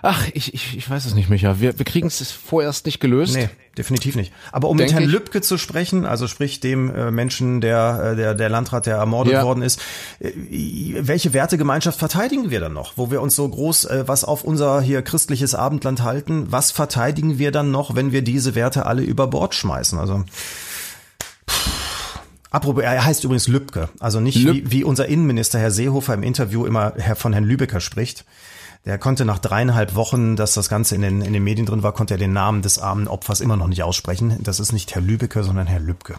ach, 0.02 0.26
ich, 0.34 0.54
ich, 0.54 0.76
ich 0.76 0.88
weiß 0.88 1.04
es 1.06 1.14
nicht, 1.14 1.28
Micha, 1.28 1.61
wir, 1.61 1.78
wir 1.78 1.84
kriegen 1.84 2.06
es 2.08 2.30
vorerst 2.30 2.87
nicht 2.87 3.00
gelöst. 3.00 3.34
Nee, 3.34 3.48
definitiv 3.76 4.16
nicht. 4.16 4.32
Aber 4.52 4.68
um 4.68 4.76
Denk 4.76 4.90
mit 4.92 5.00
Herrn. 5.00 5.11
Lübcke 5.11 5.40
zu 5.40 5.58
sprechen, 5.58 6.04
also 6.04 6.26
sprich 6.28 6.61
dem 6.61 6.94
äh, 6.94 7.11
Menschen, 7.11 7.61
der, 7.61 8.11
äh, 8.12 8.16
der, 8.16 8.34
der 8.34 8.48
Landrat, 8.48 8.87
der 8.87 8.96
ermordet 8.96 9.32
Ja. 9.34 9.44
worden 9.44 9.62
ist, 9.62 9.80
äh, 10.20 10.30
welche 11.00 11.32
Wertegemeinschaft 11.32 11.98
verteidigen 11.98 12.50
wir 12.50 12.61
dann 12.61 12.72
noch? 12.72 12.92
Wo 12.96 13.11
wir 13.11 13.20
uns 13.22 13.34
so 13.37 13.48
groß 13.48 13.84
äh, 13.87 14.04
was 14.08 14.24
auf 14.24 14.44
unser 14.44 14.80
hier 14.80 15.02
christliches 15.02 15.54
Abendland 15.54 16.02
halten, 16.02 16.46
was 16.50 16.70
verteidigen 16.70 17.38
wir 17.38 17.50
dann 17.52 17.70
noch, 17.70 17.94
wenn 17.94 18.12
wir 18.12 18.22
diese 18.22 18.54
Werte 18.54 18.87
alle 18.87 19.02
über 19.02 19.26
Bord 19.26 19.54
schmeißen? 19.54 19.98
Also 19.98 20.24
Apropos, 22.50 22.82
er 22.82 23.04
heißt 23.04 23.24
übrigens 23.24 23.46
Lübcke, 23.46 23.90
also 24.00 24.20
nicht 24.20 24.38
Lüb- 24.38 24.54
wie, 24.54 24.70
wie 24.72 24.84
unser 24.84 25.06
Innenminister 25.06 25.58
Herr 25.58 25.70
Seehofer 25.70 26.14
im 26.14 26.22
Interview 26.22 26.64
immer 26.64 26.94
von 27.14 27.34
Herrn 27.34 27.44
Lübecker 27.44 27.80
spricht. 27.80 28.24
Der 28.88 28.96
konnte 28.96 29.27
nach 29.27 29.38
dreieinhalb 29.38 29.94
Wochen, 29.96 30.35
dass 30.35 30.55
das 30.55 30.70
Ganze 30.70 30.94
in 30.94 31.03
den, 31.03 31.20
in 31.20 31.35
den 31.35 31.44
Medien 31.44 31.66
drin 31.66 31.83
war, 31.83 31.92
konnte 31.92 32.14
er 32.14 32.18
den 32.18 32.33
Namen 32.33 32.62
des 32.62 32.79
armen 32.79 33.07
Opfers 33.07 33.42
immer 33.42 33.57
noch 33.59 33.66
nicht 33.68 33.83
aussprechen. 33.83 34.38
Das 34.42 34.61
ist 34.61 34.72
nicht 34.72 34.94
Herr 34.94 35.03
Lübecker, 35.03 35.44
sondern 35.44 35.66
Herr 35.66 35.79
Lübcke. 35.79 36.14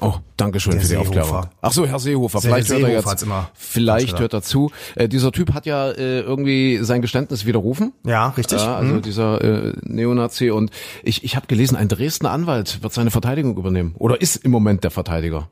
Oh, 0.00 0.14
danke 0.36 0.58
schön 0.58 0.72
Der 0.72 0.80
für 0.80 0.86
die 0.86 0.92
Seehofer. 0.94 1.08
Aufklärung. 1.20 1.46
Ach 1.60 1.72
so, 1.72 1.86
Herr 1.86 2.00
Seehofer, 2.00 2.40
vielleicht 2.40 2.68
hört 2.70 2.82
er 2.82 2.86
Seehofer 2.88 3.10
jetzt, 3.12 3.22
immer 3.22 3.50
vielleicht 3.54 4.18
hört 4.18 4.32
er 4.32 4.42
zu. 4.42 4.70
Äh, 4.96 5.08
dieser 5.08 5.30
Typ 5.30 5.54
hat 5.54 5.64
ja 5.64 5.90
äh, 5.90 6.20
irgendwie 6.20 6.78
sein 6.82 7.02
Geständnis 7.02 7.46
widerrufen. 7.46 7.92
Ja, 8.04 8.28
richtig. 8.30 8.60
Ja, 8.62 8.76
also 8.76 8.94
Mhm. 8.94 9.02
dieser 9.02 9.40
äh, 9.42 9.72
Neonazi 9.82 10.50
und 10.50 10.70
ich, 11.04 11.22
ich 11.22 11.36
habe 11.36 11.46
gelesen, 11.46 11.76
ein 11.76 11.86
Dresdner 11.88 12.32
Anwalt 12.32 12.82
wird 12.82 12.92
seine 12.92 13.12
Verteidigung 13.12 13.56
übernehmen 13.56 13.94
oder 13.96 14.20
ist 14.20 14.36
im 14.44 14.50
Moment 14.50 14.82
der 14.82 14.90
Verteidiger. 14.90 15.48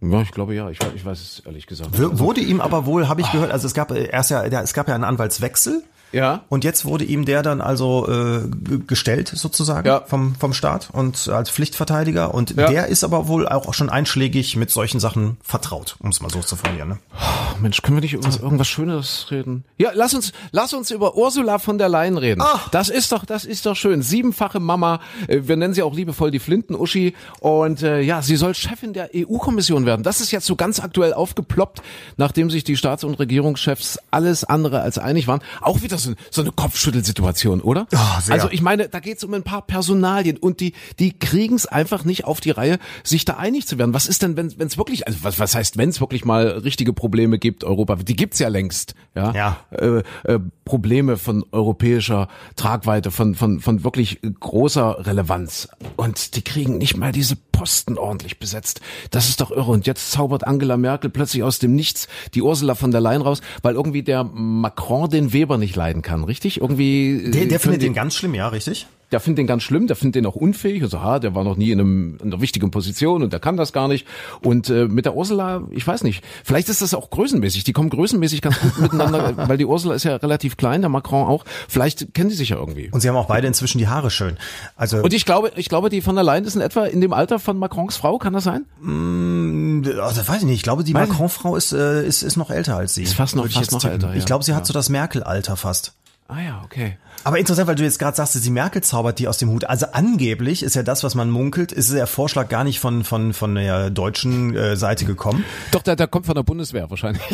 Ja, 0.00 0.20
ich 0.20 0.30
glaube 0.30 0.54
ja, 0.54 0.68
ich, 0.70 0.78
weiß- 0.78 0.94
ich 0.94 1.04
weiß 1.04 1.20
es 1.20 1.40
ehrlich 1.46 1.66
gesagt. 1.66 1.98
W- 1.98 2.18
Wurde 2.18 2.40
ihm 2.40 2.60
aber 2.60 2.84
wohl, 2.86 3.08
habe 3.08 3.20
ich 3.22 3.32
gehört, 3.32 3.50
also 3.50 3.66
es 3.66 3.72
gab 3.74 3.90
äh, 3.90 4.06
erst 4.08 4.30
ja, 4.30 4.42
es 4.44 4.74
gab 4.74 4.88
ja 4.88 4.94
einen 4.94 5.04
Anwaltswechsel. 5.04 5.82
Ja. 6.12 6.44
Und 6.48 6.64
jetzt 6.64 6.84
wurde 6.84 7.04
ihm 7.04 7.24
der 7.24 7.42
dann 7.42 7.60
also 7.60 8.08
äh, 8.08 8.48
gestellt 8.86 9.28
sozusagen 9.34 9.86
Ja. 9.86 10.02
vom 10.06 10.34
vom 10.36 10.52
Staat 10.52 10.88
und 10.92 11.28
als 11.28 11.50
Pflichtverteidiger 11.50 12.32
und 12.32 12.56
Ja. 12.56 12.68
der 12.68 12.86
ist 12.86 13.04
aber 13.04 13.28
wohl 13.28 13.48
auch 13.48 13.74
schon 13.74 13.90
einschlägig 13.90 14.56
mit 14.56 14.70
solchen 14.70 15.00
Sachen 15.00 15.36
vertraut, 15.42 15.96
um 16.00 16.10
es 16.10 16.20
mal 16.20 16.30
so 16.30 16.40
zu 16.40 16.56
formulieren. 16.56 16.88
Ne? 16.90 16.98
Oh, 17.14 17.58
Mensch, 17.60 17.82
können 17.82 17.96
wir 17.96 18.02
nicht 18.02 18.14
über 18.14 18.24
was, 18.26 18.38
irgendwas 18.38 18.68
Schönes 18.68 19.26
reden? 19.30 19.64
Ja, 19.78 19.90
lass 19.94 20.14
uns, 20.14 20.32
lass 20.52 20.72
uns 20.74 20.90
über 20.90 21.16
Ursula 21.16 21.58
von 21.58 21.76
der 21.78 21.88
Leyen 21.88 22.16
reden. 22.18 22.40
Ach. 22.44 22.68
Das 22.70 22.88
ist 22.88 23.12
doch, 23.12 23.24
das 23.24 23.44
ist 23.44 23.66
doch 23.66 23.76
schön. 23.76 24.02
Siebenfache 24.02 24.60
Mama. 24.60 25.00
äh, 25.28 25.40
Wir 25.44 25.56
nennen 25.56 25.74
sie 25.74 25.82
auch 25.82 25.94
liebevoll 25.94 26.30
die 26.30 26.38
Flinten-Uschi. 26.38 27.14
Und 27.40 27.82
äh, 27.82 28.00
ja, 28.00 28.22
sie 28.22 28.36
soll 28.36 28.54
Chefin 28.54 28.92
der 28.92 29.10
EU-Kommission 29.14 29.86
werden. 29.86 30.02
Das 30.02 30.20
ist 30.20 30.30
jetzt 30.30 30.46
so 30.46 30.56
ganz 30.56 30.80
aktuell 30.80 31.12
aufgeploppt, 31.14 31.82
nachdem 32.16 32.50
sich 32.50 32.64
die 32.64 32.76
Staats- 32.76 33.04
und 33.04 33.14
Regierungschefs 33.18 33.98
alles 34.10 34.44
andere 34.44 34.80
als 34.80 34.98
einig 34.98 35.26
waren. 35.26 35.40
Auch 35.60 35.82
wieder 35.82 35.95
so, 35.98 36.12
so 36.30 36.42
eine 36.42 36.52
Kopfschüttelsituation, 36.52 37.60
oder? 37.60 37.86
Sehr. 38.22 38.34
Also 38.34 38.48
ich 38.50 38.62
meine, 38.62 38.88
da 38.88 39.00
geht 39.00 39.18
es 39.18 39.24
um 39.24 39.34
ein 39.34 39.42
paar 39.42 39.62
Personalien 39.62 40.36
und 40.36 40.60
die, 40.60 40.74
die 40.98 41.18
kriegen 41.18 41.54
es 41.54 41.66
einfach 41.66 42.04
nicht 42.04 42.24
auf 42.24 42.40
die 42.40 42.50
Reihe, 42.50 42.78
sich 43.02 43.24
da 43.24 43.34
einig 43.34 43.66
zu 43.66 43.78
werden. 43.78 43.94
Was 43.94 44.06
ist 44.06 44.22
denn, 44.22 44.36
wenn 44.36 44.48
es 44.58 44.78
wirklich, 44.78 45.06
also 45.06 45.18
was, 45.22 45.38
was 45.38 45.54
heißt, 45.54 45.76
wenn 45.76 45.88
es 45.88 46.00
wirklich 46.00 46.24
mal 46.24 46.46
richtige 46.48 46.92
Probleme 46.92 47.38
gibt, 47.38 47.64
Europa, 47.64 47.96
die 47.96 48.16
gibt's 48.16 48.38
ja 48.38 48.48
längst, 48.48 48.94
ja, 49.14 49.32
Ja. 49.32 49.56
Äh, 49.70 50.02
äh, 50.24 50.40
Probleme 50.64 51.16
von 51.16 51.44
europäischer 51.52 52.28
Tragweite, 52.56 53.10
von, 53.10 53.34
von, 53.34 53.60
von 53.60 53.84
wirklich 53.84 54.20
großer 54.40 55.06
Relevanz 55.06 55.68
und 55.96 56.34
die 56.34 56.42
kriegen 56.42 56.78
nicht 56.78 56.96
mal 56.96 57.12
diese 57.12 57.36
Posten 57.56 57.96
ordentlich 57.96 58.38
besetzt. 58.38 58.80
Das 59.10 59.28
ist 59.28 59.40
doch 59.40 59.50
irre. 59.50 59.70
Und 59.70 59.86
jetzt 59.86 60.10
zaubert 60.10 60.46
Angela 60.46 60.76
Merkel 60.76 61.08
plötzlich 61.08 61.42
aus 61.42 61.58
dem 61.58 61.74
Nichts 61.74 62.06
die 62.34 62.42
Ursula 62.42 62.74
von 62.74 62.90
der 62.90 63.00
Leyen 63.00 63.22
raus, 63.22 63.40
weil 63.62 63.74
irgendwie 63.74 64.02
der 64.02 64.24
Macron 64.24 65.08
den 65.08 65.32
Weber 65.32 65.56
nicht 65.56 65.74
leiden 65.86 66.02
kann, 66.02 66.24
richtig? 66.24 66.60
Irgendwie 66.60 67.10
äh, 67.10 67.30
Der, 67.30 67.32
der 67.32 67.48
können 67.48 67.60
findet 67.60 67.82
den 67.82 67.94
ganz 67.94 68.14
schlimm, 68.14 68.34
ja, 68.34 68.48
richtig? 68.48 68.86
Der 69.12 69.20
findet 69.20 69.38
den 69.38 69.46
ganz 69.46 69.62
schlimm, 69.62 69.86
der 69.86 69.94
findet 69.96 70.16
den 70.16 70.26
auch 70.26 70.34
unfähig. 70.34 70.82
Also, 70.82 71.00
ha, 71.00 71.18
der 71.18 71.34
war 71.34 71.44
noch 71.44 71.56
nie 71.56 71.70
in, 71.70 71.80
einem, 71.80 72.18
in 72.22 72.32
einer 72.32 72.40
wichtigen 72.40 72.70
Position 72.70 73.22
und 73.22 73.32
der 73.32 73.40
kann 73.40 73.56
das 73.56 73.72
gar 73.72 73.86
nicht. 73.88 74.06
Und 74.42 74.68
äh, 74.68 74.86
mit 74.86 75.04
der 75.04 75.14
Ursula, 75.14 75.62
ich 75.70 75.86
weiß 75.86 76.02
nicht, 76.02 76.24
vielleicht 76.44 76.68
ist 76.68 76.82
das 76.82 76.92
auch 76.94 77.10
größenmäßig. 77.10 77.64
Die 77.64 77.72
kommen 77.72 77.88
größenmäßig 77.90 78.42
ganz 78.42 78.58
gut 78.60 78.78
miteinander, 78.80 79.34
weil 79.48 79.58
die 79.58 79.64
Ursula 79.66 79.94
ist 79.94 80.04
ja 80.04 80.16
relativ 80.16 80.56
klein, 80.56 80.80
der 80.80 80.90
Macron 80.90 81.26
auch. 81.26 81.44
Vielleicht 81.68 82.14
kennen 82.14 82.30
die 82.30 82.36
sich 82.36 82.48
ja 82.48 82.56
irgendwie. 82.56 82.88
Und 82.90 83.00
sie 83.00 83.08
haben 83.08 83.16
auch 83.16 83.26
beide 83.28 83.46
inzwischen 83.46 83.78
die 83.78 83.88
Haare 83.88 84.10
schön. 84.10 84.36
Also 84.76 84.98
Und 85.02 85.12
ich 85.14 85.24
glaube, 85.24 85.52
ich 85.56 85.68
glaube, 85.68 85.88
die 85.88 86.00
von 86.00 86.14
der 86.16 86.24
Leyen 86.24 86.44
ist 86.44 86.56
in 86.56 86.60
etwa 86.62 86.84
in 86.86 87.00
dem 87.00 87.12
Alter 87.12 87.38
von 87.38 87.58
Macrons 87.58 87.96
Frau, 87.96 88.18
kann 88.18 88.32
das 88.32 88.44
sein? 88.44 88.64
Oh, 88.82 89.80
das 89.84 90.28
weiß 90.28 90.38
ich 90.38 90.44
nicht. 90.46 90.56
Ich 90.56 90.62
glaube, 90.62 90.84
die. 90.84 90.92
Macron-Frau 90.92 91.56
ist, 91.56 91.72
äh, 91.72 92.06
ist, 92.06 92.22
ist 92.22 92.36
noch 92.36 92.50
älter 92.50 92.76
als 92.76 92.94
sie. 92.94 93.02
Ist 93.02 93.14
fast 93.14 93.36
noch- 93.36 93.46
fast 93.48 93.72
noch 93.72 93.84
älter, 93.84 94.10
ja. 94.10 94.14
Ich 94.16 94.24
glaube, 94.26 94.44
sie 94.44 94.52
hat 94.54 94.62
Ja. 94.62 94.66
so 94.66 94.72
das 94.72 94.88
Merkel-Alter 94.88 95.56
fast. 95.56 95.94
Ah 96.28 96.40
ja, 96.40 96.62
okay. 96.64 96.96
Aber 97.24 97.38
interessant, 97.38 97.68
weil 97.68 97.74
du 97.74 97.82
jetzt 97.82 97.98
gerade 97.98 98.16
sagst, 98.16 98.44
die 98.44 98.50
Merkel 98.50 98.82
zaubert 98.82 99.18
die 99.18 99.28
aus 99.28 99.38
dem 99.38 99.50
Hut. 99.50 99.64
Also 99.64 99.86
angeblich 99.92 100.62
ist 100.62 100.76
ja 100.76 100.82
das, 100.82 101.02
was 101.04 101.14
man 101.14 101.30
munkelt, 101.30 101.72
ist 101.72 101.92
der 101.92 102.06
Vorschlag 102.06 102.48
gar 102.48 102.64
nicht 102.64 102.80
von 102.80 103.04
von 103.04 103.32
von 103.32 103.54
der 103.54 103.90
deutschen 103.90 104.54
äh, 104.54 104.76
Seite 104.76 105.04
gekommen. 105.04 105.44
Doch, 105.72 105.82
der, 105.82 105.96
der 105.96 106.06
kommt 106.06 106.26
von 106.26 106.34
der 106.34 106.42
Bundeswehr 106.42 106.88
wahrscheinlich. 106.90 107.22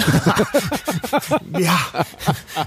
Ja. 1.59 1.79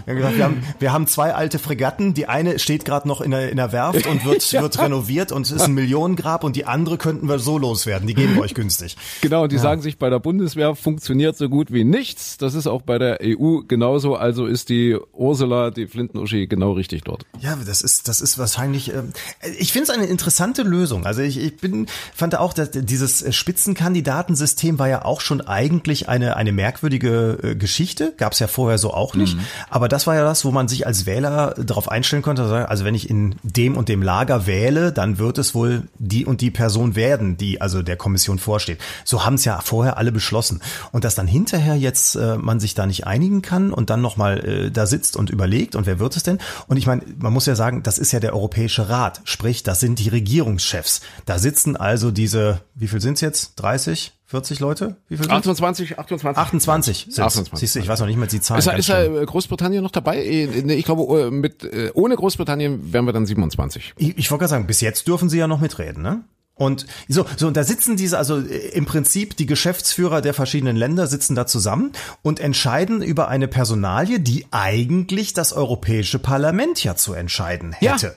Wir 0.06 0.13
haben, 0.13 0.36
gesagt, 0.36 0.56
wir 0.80 0.93
haben, 0.93 1.08
zwei 1.08 1.34
alte 1.34 1.60
Fregatten. 1.60 2.13
Die 2.13 2.28
eine 2.28 2.60
steht 2.60 2.86
gerade 2.86 3.08
noch 3.08 3.21
in 3.21 3.32
der, 3.32 3.49
in 3.49 3.58
der 3.58 3.71
Werft 3.71 4.06
und 4.08 4.25
wird, 4.25 4.54
wird 4.54 4.80
renoviert 4.80 5.32
und 5.32 5.49
ist 5.49 5.62
ein 5.62 5.73
Millionengrab 5.73 6.43
und 6.43 6.56
die 6.56 6.65
andere 6.65 6.97
könnten 6.97 7.28
wir 7.28 7.39
so 7.39 7.58
loswerden. 7.58 8.08
Die 8.08 8.13
geben 8.13 8.36
wir 8.36 8.41
euch 8.41 8.54
günstig. 8.54 8.97
Genau, 9.21 9.43
und 9.43 9.51
die 9.51 9.58
sagen 9.58 9.82
sich, 9.82 9.97
bei 9.97 10.10
der 10.10 10.19
Bundeswehr 10.19 10.75
funktioniert 10.75 11.38
so 11.38 11.49
gut 11.49 11.71
wie 11.71 11.84
nichts. 11.84 12.38
Das 12.38 12.54
ist 12.54 12.67
auch 12.67 12.82
bei 12.82 12.99
der 12.99 13.19
EU 13.23 13.62
genauso. 13.67 14.15
Also 14.15 14.45
ist 14.45 14.69
die 14.69 14.97
Ursula, 15.13 15.71
die 15.71 15.88
Flintenuschi, 15.88 16.47
genau 16.47 16.73
richtig 16.73 17.04
dort. 17.08 17.26
Ja, 17.39 17.58
das 17.65 17.82
ist, 17.82 18.08
das 18.08 18.22
ist 18.22 18.38
wahrscheinlich, 18.38 18.94
ähm, 18.94 19.13
ich 19.58 19.72
finde 19.72 19.84
es 19.84 19.89
eine 19.89 20.06
interessante 20.06 20.63
Lösung. 20.63 21.06
Also 21.06 21.22
ich, 21.22 21.38
ich 21.38 21.58
bin, 21.58 21.88
fand 22.13 22.36
auch, 22.36 22.54
dass 22.54 22.72
dieses 22.72 23.34
Spitzenkandidatensystem 23.34 24.80
war 24.80 24.89
ja 24.89 25.06
auch 25.06 25.22
schon 25.22 25.41
eigentlich 25.41 26.10
eine, 26.10 26.36
eine 26.36 26.52
merkwürdige 26.52 27.39
äh, 27.41 27.56
Geschichte. 27.56 28.13
Gab 28.18 28.34
es 28.34 28.39
ja 28.39 28.48
vorher 28.48 28.78
so 28.78 28.94
auch 28.94 29.15
nicht. 29.15 29.38
Aber 29.70 29.88
das 29.88 30.08
war 30.08 30.15
ja 30.15 30.24
das, 30.24 30.46
wo 30.46 30.52
man 30.52 30.68
sich 30.68 30.88
als 30.88 31.06
Wähler 31.06 31.56
darauf 31.58 31.89
einstellen 31.89 32.22
konnte. 32.22 32.68
Also 32.68 32.86
wenn 32.86 32.96
ich 32.96 33.10
in 33.10 33.36
dem 33.44 33.78
und 33.78 33.89
dem 33.89 34.02
Lager 34.02 34.48
wähle, 34.48 34.91
dann 34.91 35.18
wird 35.18 35.38
es 35.38 35.56
wohl 35.56 35.84
die 35.98 36.26
und 36.26 36.41
die 36.41 36.52
Person 36.52 36.96
werden, 36.96 37.38
die 37.38 37.62
also 37.62 37.82
der 37.82 37.98
Kommission 37.98 38.39
vorsteht. 38.39 38.80
So 39.04 39.26
haben 39.26 39.36
es 39.36 39.46
ja 39.46 39.62
vorher 39.62 39.98
alle 39.98 40.12
beschlossen. 40.12 40.62
Und 40.91 41.04
dass 41.04 41.15
dann 41.15 41.28
hinterher 41.28 41.76
jetzt 41.76 42.15
äh, 42.15 42.38
man 42.38 42.60
sich 42.60 42.74
da 42.74 42.86
nicht 42.86 43.08
einigen 43.08 43.41
kann 43.41 43.72
und 43.72 43.89
dann 43.89 44.02
nochmal 44.02 44.39
äh, 44.46 44.72
da 44.72 44.86
sitzt 44.86 45.15
und 45.15 45.30
überlegt 45.30 45.76
und 45.76 45.86
wer 45.86 46.00
wird 46.00 46.15
es 46.15 46.24
denn? 46.24 46.39
Und 46.68 46.78
ich 46.78 46.88
meine, 46.88 46.95
man 47.20 47.34
muss 47.34 47.46
ja 47.46 47.56
sagen, 47.56 47.84
das 47.84 47.98
ist 47.98 48.12
ja 48.12 48.20
der 48.20 48.34
Europäische 48.34 48.90
Rat, 48.90 49.22
sprich, 49.26 49.64
das 49.64 49.80
sind 49.80 50.00
die 50.00 50.10
Regierungschefs. 50.10 51.02
Da 51.26 51.40
sitzen 51.40 51.76
also 51.76 52.12
diese, 52.12 52.62
wie 52.76 52.88
viel 52.88 53.02
sind's 53.02 53.22
jetzt? 53.22 53.54
30, 53.58 54.14
40 54.28 54.60
Leute? 54.60 54.96
Wie 55.08 55.18
viel 55.18 55.26
sind's? 55.26 55.36
28, 55.36 56.00
28. 56.00 56.38
28 56.38 56.98
sind's. 57.04 57.20
28. 57.20 57.60
Siehst 57.60 57.76
du, 57.76 57.80
ich 57.80 57.88
weiß 57.88 58.00
noch 58.00 58.08
nicht 58.08 58.18
mehr 58.18 58.28
die 58.28 58.42
Zahlen. 58.42 58.60
Ist, 58.60 58.90
ist 58.90 59.26
Großbritannien 59.28 59.84
noch 59.84 59.92
dabei? 59.92 60.18
Äh, 60.18 60.74
Ich 60.74 60.86
glaube, 60.86 61.28
äh, 61.28 61.32
mit 61.32 61.64
äh, 61.64 61.92
ohne 61.94 62.16
Großbritannien 62.16 62.92
wären 62.94 63.06
wir 63.06 63.14
dann 63.14 63.26
27. 63.26 63.94
Ich, 63.98 64.18
ich 64.18 64.32
wollte 64.32 64.42
gerade 64.42 64.50
sagen, 64.50 64.68
bis 64.68 64.82
jetzt 64.82 65.08
dürfen 65.08 65.30
sie 65.30 65.38
ja 65.38 65.48
noch 65.48 65.62
mitreden, 65.62 66.02
ne? 66.02 66.24
Und 66.58 66.86
so, 67.10 67.26
so, 67.36 67.48
und 67.48 67.58
da 67.58 67.65
sitzen 67.65 67.98
diese, 67.98 68.18
also 68.18 68.39
äh, 68.39 68.70
im 68.70 68.86
Prinzip 68.86 69.36
die 69.36 69.46
Geschäftsführer 69.46 70.22
der 70.22 70.34
verschiedenen 70.34 70.78
Länder 70.78 71.08
sitzen 71.08 71.36
da 71.36 71.46
zusammen 71.46 71.91
und 72.22 72.39
entscheiden 72.39 73.02
über 73.02 73.28
eine 73.28 73.50
Personalie, 73.50 74.22
die 74.22 74.46
eigentlich 74.52 75.34
das 75.34 75.52
Europäische 75.52 76.18
Parlament 76.18 76.84
ja 76.84 76.96
zu 76.96 77.13
entscheiden 77.13 77.76
Ja. 77.82 77.96
hätte. 77.96 78.15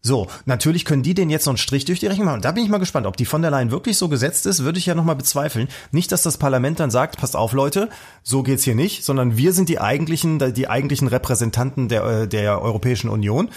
So, 0.00 0.28
natürlich 0.46 0.84
können 0.84 1.02
die 1.02 1.14
den 1.14 1.28
jetzt 1.28 1.46
noch 1.46 1.52
einen 1.52 1.58
Strich 1.58 1.84
durch 1.84 1.98
die 1.98 2.06
Rechnung 2.06 2.26
machen. 2.26 2.36
Und 2.36 2.44
da 2.44 2.52
bin 2.52 2.62
ich 2.62 2.70
mal 2.70 2.78
gespannt, 2.78 3.06
ob 3.06 3.16
die 3.16 3.24
von 3.24 3.42
der 3.42 3.50
Leyen 3.50 3.72
wirklich 3.72 3.98
so 3.98 4.08
gesetzt 4.08 4.46
ist, 4.46 4.62
würde 4.62 4.78
ich 4.78 4.86
ja 4.86 4.94
nochmal 4.94 5.16
bezweifeln. 5.16 5.66
Nicht, 5.90 6.12
dass 6.12 6.22
das 6.22 6.38
Parlament 6.38 6.78
dann 6.78 6.92
sagt, 6.92 7.18
passt 7.18 7.34
auf 7.34 7.52
Leute, 7.52 7.88
so 8.22 8.44
geht's 8.44 8.62
hier 8.62 8.76
nicht, 8.76 9.04
sondern 9.04 9.36
wir 9.36 9.52
sind 9.52 9.68
die 9.68 9.80
eigentlichen, 9.80 10.54
die 10.54 10.68
eigentlichen 10.68 11.08
Repräsentanten 11.08 11.88
der, 11.88 12.04
äh, 12.04 12.28
der 12.28 12.62
Europäischen 12.62 13.10
Union. 13.10 13.50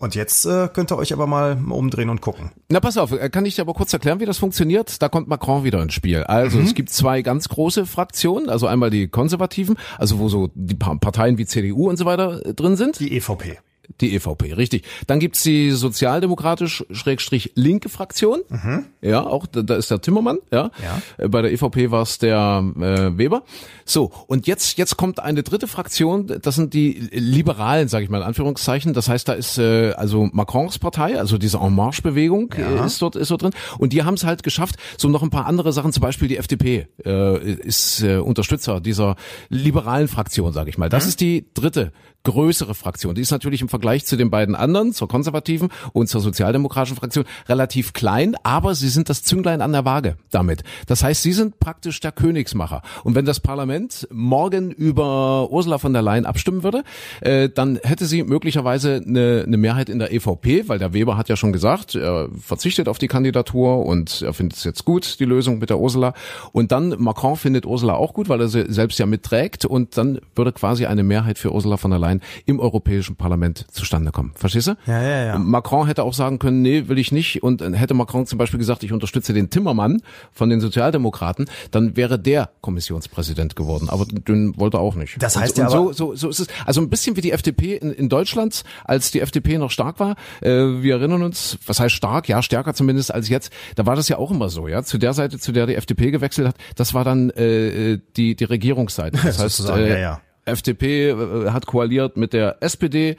Und 0.00 0.14
jetzt 0.14 0.46
äh, 0.46 0.68
könnt 0.72 0.90
ihr 0.90 0.96
euch 0.96 1.12
aber 1.12 1.26
mal 1.26 1.62
umdrehen 1.68 2.08
und 2.08 2.22
gucken. 2.22 2.52
Na 2.70 2.80
pass 2.80 2.96
auf, 2.96 3.12
äh, 3.12 3.28
kann 3.28 3.44
ich 3.44 3.56
dir 3.56 3.62
aber 3.62 3.74
kurz 3.74 3.92
erklären, 3.92 4.18
wie 4.18 4.24
das 4.24 4.38
funktioniert? 4.38 5.02
Da 5.02 5.10
kommt 5.10 5.28
Macron 5.28 5.62
wieder 5.62 5.82
ins 5.82 5.92
Spiel. 5.92 6.22
Also 6.24 6.56
mhm. 6.56 6.64
es 6.64 6.74
gibt 6.74 6.88
zwei 6.88 7.20
ganz 7.20 7.50
große 7.50 7.84
Fraktionen, 7.84 8.48
also 8.48 8.66
einmal 8.66 8.88
die 8.88 9.08
Konservativen, 9.08 9.76
also 9.98 10.18
wo 10.18 10.30
so 10.30 10.48
die 10.54 10.74
Parteien 10.74 11.36
wie 11.36 11.44
CDU 11.44 11.90
und 11.90 11.98
so 11.98 12.06
weiter 12.06 12.44
äh, 12.46 12.54
drin 12.54 12.76
sind. 12.76 12.98
Die 12.98 13.14
EVP. 13.14 13.58
Die 14.00 14.14
EVP, 14.14 14.54
richtig. 14.54 14.84
Dann 15.06 15.20
gibt's 15.20 15.42
die 15.42 15.72
sozialdemokratisch-linke 15.72 17.88
Fraktion. 17.88 18.40
Mhm. 18.48 18.86
Ja, 19.02 19.26
auch 19.26 19.46
da, 19.46 19.62
da 19.62 19.76
ist 19.76 19.90
der 19.90 20.00
Timmermann. 20.00 20.38
Ja. 20.52 20.70
ja. 20.82 21.02
Äh, 21.18 21.28
bei 21.28 21.42
der 21.42 21.52
EVP 21.52 21.90
war 21.90 22.02
es 22.02 22.18
der 22.18 22.64
äh, 22.76 23.18
Weber. 23.18 23.42
So, 23.84 24.12
und 24.26 24.46
jetzt, 24.46 24.78
jetzt 24.78 24.96
kommt 24.96 25.20
eine 25.20 25.42
dritte 25.42 25.66
Fraktion, 25.66 26.38
das 26.42 26.54
sind 26.54 26.74
die 26.74 27.08
Liberalen, 27.12 27.88
sage 27.88 28.04
ich 28.04 28.10
mal 28.10 28.18
in 28.18 28.24
Anführungszeichen. 28.24 28.92
Das 28.92 29.08
heißt, 29.08 29.28
da 29.28 29.32
ist 29.32 29.58
äh, 29.58 29.92
also 29.92 30.28
Macrons 30.32 30.78
Partei, 30.78 31.18
also 31.18 31.38
diese 31.38 31.58
En 31.58 31.74
Marche-Bewegung 31.74 32.54
ja. 32.56 32.82
äh, 32.82 32.86
ist, 32.86 33.02
dort, 33.02 33.16
ist 33.16 33.30
dort 33.30 33.42
drin. 33.42 33.52
Und 33.78 33.92
die 33.92 34.04
haben 34.04 34.14
es 34.14 34.24
halt 34.24 34.42
geschafft, 34.42 34.76
so 34.96 35.08
noch 35.08 35.22
ein 35.22 35.30
paar 35.30 35.46
andere 35.46 35.72
Sachen, 35.72 35.92
zum 35.92 36.02
Beispiel 36.02 36.28
die 36.28 36.36
FDP 36.36 36.86
äh, 37.04 37.52
ist 37.52 38.02
äh, 38.02 38.18
Unterstützer 38.18 38.80
dieser 38.80 39.16
liberalen 39.48 40.08
Fraktion, 40.08 40.52
sage 40.52 40.70
ich 40.70 40.78
mal. 40.78 40.88
Das 40.88 41.04
mhm. 41.04 41.08
ist 41.08 41.20
die 41.20 41.46
dritte 41.54 41.92
größere 42.22 42.74
Fraktion. 42.74 43.14
Die 43.14 43.22
ist 43.22 43.30
natürlich 43.30 43.62
im 43.62 43.68
Vergleich 43.68 44.04
zu 44.04 44.16
den 44.16 44.30
beiden 44.30 44.54
anderen, 44.54 44.92
zur 44.92 45.08
konservativen 45.08 45.70
und 45.92 46.08
zur 46.08 46.20
sozialdemokratischen 46.20 46.96
Fraktion, 46.96 47.24
relativ 47.48 47.92
klein, 47.92 48.36
aber 48.42 48.74
sie 48.74 48.88
sind 48.88 49.08
das 49.08 49.22
Zünglein 49.22 49.62
an 49.62 49.72
der 49.72 49.84
Waage 49.84 50.16
damit. 50.30 50.62
Das 50.86 51.02
heißt, 51.02 51.22
sie 51.22 51.32
sind 51.32 51.58
praktisch 51.60 52.00
der 52.00 52.12
Königsmacher. 52.12 52.82
Und 53.04 53.14
wenn 53.14 53.24
das 53.24 53.40
Parlament 53.40 54.06
morgen 54.12 54.70
über 54.70 55.50
Ursula 55.50 55.78
von 55.78 55.92
der 55.92 56.02
Leyen 56.02 56.26
abstimmen 56.26 56.62
würde, 56.62 56.84
äh, 57.20 57.48
dann 57.48 57.78
hätte 57.82 58.06
sie 58.06 58.22
möglicherweise 58.22 59.02
eine, 59.06 59.44
eine 59.46 59.56
Mehrheit 59.56 59.88
in 59.88 59.98
der 59.98 60.12
EVP, 60.12 60.68
weil 60.68 60.78
der 60.78 60.92
Weber 60.92 61.16
hat 61.16 61.28
ja 61.28 61.36
schon 61.36 61.52
gesagt, 61.52 61.94
er 61.94 62.28
verzichtet 62.38 62.88
auf 62.88 62.98
die 62.98 63.08
Kandidatur 63.08 63.86
und 63.86 64.22
er 64.22 64.34
findet 64.34 64.58
es 64.58 64.64
jetzt 64.64 64.84
gut, 64.84 65.20
die 65.20 65.24
Lösung 65.24 65.58
mit 65.58 65.70
der 65.70 65.78
Ursula. 65.78 66.12
Und 66.52 66.72
dann 66.72 66.94
Macron 66.98 67.36
findet 67.36 67.64
Ursula 67.64 67.94
auch 67.94 68.12
gut, 68.12 68.28
weil 68.28 68.40
er 68.40 68.48
sie 68.48 68.66
selbst 68.68 68.98
ja 68.98 69.06
mitträgt 69.06 69.64
und 69.64 69.96
dann 69.96 70.20
würde 70.34 70.52
quasi 70.52 70.86
eine 70.86 71.02
Mehrheit 71.02 71.38
für 71.38 71.52
Ursula 71.52 71.76
von 71.76 71.90
der 71.90 72.00
Leyen 72.00 72.09
Leyen 72.10 72.20
im 72.46 72.60
Europäischen 72.60 73.16
Parlament 73.16 73.66
zustande 73.70 74.12
kommen. 74.12 74.32
Verstehst 74.34 74.68
du? 74.68 74.76
Ja, 74.86 75.02
ja, 75.02 75.24
ja. 75.24 75.38
Macron 75.38 75.86
hätte 75.86 76.02
auch 76.02 76.14
sagen 76.14 76.38
können, 76.38 76.62
nee, 76.62 76.88
will 76.88 76.98
ich 76.98 77.12
nicht. 77.12 77.42
Und 77.42 77.62
hätte 77.62 77.94
Macron 77.94 78.26
zum 78.26 78.38
Beispiel 78.38 78.58
gesagt, 78.58 78.82
ich 78.82 78.92
unterstütze 78.92 79.32
den 79.32 79.50
Timmermann 79.50 80.02
von 80.32 80.50
den 80.50 80.60
Sozialdemokraten, 80.60 81.46
dann 81.70 81.96
wäre 81.96 82.18
der 82.18 82.50
Kommissionspräsident 82.60 83.56
geworden. 83.56 83.88
Aber 83.88 84.04
den 84.06 84.58
wollte 84.58 84.78
er 84.78 84.80
auch 84.80 84.94
nicht. 84.94 85.22
Das 85.22 85.36
heißt 85.36 85.58
und, 85.58 85.64
ja 85.64 85.70
so, 85.70 85.92
so, 85.92 86.14
so 86.14 86.28
ist 86.28 86.40
es. 86.40 86.48
Also 86.66 86.80
ein 86.80 86.90
bisschen 86.90 87.16
wie 87.16 87.20
die 87.20 87.32
FDP 87.32 87.76
in, 87.76 87.92
in 87.92 88.08
Deutschland, 88.08 88.64
als 88.84 89.10
die 89.10 89.20
FDP 89.20 89.58
noch 89.58 89.70
stark 89.70 90.00
war. 90.00 90.16
Äh, 90.40 90.50
wir 90.82 90.96
erinnern 90.96 91.22
uns, 91.22 91.58
was 91.66 91.80
heißt 91.80 91.94
stark? 91.94 92.28
Ja, 92.28 92.42
stärker 92.42 92.74
zumindest 92.74 93.14
als 93.14 93.28
jetzt. 93.28 93.52
Da 93.76 93.86
war 93.86 93.96
das 93.96 94.08
ja 94.08 94.18
auch 94.18 94.30
immer 94.30 94.48
so, 94.48 94.68
ja. 94.68 94.82
Zu 94.82 94.98
der 94.98 95.12
Seite, 95.14 95.38
zu 95.38 95.52
der 95.52 95.66
die 95.66 95.74
FDP 95.74 96.10
gewechselt 96.10 96.48
hat, 96.48 96.56
das 96.76 96.94
war 96.94 97.04
dann 97.04 97.30
äh, 97.30 97.98
die 98.16 98.34
die 98.34 98.44
Regierungsseite. 98.44 99.18
Das 99.22 99.38
heißt, 99.42 99.68
äh, 99.70 99.88
ja, 99.90 99.98
ja. 99.98 100.20
FDP 100.50 101.10
äh, 101.10 101.50
hat 101.50 101.66
koaliert 101.66 102.16
mit 102.16 102.32
der 102.32 102.56
SPD, 102.60 103.16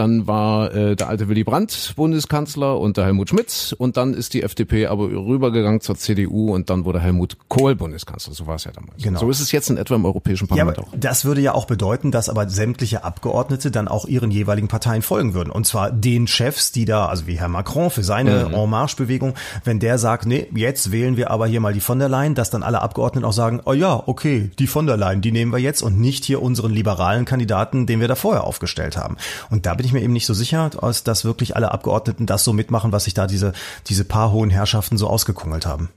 dann 0.00 0.26
war 0.26 0.74
äh, 0.74 0.96
der 0.96 1.08
alte 1.08 1.28
Willy 1.28 1.44
Brandt 1.44 1.92
Bundeskanzler 1.94 2.80
und 2.80 2.96
der 2.96 3.04
Helmut 3.04 3.28
Schmidt 3.28 3.76
und 3.78 3.98
dann 3.98 4.14
ist 4.14 4.32
die 4.32 4.42
FDP 4.42 4.86
aber 4.86 5.04
rübergegangen 5.04 5.82
zur 5.82 5.96
CDU 5.96 6.54
und 6.54 6.70
dann 6.70 6.86
wurde 6.86 7.00
Helmut 7.00 7.36
Kohl 7.48 7.74
Bundeskanzler. 7.74 8.32
So 8.32 8.46
war 8.46 8.54
es 8.54 8.64
ja 8.64 8.72
damals. 8.72 9.02
Genau. 9.02 9.20
So 9.20 9.28
ist 9.28 9.40
es 9.40 9.52
jetzt 9.52 9.68
in 9.68 9.76
etwa 9.76 9.96
im 9.96 10.06
Europäischen 10.06 10.48
Parlament 10.48 10.78
ja, 10.78 10.84
auch. 10.84 10.88
Das 10.98 11.26
würde 11.26 11.42
ja 11.42 11.52
auch 11.52 11.66
bedeuten, 11.66 12.10
dass 12.12 12.30
aber 12.30 12.48
sämtliche 12.48 13.04
Abgeordnete 13.04 13.70
dann 13.70 13.88
auch 13.88 14.06
ihren 14.06 14.30
jeweiligen 14.30 14.68
Parteien 14.68 15.02
folgen 15.02 15.34
würden. 15.34 15.50
Und 15.50 15.66
zwar 15.66 15.90
den 15.90 16.26
Chefs, 16.26 16.72
die 16.72 16.86
da, 16.86 17.04
also 17.04 17.26
wie 17.26 17.38
Herr 17.38 17.48
Macron 17.48 17.90
für 17.90 18.02
seine 18.02 18.46
mhm. 18.48 18.54
En 18.54 18.70
Marche-Bewegung, 18.70 19.34
wenn 19.64 19.80
der 19.80 19.98
sagt, 19.98 20.24
nee, 20.24 20.46
jetzt 20.54 20.92
wählen 20.92 21.18
wir 21.18 21.30
aber 21.30 21.46
hier 21.46 21.60
mal 21.60 21.74
die 21.74 21.80
von 21.80 21.98
der 21.98 22.08
Leyen, 22.08 22.34
dass 22.34 22.48
dann 22.48 22.62
alle 22.62 22.80
Abgeordneten 22.80 23.26
auch 23.26 23.34
sagen, 23.34 23.60
oh 23.66 23.74
ja, 23.74 24.02
okay, 24.06 24.50
die 24.58 24.66
von 24.66 24.86
der 24.86 24.96
Leyen, 24.96 25.20
die 25.20 25.32
nehmen 25.32 25.52
wir 25.52 25.58
jetzt 25.58 25.82
und 25.82 26.00
nicht 26.00 26.24
hier 26.24 26.40
unseren 26.40 26.72
liberalen 26.72 27.26
Kandidaten, 27.26 27.84
den 27.86 28.00
wir 28.00 28.08
da 28.08 28.14
vorher 28.14 28.44
aufgestellt 28.44 28.96
haben. 28.96 29.18
Und 29.50 29.66
da 29.66 29.74
bin 29.74 29.84
ich 29.84 29.89
mir 29.92 30.02
eben 30.02 30.12
nicht 30.12 30.26
so 30.26 30.34
sicher, 30.34 30.70
dass 30.70 31.24
wirklich 31.24 31.56
alle 31.56 31.72
Abgeordneten 31.72 32.26
das 32.26 32.44
so 32.44 32.52
mitmachen, 32.52 32.92
was 32.92 33.04
sich 33.04 33.14
da 33.14 33.26
diese, 33.26 33.52
diese 33.86 34.04
paar 34.04 34.32
hohen 34.32 34.50
Herrschaften 34.50 34.96
so 34.96 35.08
ausgekungelt 35.08 35.66
haben. 35.66 35.90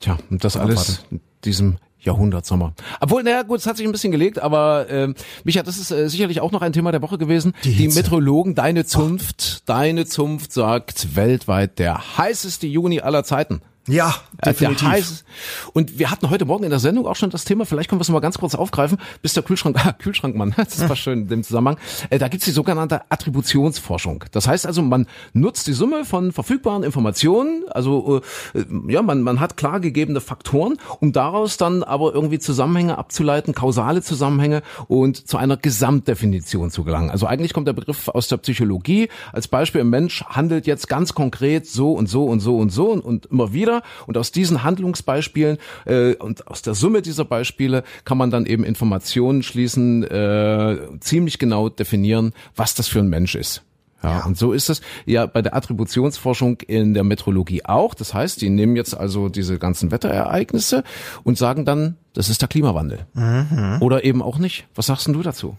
Tja, 0.00 0.18
und 0.30 0.44
das 0.44 0.56
alles 0.56 1.04
in 1.10 1.20
diesem 1.44 1.76
Jahrhundertsommer. 2.00 2.72
Obwohl, 3.00 3.22
naja, 3.22 3.42
gut, 3.42 3.58
es 3.58 3.66
hat 3.66 3.76
sich 3.76 3.86
ein 3.86 3.92
bisschen 3.92 4.10
gelegt, 4.10 4.38
aber 4.38 4.88
äh, 4.88 5.12
Micha, 5.44 5.62
das 5.62 5.76
ist 5.76 5.90
äh, 5.90 6.08
sicherlich 6.08 6.40
auch 6.40 6.52
noch 6.52 6.62
ein 6.62 6.72
Thema 6.72 6.92
der 6.92 7.02
Woche 7.02 7.18
gewesen. 7.18 7.52
Die, 7.64 7.74
Die 7.74 7.88
Meteorologen, 7.88 8.54
deine 8.54 8.86
Zunft, 8.86 9.58
oh. 9.58 9.62
deine 9.66 10.06
Zunft 10.06 10.52
sagt 10.52 11.14
weltweit 11.16 11.78
der 11.78 12.16
heißeste 12.16 12.66
Juni 12.66 13.00
aller 13.00 13.24
Zeiten. 13.24 13.60
Ja, 13.90 14.14
definitiv. 14.44 14.80
Der 14.80 14.88
heiß. 14.90 15.24
Und 15.72 15.98
wir 15.98 16.10
hatten 16.10 16.30
heute 16.30 16.44
Morgen 16.44 16.64
in 16.64 16.70
der 16.70 16.78
Sendung 16.78 17.06
auch 17.06 17.16
schon 17.16 17.30
das 17.30 17.44
Thema, 17.44 17.66
vielleicht 17.66 17.90
können 17.90 17.98
wir 18.00 18.02
es 18.02 18.08
mal 18.08 18.20
ganz 18.20 18.38
kurz 18.38 18.54
aufgreifen, 18.54 18.98
bis 19.20 19.34
der 19.34 19.42
Kühlschrank, 19.42 19.76
ah, 19.84 19.92
Kühlschrankmann, 19.98 20.54
das 20.56 20.88
war 20.88 20.96
schön 20.96 21.22
in 21.22 21.28
dem 21.28 21.42
Zusammenhang. 21.42 21.76
Äh, 22.08 22.18
da 22.18 22.28
gibt's 22.28 22.44
die 22.44 22.52
sogenannte 22.52 23.02
Attributionsforschung. 23.10 24.24
Das 24.30 24.46
heißt 24.46 24.66
also, 24.66 24.82
man 24.82 25.06
nutzt 25.32 25.66
die 25.66 25.72
Summe 25.72 26.04
von 26.04 26.32
verfügbaren 26.32 26.84
Informationen, 26.84 27.64
also 27.70 28.22
äh, 28.54 28.64
ja, 28.88 29.02
man, 29.02 29.22
man 29.22 29.40
hat 29.40 29.56
klar 29.56 29.80
gegebene 29.80 30.20
Faktoren, 30.20 30.76
um 31.00 31.12
daraus 31.12 31.56
dann 31.56 31.82
aber 31.82 32.14
irgendwie 32.14 32.38
Zusammenhänge 32.38 32.96
abzuleiten, 32.96 33.54
kausale 33.54 34.02
Zusammenhänge 34.02 34.62
und 34.86 35.28
zu 35.28 35.36
einer 35.36 35.56
Gesamtdefinition 35.56 36.70
zu 36.70 36.84
gelangen. 36.84 37.10
Also 37.10 37.26
eigentlich 37.26 37.52
kommt 37.52 37.66
der 37.66 37.72
Begriff 37.72 38.08
aus 38.08 38.28
der 38.28 38.36
Psychologie. 38.36 39.08
Als 39.32 39.48
Beispiel, 39.48 39.80
ein 39.80 39.90
Mensch 39.90 40.24
handelt 40.24 40.66
jetzt 40.66 40.88
ganz 40.88 41.14
konkret 41.14 41.66
so 41.66 41.92
und 41.92 42.08
so 42.08 42.24
und 42.26 42.40
so 42.40 42.56
und 42.56 42.70
so 42.70 42.90
und, 42.90 43.04
und 43.04 43.26
immer 43.26 43.52
wieder 43.52 43.79
und 44.06 44.16
aus 44.16 44.32
diesen 44.32 44.62
Handlungsbeispielen 44.62 45.58
äh, 45.86 46.14
und 46.14 46.46
aus 46.48 46.62
der 46.62 46.74
Summe 46.74 47.02
dieser 47.02 47.24
Beispiele 47.24 47.84
kann 48.04 48.18
man 48.18 48.30
dann 48.30 48.46
eben 48.46 48.64
Informationen 48.64 49.42
schließen, 49.42 50.04
äh, 50.04 50.78
ziemlich 51.00 51.38
genau 51.38 51.68
definieren, 51.68 52.32
was 52.56 52.74
das 52.74 52.88
für 52.88 53.00
ein 53.00 53.08
Mensch 53.08 53.34
ist. 53.34 53.62
Ja, 54.02 54.20
ja, 54.20 54.24
und 54.24 54.38
so 54.38 54.52
ist 54.52 54.70
es 54.70 54.80
ja 55.04 55.26
bei 55.26 55.42
der 55.42 55.54
Attributionsforschung 55.54 56.60
in 56.66 56.94
der 56.94 57.04
Metrologie 57.04 57.64
auch. 57.66 57.94
Das 57.94 58.14
heißt, 58.14 58.40
die 58.40 58.48
nehmen 58.48 58.74
jetzt 58.74 58.96
also 58.96 59.28
diese 59.28 59.58
ganzen 59.58 59.90
Wetterereignisse 59.90 60.84
und 61.22 61.36
sagen 61.36 61.66
dann, 61.66 61.96
das 62.14 62.30
ist 62.30 62.40
der 62.40 62.48
Klimawandel. 62.48 63.06
Mhm. 63.12 63.76
Oder 63.80 64.04
eben 64.04 64.22
auch 64.22 64.38
nicht. 64.38 64.66
Was 64.74 64.86
sagst 64.86 65.06
denn 65.06 65.14
du 65.14 65.22
dazu? 65.22 65.58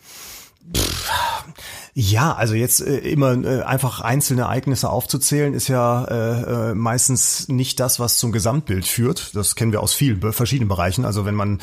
Pff 0.75 1.30
ja, 1.93 2.33
also 2.33 2.53
jetzt 2.53 2.79
äh, 2.79 2.97
immer 2.99 3.33
äh, 3.43 3.63
einfach 3.63 3.99
einzelne 3.99 4.43
Ereignisse 4.43 4.89
aufzuzählen, 4.89 5.53
ist 5.53 5.67
ja 5.67 6.05
äh, 6.05 6.69
äh, 6.71 6.73
meistens 6.73 7.49
nicht 7.49 7.81
das, 7.81 7.99
was 7.99 8.17
zum 8.17 8.31
Gesamtbild 8.31 8.85
führt. 8.85 9.35
Das 9.35 9.55
kennen 9.55 9.73
wir 9.73 9.81
aus 9.81 9.93
vielen 9.93 10.21
verschiedenen 10.31 10.69
Bereichen. 10.69 11.03
Also 11.03 11.25
wenn 11.25 11.35
man 11.35 11.59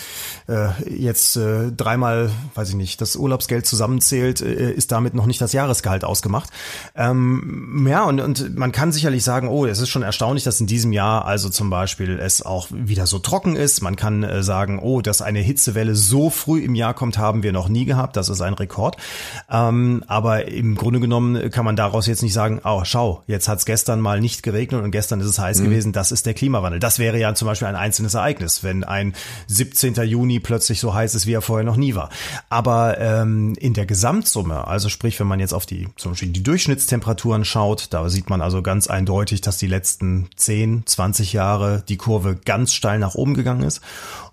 äh, 0.47 0.69
jetzt 0.87 1.37
äh, 1.37 1.73
dreimal, 1.73 2.31
weiß 2.55 2.69
ich 2.69 2.75
nicht, 2.75 3.01
das 3.01 3.17
Urlaubsgeld 3.17 3.65
zusammenzählt, 3.67 4.43
äh, 4.43 4.71
ist 4.71 4.93
damit 4.93 5.15
noch 5.15 5.25
nicht 5.25 5.41
das 5.41 5.55
Jahresgehalt 5.55 6.05
ausgemacht. 6.05 6.51
Ähm, 6.95 7.87
ja, 7.89 8.05
und, 8.05 8.21
und 8.21 8.55
man 8.59 8.71
kann 8.71 8.93
sicherlich 8.93 9.25
sagen, 9.25 9.49
oh, 9.49 9.65
es 9.65 9.81
ist 9.81 9.89
schon 9.89 10.03
erstaunlich, 10.03 10.45
dass 10.45 10.61
in 10.61 10.67
diesem 10.67 10.93
Jahr 10.93 11.25
also 11.25 11.49
zum 11.49 11.71
Beispiel 11.71 12.19
es 12.19 12.43
auch 12.43 12.69
wieder 12.71 13.07
so 13.07 13.19
trocken 13.19 13.57
ist. 13.57 13.81
Man 13.81 13.97
kann 13.97 14.25
äh, 14.25 14.43
sagen, 14.43 14.79
oh, 14.79 15.01
dass 15.01 15.23
eine 15.23 15.41
Hitzewelle 15.41 15.95
so 15.95 16.29
früh 16.29 16.61
im 16.61 16.75
Jahr 16.75 16.93
kommt, 16.93 17.17
haben 17.17 17.43
wir 17.43 17.53
noch 17.53 17.71
nie 17.71 17.87
gehabt. 17.87 18.17
Das 18.17 18.29
ist 18.29 18.43
ein 18.43 18.53
Rekord. 18.53 18.99
Ähm, 19.51 20.05
aber 20.19 20.49
im 20.49 20.75
Grunde 20.75 20.99
genommen 20.99 21.49
kann 21.53 21.65
man 21.65 21.77
daraus 21.77 22.09
jetzt 22.09 22.25
nicht 22.25 22.33
sagen, 22.33 22.61
oh, 22.65 22.83
schau, 22.83 23.23
jetzt 23.29 23.47
hat 23.47 23.61
es 23.61 23.67
gestern 23.67 24.01
mal 24.01 24.21
nicht 24.21 24.43
geregnet 24.43 24.83
und 24.83 24.91
gestern 24.91 25.21
ist 25.21 25.29
es 25.29 25.39
heiß 25.39 25.61
mhm. 25.61 25.67
gewesen, 25.67 25.93
das 25.93 26.11
ist 26.11 26.27
der 26.27 26.35
Klimawandel. 26.35 26.81
Das 26.81 26.99
wäre 26.99 27.21
ja 27.21 27.37
zum 27.37 27.47
Beispiel 27.47 27.69
ein 27.69 27.77
einzelnes 27.77 28.15
Ereignis, 28.15 28.65
wenn 28.65 28.83
ein 28.83 29.15
17. 29.47 29.95
Juni 29.95 30.41
plötzlich 30.41 30.81
so 30.81 30.93
heiß 30.93 31.15
ist, 31.15 31.29
wie 31.29 31.35
er 31.35 31.41
vorher 31.41 31.65
noch 31.65 31.77
nie 31.77 31.95
war. 31.95 32.11
Aber 32.49 32.99
ähm, 32.99 33.55
in 33.61 33.75
der 33.75 33.87
Gesamtsumme, 33.87 34.67
also 34.67 34.89
sprich, 34.89 35.21
wenn 35.21 35.29
man 35.29 35.39
jetzt 35.39 35.55
auf 35.55 35.67
die 35.67 35.87
zum 35.95 36.11
Beispiel 36.13 36.31
die 36.31 36.43
Durchschnittstemperaturen 36.43 37.45
schaut, 37.45 37.87
da 37.91 38.09
sieht 38.09 38.29
man 38.29 38.41
also 38.41 38.61
ganz 38.61 38.89
eindeutig, 38.89 39.41
dass 39.41 39.57
die 39.57 39.69
letzten 39.69 40.31
10, 40.35 40.83
20 40.85 41.33
Jahre 41.33 41.85
die 41.89 41.97
Kurve 41.97 42.35
ganz 42.45 42.75
steil 42.75 42.99
nach 42.99 43.15
oben 43.15 43.35
gegangen 43.35 43.63
ist. 43.63 43.83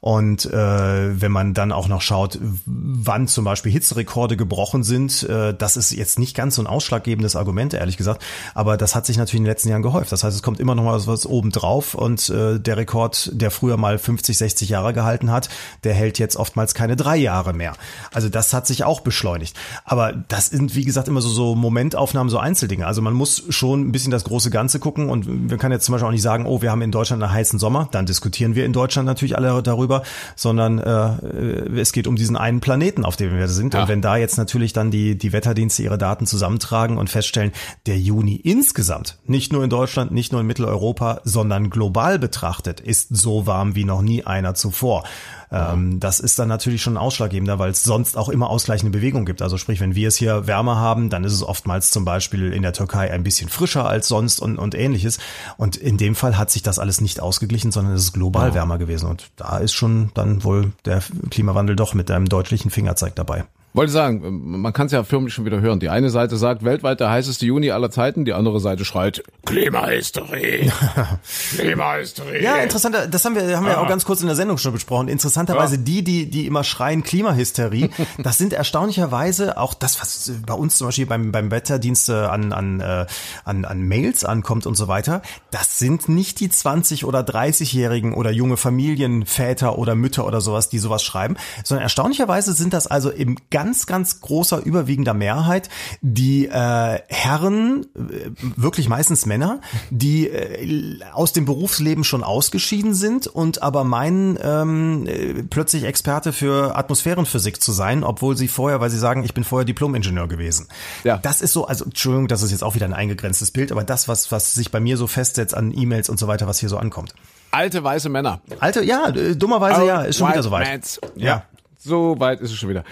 Und 0.06 0.46
äh, 0.46 1.20
wenn 1.20 1.32
man 1.32 1.56
dann 1.56 1.72
auch 1.72 1.88
noch 1.88 2.04
schaut, 2.04 2.38
wann 2.68 3.28
zum 3.28 3.44
Beispiel 3.44 3.72
Hitzerekorde 3.72 4.38
gebrochen 4.38 4.84
sind, 4.84 5.24
äh, 5.24 5.52
das 5.56 5.78
ist 5.78 5.89
jetzt 5.89 6.20
nicht 6.20 6.36
ganz 6.36 6.54
so 6.54 6.62
ein 6.62 6.68
ausschlaggebendes 6.68 7.36
Argument, 7.36 7.74
ehrlich 7.74 7.98
gesagt. 7.98 8.24
Aber 8.54 8.78
das 8.78 8.94
hat 8.94 9.08
sich 9.08 9.18
natürlich 9.18 9.39
in 9.39 9.46
den 9.46 9.50
letzten 9.50 9.70
Jahren 9.70 9.82
gehäuft. 9.82 10.12
Das 10.12 10.24
heißt, 10.24 10.36
es 10.36 10.44
kommt 10.44 10.60
immer 10.60 10.76
noch 10.76 10.84
mal 10.84 11.08
was 11.08 11.26
oben 11.26 11.50
drauf 11.50 11.96
und 11.96 12.30
äh, 12.30 12.60
der 12.60 12.78
Rekord, 12.78 13.32
der 13.34 13.50
früher 13.50 13.78
mal 13.78 13.98
50, 13.98 14.38
60 14.38 14.70
Jahre 14.70 14.94
gehalten 14.94 15.32
hat, 15.32 15.50
der 15.84 15.96
hält 15.96 16.20
jetzt 16.20 16.36
oftmals 16.36 16.76
keine 16.76 16.96
drei 16.96 17.18
Jahre 17.18 17.54
mehr. 17.54 17.74
Also 18.13 18.30
das 18.30 18.54
hat 18.54 18.68
sich 18.68 18.84
auch 18.84 19.00
beschleunigt. 19.00 19.58
Aber 19.86 20.13
das 20.13 20.52
sind, 20.52 20.76
wie 20.76 20.86
gesagt, 20.86 21.08
immer 21.08 21.22
so, 21.22 21.30
so 21.30 21.56
Momentaufnahmen, 21.56 22.30
so 22.30 22.38
Einzeldinge. 22.38 22.86
Also 22.86 23.02
man 23.02 23.15
muss 23.15 23.41
schon 23.50 23.88
ein 23.88 23.91
bisschen 23.91 24.12
das 24.12 24.26
große 24.26 24.52
Ganze 24.52 24.80
gucken 24.80 25.10
und 25.10 25.50
wir 25.50 25.58
können 25.58 25.72
jetzt 25.72 25.86
zum 25.86 25.94
Beispiel 25.94 26.08
auch 26.08 26.12
nicht 26.12 26.22
sagen, 26.22 26.46
oh, 26.46 26.62
wir 26.62 26.70
haben 26.70 26.84
in 26.84 26.91
Deutschland 26.91 27.24
einen 27.24 27.34
heißen 27.34 27.58
Sommer, 27.58 27.89
dann 27.89 28.06
diskutieren 28.06 28.53
wir 28.53 28.66
in 28.66 28.74
Deutschland 28.74 29.08
natürlich 29.08 29.36
alle 29.36 29.64
darüber, 29.64 29.95
sondern 30.36 30.80
äh, 30.80 31.80
es 31.80 31.91
geht 31.91 32.08
um 32.08 32.16
diesen 32.16 32.38
einen 32.38 32.60
Planeten, 32.60 33.06
auf 33.06 33.16
dem 33.16 33.36
wir 33.36 33.48
sind. 33.48 33.74
Ja. 33.74 33.82
Und 33.82 33.88
wenn 33.88 34.02
da 34.02 34.18
jetzt 34.18 34.38
natürlich 34.38 34.74
dann 34.74 34.91
die, 34.91 35.18
die 35.18 35.34
Wetterdienste 35.34 35.84
ihre 35.84 35.98
Daten 35.98 36.26
zusammentragen 36.26 36.98
und 36.98 37.10
feststellen, 37.10 37.52
der 37.86 38.00
Juni 38.00 38.36
insgesamt, 38.36 39.18
nicht 39.26 39.54
nur 39.54 39.64
in 39.64 39.70
Deutschland, 39.70 40.12
nicht 40.12 40.32
nur 40.32 40.41
in 40.41 40.48
Mitteleuropa, 40.48 41.22
sondern 41.24 41.70
global 41.70 42.20
betrachtet, 42.20 42.80
ist 42.80 43.16
so 43.16 43.48
warm 43.48 43.76
wie 43.76 43.86
noch 43.86 44.02
nie 44.02 44.24
einer 44.24 44.56
zuvor. 44.56 45.04
Ähm, 45.52 46.00
das 46.00 46.20
ist 46.20 46.39
dann 46.39 46.48
natürlich 46.48 46.82
schon 46.82 46.98
ausschlaggebender, 46.98 47.60
weil 47.60 47.72
es 47.72 47.84
sonst 47.84 48.18
auch 48.18 48.30
immer 48.30 48.50
ausgleichende 48.50 48.98
Bewegung 48.98 49.26
gibt. 49.26 49.41
Also 49.41 49.58
sprich, 49.58 49.80
wenn 49.80 49.96
wir 49.96 50.08
es 50.08 50.16
hier 50.16 50.48
wärmer 50.48 50.78
haben, 50.78 51.10
dann 51.10 51.24
ist 51.24 51.34
es 51.34 51.43
oftmals 51.43 51.91
zum 51.91 52.06
Beispiel 52.06 52.52
in 52.52 52.62
der 52.62 52.74
Türkei 52.74 53.12
ein 53.12 53.24
bisschen 53.24 53.50
frischer 53.50 53.88
als 53.88 54.08
sonst 54.08 54.39
und, 54.39 54.58
und 54.58 54.76
ähnliches. 54.76 55.20
Und 55.58 55.76
in 55.76 55.98
dem 55.98 56.16
Fall 56.16 56.38
hat 56.38 56.52
sich 56.52 56.64
das 56.64 56.80
alles 56.80 57.02
nicht 57.02 57.20
ausgeglichen, 57.20 57.72
sondern 57.72 57.93
es 57.93 58.04
ist 58.04 58.14
global 58.14 58.50
ja. 58.50 58.56
wärmer 58.56 58.78
gewesen. 58.78 59.10
Und 59.10 59.32
da 59.36 59.58
ist 59.58 59.74
schon 59.74 60.12
dann 60.14 60.43
wohl 60.43 60.72
der 60.86 61.02
Klimawandel 61.30 61.76
doch 61.76 61.93
mit 61.93 62.10
einem 62.12 62.28
deutlichen 62.28 62.72
Fingerzeig 62.72 63.16
dabei. 63.16 63.46
Wollte 63.76 63.91
sagen, 63.91 64.61
man 64.61 64.71
kann 64.71 64.86
es 64.86 64.93
ja 64.93 65.03
förmlich 65.03 65.34
schon 65.34 65.43
wieder 65.43 65.59
hören. 65.59 65.82
Die 65.82 65.89
eine 65.89 66.09
Seite 66.09 66.38
sagt, 66.38 66.63
weltweit 66.63 67.01
der 67.01 67.09
heißeste 67.09 67.45
Juni 67.45 67.71
aller 67.71 67.91
Zeiten, 67.91 68.23
die 68.23 68.32
andere 68.32 68.61
Seite 68.61 68.86
schreit, 68.86 69.21
Klimahysterie. 69.45 70.71
Klimahysterie. 71.57 72.41
Ja, 72.41 72.55
interessant, 72.57 72.95
das 73.11 73.26
haben 73.26 73.36
wir, 73.36 73.57
haben 73.57 73.65
wir 73.65 73.78
ah. 73.78 73.84
auch 73.84 73.89
ganz 73.89 74.05
kurz 74.05 74.21
in 74.21 74.28
der 74.28 74.36
Sendung 74.38 74.57
schon 74.57 74.71
besprochen. 74.71 75.09
Interessanterweise 75.09 75.76
ja. 75.76 75.82
die, 75.82 76.03
die, 76.05 76.30
die 76.30 76.47
immer 76.47 76.63
schreien 76.63 77.03
Klimahysterie, 77.03 77.89
das 78.17 78.38
sind 78.38 78.53
erstaunlicherweise 78.53 79.57
auch 79.57 79.73
das, 79.73 79.99
was 79.99 80.32
bei 80.45 80.53
uns 80.53 80.78
zum 80.78 80.88
Beispiel 80.88 81.05
beim, 81.05 81.34
beim 81.34 81.51
Wetterdienst 81.51 82.09
an, 82.09 82.53
an, 82.53 82.80
äh, 82.80 83.05
an, 83.43 83.65
an 83.65 83.82
Mails 83.82 84.23
ankommt 84.23 84.67
und 84.67 84.76
so 84.76 84.88
weiter. 84.88 85.21
Das 85.51 85.80
sind 85.80 86.07
nicht 86.07 86.39
die 86.39 86.49
20 86.49 87.03
oder 87.03 87.19
30-Jährigen 87.19 88.13
oder 88.13 88.32
junge 88.32 88.55
Familien, 88.55 89.26
Väter 89.26 89.78
oder 89.78 89.95
Mütter 89.95 90.26
oder 90.26 90.39
sowas, 90.39 90.69
die 90.69 90.80
sowas 90.80 91.03
schreiben, 91.03 91.36
sondern 91.65 91.84
erstaunlicherweise 91.84 92.53
sind 92.53 92.73
das 92.73 92.88
also 92.88 93.09
im 93.09 93.38
ganz 93.49 93.64
ganz, 93.66 93.88
ganz 93.88 94.22
großer, 94.22 94.63
überwiegender 94.63 95.16
Mehrheit 95.16 95.70
die 96.01 96.45
äh, 96.45 96.99
Herren, 97.07 97.88
äh, 97.95 98.30
wirklich 98.55 98.89
meistens 98.89 99.26
Männer, 99.26 99.59
die 99.89 100.28
äh, 100.28 100.99
aus 101.11 101.34
dem 101.34 101.45
Berufsleben 101.45 102.03
schon 102.03 102.24
ausgeschieden 102.24 102.93
sind 102.93 103.26
und 103.26 103.63
aber 103.63 103.84
meinen, 103.84 104.38
ähm, 104.39 105.07
äh, 105.07 105.43
plötzlich 105.49 105.84
Experte 105.84 106.32
für 106.32 106.78
Atmosphärenphysik 106.78 107.59
zu 107.59 107.72
sein, 107.72 108.03
obwohl 108.03 108.38
sie 108.38 108.47
vorher, 108.47 108.82
weil 108.82 108.91
sie 108.91 108.99
sagen, 108.99 109.24
ich 109.24 109.34
bin 109.34 109.43
vorher 109.43 109.66
Diplom-Ingenieur 109.66 110.28
gewesen. 110.28 110.68
Ja. 111.03 111.18
Das 111.18 111.41
ist 111.41 111.53
so, 111.53 111.66
also 111.66 111.86
Entschuldigung, 111.86 112.28
das 112.28 112.43
ist 112.43 112.51
jetzt 112.51 112.63
auch 112.63 112.76
wieder 112.76 112.86
ein 112.86 112.93
eingegrenztes 112.93 113.49
Bild, 113.49 113.72
aber 113.72 113.84
das, 113.84 114.07
was, 114.07 114.32
was 114.32 114.53
sich 114.53 114.70
bei 114.70 114.80
mir 114.80 114.97
so 114.97 115.07
festsetzt 115.07 115.55
an 115.55 115.74
E-Mails 115.76 116.09
und 116.09 116.20
so 116.20 116.28
weiter, 116.28 116.45
was 116.45 116.59
hier 116.59 116.70
so 116.70 116.78
ankommt. 116.78 117.16
Alte 117.49 117.84
weiße 117.84 118.09
Männer. 118.09 118.41
Alte, 118.59 118.84
ja, 118.84 119.09
dummerweise 119.09 119.86
ja, 119.88 120.01
ist 120.03 120.20
schon 120.20 120.30
wieder 120.30 120.43
soweit. 120.43 120.99
Ja. 121.16 121.26
ja. 121.26 121.43
So 121.86 122.20
weit 122.20 122.42
ist 122.42 122.52
es 122.52 122.58
schon 122.58 122.70
wieder. 122.70 122.84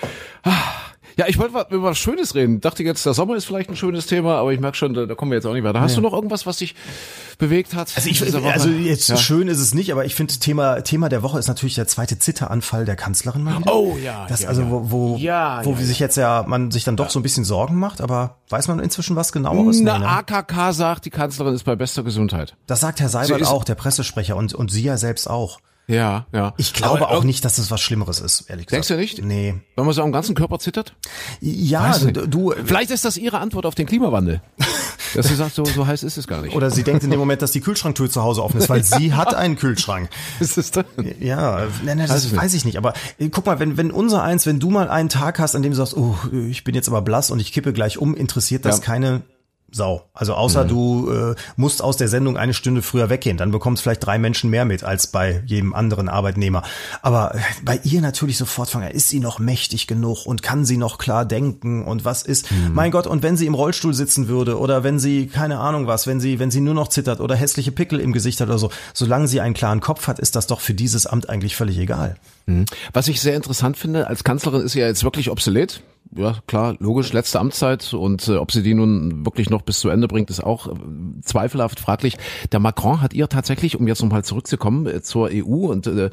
Ja, 1.15 1.27
ich 1.27 1.37
wollte 1.37 1.67
über 1.69 1.89
was 1.89 1.97
Schönes 1.99 2.33
reden. 2.33 2.59
Dachte 2.59 2.83
jetzt, 2.83 3.05
der 3.05 3.13
Sommer 3.13 3.35
ist 3.35 3.45
vielleicht 3.45 3.69
ein 3.69 3.75
schönes 3.75 4.07
Thema, 4.07 4.37
aber 4.37 4.51
ich 4.51 4.59
merke 4.59 4.77
schon, 4.77 4.93
da, 4.93 5.05
da 5.05 5.13
kommen 5.13 5.31
wir 5.31 5.35
jetzt 5.35 5.45
auch 5.45 5.53
nicht 5.53 5.63
weiter. 5.63 5.79
Hast 5.79 5.91
ja. 5.91 5.97
du 5.97 6.01
noch 6.01 6.13
irgendwas, 6.13 6.45
was 6.45 6.57
dich 6.57 6.75
bewegt 7.37 7.75
hat? 7.75 7.91
Also, 7.95 8.09
ich, 8.09 8.21
also 8.21 8.69
jetzt 8.69 9.09
ja. 9.09 9.17
schön 9.17 9.47
ist 9.47 9.59
es 9.59 9.73
nicht, 9.73 9.91
aber 9.91 10.05
ich 10.05 10.15
finde 10.15 10.33
Thema 10.35 10.81
Thema 10.81 11.09
der 11.09 11.21
Woche 11.21 11.37
ist 11.37 11.47
natürlich 11.47 11.75
der 11.75 11.87
zweite 11.87 12.17
Zitteranfall 12.17 12.85
der 12.85 12.95
Kanzlerin. 12.95 13.43
Mal 13.43 13.61
Oh 13.67 13.95
ja. 14.01 14.25
Das 14.27 14.41
ja, 14.41 14.49
also 14.49 14.69
wo 14.69 14.91
wo, 14.91 15.17
ja, 15.17 15.61
wo 15.63 15.75
sich 15.75 15.99
jetzt 15.99 16.17
ja 16.17 16.45
man 16.47 16.71
sich 16.71 16.83
dann 16.83 16.95
doch 16.95 17.09
so 17.09 17.19
ein 17.19 17.23
bisschen 17.23 17.43
Sorgen 17.43 17.75
macht, 17.75 18.01
aber 18.01 18.37
weiß 18.49 18.67
man 18.67 18.79
inzwischen 18.79 19.15
was 19.15 19.31
genaueres? 19.31 19.79
Na, 19.81 19.99
nee, 19.99 20.05
ne? 20.05 20.09
AKK 20.09 20.73
sagt, 20.73 21.05
die 21.05 21.09
Kanzlerin 21.11 21.53
ist 21.53 21.63
bei 21.63 21.75
bester 21.75 22.03
Gesundheit. 22.03 22.55
Das 22.65 22.79
sagt 22.79 22.99
Herr 22.99 23.09
Seibert 23.09 23.45
auch, 23.45 23.63
der 23.63 23.75
Pressesprecher 23.75 24.35
und 24.35 24.53
und 24.53 24.71
sie 24.71 24.83
ja 24.83 24.97
selbst 24.97 25.29
auch. 25.29 25.59
Ja, 25.87 26.27
ja. 26.31 26.53
Ich 26.57 26.73
glaube 26.73 27.07
Aber, 27.07 27.11
auch 27.11 27.23
nicht, 27.23 27.43
dass 27.43 27.57
das 27.57 27.69
was 27.69 27.81
Schlimmeres 27.81 28.19
ist, 28.19 28.49
ehrlich 28.49 28.67
gesagt. 28.67 28.71
Denkst 28.71 28.87
du 28.87 28.95
nicht? 28.95 29.23
Nee. 29.23 29.55
Wenn 29.75 29.85
man 29.85 29.93
so 29.93 30.01
am 30.01 30.11
ganzen 30.11 30.33
Körper 30.33 30.59
zittert? 30.59 30.95
Ja, 31.41 31.97
du, 31.97 32.27
du. 32.27 32.53
Vielleicht 32.65 32.91
ist 32.91 33.03
das 33.03 33.17
ihre 33.17 33.39
Antwort 33.39 33.65
auf 33.65 33.75
den 33.75 33.85
Klimawandel. 33.85 34.41
dass 35.15 35.27
sie 35.27 35.35
sagt, 35.35 35.55
so, 35.55 35.65
so 35.65 35.85
heiß 35.85 36.03
ist 36.03 36.17
es 36.17 36.27
gar 36.27 36.41
nicht. 36.41 36.55
Oder 36.55 36.71
sie 36.71 36.83
denkt 36.83 37.03
in 37.03 37.11
dem 37.11 37.19
Moment, 37.19 37.41
dass 37.41 37.51
die 37.51 37.61
Kühlschranktür 37.61 38.09
zu 38.09 38.23
Hause 38.23 38.43
offen 38.43 38.57
ist, 38.57 38.69
weil 38.69 38.83
sie 38.83 39.13
hat 39.13 39.33
einen 39.33 39.55
Kühlschrank. 39.55 40.09
Ist 40.39 40.57
es 40.57 40.71
dann? 40.71 40.85
Ja, 41.19 41.67
nein, 41.83 41.97
nein, 41.97 42.07
das 42.07 42.31
weiß, 42.31 42.35
weiß 42.35 42.53
ich 42.53 42.65
nicht. 42.65 42.77
Aber 42.77 42.93
äh, 43.19 43.29
guck 43.29 43.45
mal, 43.45 43.59
wenn, 43.59 43.77
wenn 43.77 43.91
unser 43.91 44.23
eins, 44.23 44.45
wenn 44.45 44.59
du 44.59 44.69
mal 44.69 44.89
einen 44.89 45.09
Tag 45.09 45.39
hast, 45.39 45.55
an 45.55 45.61
dem 45.61 45.71
du 45.71 45.77
sagst, 45.77 45.95
oh, 45.95 46.15
ich 46.49 46.63
bin 46.63 46.75
jetzt 46.75 46.87
aber 46.87 47.01
blass 47.01 47.31
und 47.31 47.39
ich 47.39 47.51
kippe 47.51 47.73
gleich 47.73 47.97
um, 47.97 48.15
interessiert 48.15 48.65
das 48.65 48.79
ja. 48.79 48.83
keine 48.83 49.21
Sau. 49.73 50.07
Also 50.13 50.35
außer 50.35 50.65
mhm. 50.65 50.67
du 50.67 51.11
äh, 51.11 51.35
musst 51.55 51.81
aus 51.81 51.97
der 51.97 52.07
Sendung 52.07 52.37
eine 52.37 52.53
Stunde 52.53 52.83
früher 52.83 53.09
weggehen, 53.09 53.37
dann 53.37 53.49
bekommst 53.49 53.81
vielleicht 53.81 54.05
drei 54.05 54.19
Menschen 54.19 54.51
mehr 54.51 54.65
mit 54.65 54.83
als 54.83 55.07
bei 55.07 55.41
jedem 55.47 55.73
anderen 55.73 56.09
Arbeitnehmer. 56.09 56.61
Aber 57.01 57.33
äh, 57.33 57.39
bei 57.65 57.79
ihr 57.83 57.99
natürlich 58.01 58.37
sofort 58.37 58.69
fangen, 58.69 58.91
ist 58.91 59.09
sie 59.09 59.19
noch 59.19 59.39
mächtig 59.39 59.87
genug 59.87 60.27
und 60.27 60.43
kann 60.43 60.63
sie 60.63 60.77
noch 60.77 60.99
klar 60.99 61.25
denken 61.25 61.85
und 61.85 62.05
was 62.05 62.21
ist, 62.21 62.51
mhm. 62.51 62.73
mein 62.73 62.91
Gott, 62.91 63.07
und 63.07 63.23
wenn 63.23 63.35
sie 63.35 63.47
im 63.47 63.55
Rollstuhl 63.55 63.95
sitzen 63.95 64.27
würde 64.27 64.59
oder 64.59 64.83
wenn 64.83 64.99
sie, 64.99 65.25
keine 65.25 65.57
Ahnung 65.57 65.87
was, 65.87 66.05
wenn 66.05 66.19
sie, 66.19 66.37
wenn 66.37 66.51
sie 66.51 66.61
nur 66.61 66.75
noch 66.75 66.89
zittert 66.89 67.19
oder 67.19 67.35
hässliche 67.35 67.71
Pickel 67.71 67.99
im 67.99 68.13
Gesicht 68.13 68.39
hat 68.41 68.49
oder 68.49 68.59
so, 68.59 68.69
solange 68.93 69.27
sie 69.27 69.41
einen 69.41 69.55
klaren 69.55 69.79
Kopf 69.79 70.05
hat, 70.07 70.19
ist 70.19 70.35
das 70.35 70.45
doch 70.45 70.61
für 70.61 70.75
dieses 70.75 71.07
Amt 71.07 71.29
eigentlich 71.29 71.55
völlig 71.55 71.79
egal. 71.79 72.17
Mhm. 72.45 72.65
Was 72.93 73.07
ich 73.07 73.21
sehr 73.21 73.35
interessant 73.35 73.75
finde, 73.75 74.05
als 74.05 74.23
Kanzlerin 74.23 74.61
ist 74.61 74.73
sie 74.73 74.81
ja 74.81 74.87
jetzt 74.87 75.03
wirklich 75.03 75.31
obsolet 75.31 75.81
ja 76.15 76.35
klar, 76.47 76.75
logisch, 76.79 77.13
letzte 77.13 77.39
Amtszeit 77.39 77.93
und 77.93 78.27
äh, 78.27 78.37
ob 78.37 78.51
sie 78.51 78.63
die 78.63 78.73
nun 78.73 79.25
wirklich 79.25 79.49
noch 79.49 79.61
bis 79.61 79.79
zu 79.79 79.89
Ende 79.89 80.07
bringt, 80.07 80.29
ist 80.29 80.43
auch 80.43 80.67
äh, 80.67 80.71
zweifelhaft 81.21 81.79
fraglich. 81.79 82.17
Der 82.51 82.59
Macron 82.59 83.01
hat 83.01 83.13
ihr 83.13 83.29
tatsächlich, 83.29 83.79
um 83.79 83.87
jetzt 83.87 84.01
nochmal 84.01 84.23
zurückzukommen 84.23 84.87
äh, 84.87 85.01
zur 85.01 85.29
EU 85.31 85.71
und 85.71 85.87
äh, 85.87 86.09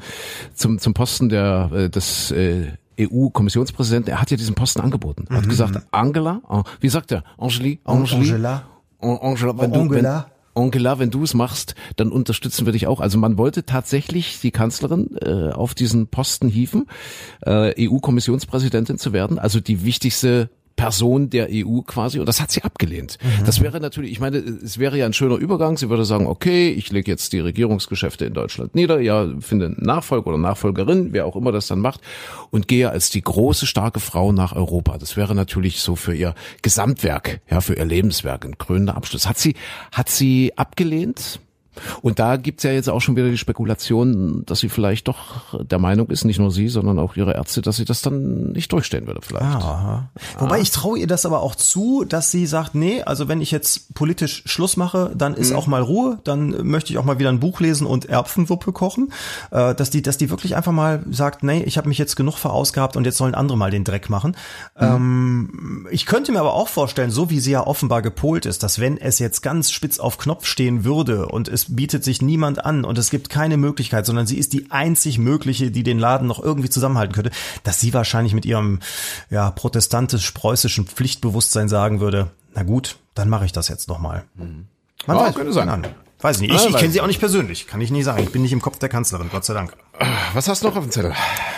zum, 0.53 0.79
zum 0.79 0.93
Posten 0.93 1.29
der, 1.29 1.69
äh, 1.73 1.89
des 1.89 2.31
äh, 2.31 2.67
EU-Kommissionspräsidenten, 2.99 4.11
er 4.11 4.21
hat 4.21 4.31
ihr 4.31 4.37
diesen 4.37 4.55
Posten 4.55 4.81
angeboten. 4.81 5.25
Er 5.29 5.37
hat 5.37 5.45
mhm. 5.45 5.49
gesagt, 5.49 5.81
Angela, 5.91 6.41
oh, 6.47 6.63
wie 6.79 6.89
sagt 6.89 7.11
er? 7.11 7.23
Angeli, 7.37 7.79
Angeli, 7.83 8.31
Angela, 8.31 8.63
Angela, 8.99 9.57
wenn 9.57 9.73
du, 9.73 9.89
wenn, 9.89 10.23
Angela, 10.53 10.99
wenn 10.99 11.11
du 11.11 11.23
es 11.23 11.33
machst, 11.33 11.75
dann 11.95 12.11
unterstützen 12.11 12.65
wir 12.65 12.73
dich 12.73 12.87
auch. 12.87 12.99
Also 12.99 13.17
man 13.17 13.37
wollte 13.37 13.65
tatsächlich 13.65 14.39
die 14.41 14.51
Kanzlerin 14.51 15.15
äh, 15.21 15.51
auf 15.51 15.73
diesen 15.73 16.07
Posten 16.07 16.47
hieven, 16.49 16.87
äh, 17.45 17.87
EU-Kommissionspräsidentin 17.87 18.97
zu 18.97 19.13
werden, 19.13 19.39
also 19.39 19.59
die 19.59 19.83
wichtigste 19.83 20.49
Person 20.81 21.29
der 21.29 21.47
EU 21.51 21.81
quasi 21.81 22.19
und 22.19 22.25
das 22.25 22.41
hat 22.41 22.51
sie 22.51 22.63
abgelehnt. 22.63 23.17
Mhm. 23.21 23.45
Das 23.45 23.61
wäre 23.61 23.79
natürlich, 23.79 24.11
ich 24.11 24.19
meine, 24.19 24.37
es 24.37 24.79
wäre 24.79 24.97
ja 24.97 25.05
ein 25.05 25.13
schöner 25.13 25.35
Übergang. 25.35 25.77
Sie 25.77 25.89
würde 25.89 26.05
sagen, 26.05 26.25
okay, 26.25 26.69
ich 26.71 26.91
lege 26.91 27.11
jetzt 27.11 27.33
die 27.33 27.39
Regierungsgeschäfte 27.39 28.25
in 28.25 28.33
Deutschland 28.33 28.73
nieder, 28.73 28.99
ja, 28.99 29.27
finde 29.39 29.75
Nachfolger 29.77 30.27
oder 30.27 30.39
Nachfolgerin, 30.39 31.13
wer 31.13 31.27
auch 31.27 31.35
immer 31.35 31.51
das 31.51 31.67
dann 31.67 31.79
macht 31.79 32.01
und 32.49 32.67
gehe 32.67 32.89
als 32.89 33.11
die 33.11 33.21
große, 33.21 33.67
starke 33.67 33.99
Frau 33.99 34.31
nach 34.31 34.55
Europa. 34.55 34.97
Das 34.97 35.17
wäre 35.17 35.35
natürlich 35.35 35.81
so 35.81 35.95
für 35.95 36.15
ihr 36.15 36.33
Gesamtwerk, 36.63 37.41
ja, 37.49 37.61
für 37.61 37.75
ihr 37.75 37.85
Lebenswerk 37.85 38.43
ein 38.43 38.57
krönender 38.57 38.97
Abschluss. 38.97 39.29
Hat 39.29 39.37
sie, 39.37 39.55
hat 39.91 40.09
sie 40.09 40.53
abgelehnt? 40.57 41.39
Und 42.01 42.19
da 42.19 42.37
gibt's 42.37 42.63
ja 42.63 42.71
jetzt 42.71 42.89
auch 42.89 42.99
schon 42.99 43.15
wieder 43.15 43.29
die 43.29 43.37
Spekulation, 43.37 44.43
dass 44.45 44.59
sie 44.59 44.69
vielleicht 44.69 45.07
doch 45.07 45.63
der 45.63 45.79
Meinung 45.79 46.09
ist, 46.09 46.25
nicht 46.25 46.39
nur 46.39 46.51
sie, 46.51 46.67
sondern 46.67 46.99
auch 46.99 47.15
ihre 47.15 47.33
Ärzte, 47.33 47.61
dass 47.61 47.77
sie 47.77 47.85
das 47.85 48.01
dann 48.01 48.51
nicht 48.51 48.71
durchstehen 48.71 49.07
würde 49.07 49.21
vielleicht. 49.21 49.45
Aha. 49.45 50.09
Wobei 50.39 50.57
ah. 50.57 50.61
ich 50.61 50.71
traue 50.71 50.99
ihr 50.99 51.07
das 51.07 51.25
aber 51.25 51.41
auch 51.41 51.55
zu, 51.55 52.03
dass 52.07 52.31
sie 52.31 52.45
sagt, 52.45 52.75
nee, 52.75 53.01
also 53.03 53.27
wenn 53.27 53.41
ich 53.41 53.51
jetzt 53.51 53.93
politisch 53.93 54.43
Schluss 54.45 54.77
mache, 54.77 55.13
dann 55.15 55.33
ist 55.33 55.51
mhm. 55.51 55.55
auch 55.55 55.67
mal 55.67 55.81
Ruhe, 55.81 56.19
dann 56.23 56.67
möchte 56.67 56.91
ich 56.91 56.97
auch 56.97 57.05
mal 57.05 57.19
wieder 57.19 57.29
ein 57.29 57.39
Buch 57.39 57.59
lesen 57.59 57.87
und 57.87 58.05
Erbsensuppe 58.05 58.71
kochen, 58.71 59.11
äh, 59.51 59.73
dass 59.73 59.89
die, 59.89 60.01
dass 60.01 60.17
die 60.17 60.29
wirklich 60.29 60.55
einfach 60.55 60.71
mal 60.71 61.03
sagt, 61.09 61.43
nee, 61.43 61.63
ich 61.63 61.77
habe 61.77 61.87
mich 61.87 61.97
jetzt 61.97 62.15
genug 62.15 62.37
verausgabt 62.37 62.95
und 62.95 63.05
jetzt 63.05 63.17
sollen 63.17 63.35
andere 63.35 63.57
mal 63.57 63.71
den 63.71 63.83
Dreck 63.83 64.09
machen. 64.09 64.35
Mhm. 64.79 64.85
Ähm, 64.85 65.87
ich 65.91 66.05
könnte 66.05 66.31
mir 66.31 66.39
aber 66.39 66.53
auch 66.53 66.67
vorstellen, 66.67 67.11
so 67.11 67.29
wie 67.29 67.39
sie 67.39 67.51
ja 67.51 67.65
offenbar 67.65 68.01
gepolt 68.01 68.45
ist, 68.45 68.63
dass 68.63 68.79
wenn 68.79 68.97
es 68.97 69.19
jetzt 69.19 69.41
ganz 69.41 69.71
spitz 69.71 69.99
auf 69.99 70.17
Knopf 70.17 70.45
stehen 70.45 70.83
würde 70.83 71.27
und 71.27 71.47
es 71.47 71.60
es 71.61 71.75
bietet 71.75 72.03
sich 72.03 72.21
niemand 72.21 72.65
an 72.65 72.83
und 72.83 72.97
es 72.97 73.09
gibt 73.09 73.29
keine 73.29 73.57
Möglichkeit, 73.57 74.05
sondern 74.05 74.25
sie 74.25 74.37
ist 74.37 74.53
die 74.53 74.71
einzig 74.71 75.17
mögliche, 75.17 75.71
die 75.71 75.83
den 75.83 75.99
Laden 75.99 76.27
noch 76.27 76.41
irgendwie 76.41 76.69
zusammenhalten 76.69 77.13
könnte, 77.13 77.31
dass 77.63 77.79
sie 77.79 77.93
wahrscheinlich 77.93 78.33
mit 78.33 78.45
ihrem 78.45 78.79
ja 79.29 79.51
protestantisch-preußischen 79.51 80.87
Pflichtbewusstsein 80.87 81.69
sagen 81.69 81.99
würde, 81.99 82.31
na 82.53 82.63
gut, 82.63 82.97
dann 83.13 83.29
mache 83.29 83.45
ich 83.45 83.51
das 83.51 83.67
jetzt 83.67 83.87
nochmal. 83.87 84.23
Mhm. 84.35 84.67
Man 85.05 85.17
ja, 85.17 85.23
weiß, 85.23 85.35
könnte 85.35 85.53
sein. 85.53 85.87
Weiß 86.19 86.37
ich 86.37 86.41
nicht. 86.41 86.53
Ich, 86.53 86.69
ich 86.69 86.77
kenne 86.77 86.91
sie 86.91 87.01
auch 87.01 87.07
nicht 87.07 87.19
persönlich, 87.19 87.67
kann 87.67 87.81
ich 87.81 87.91
nie 87.91 88.03
sagen. 88.03 88.23
Ich 88.23 88.31
bin 88.31 88.41
nicht 88.41 88.53
im 88.53 88.61
Kopf 88.61 88.77
der 88.79 88.89
Kanzlerin, 88.89 89.29
Gott 89.31 89.45
sei 89.45 89.53
Dank. 89.53 89.75
Was 90.33 90.47
hast 90.47 90.63
du 90.63 90.67
noch 90.67 90.77
auf 90.77 90.83
dem 90.83 90.91
Zettel? 90.91 91.13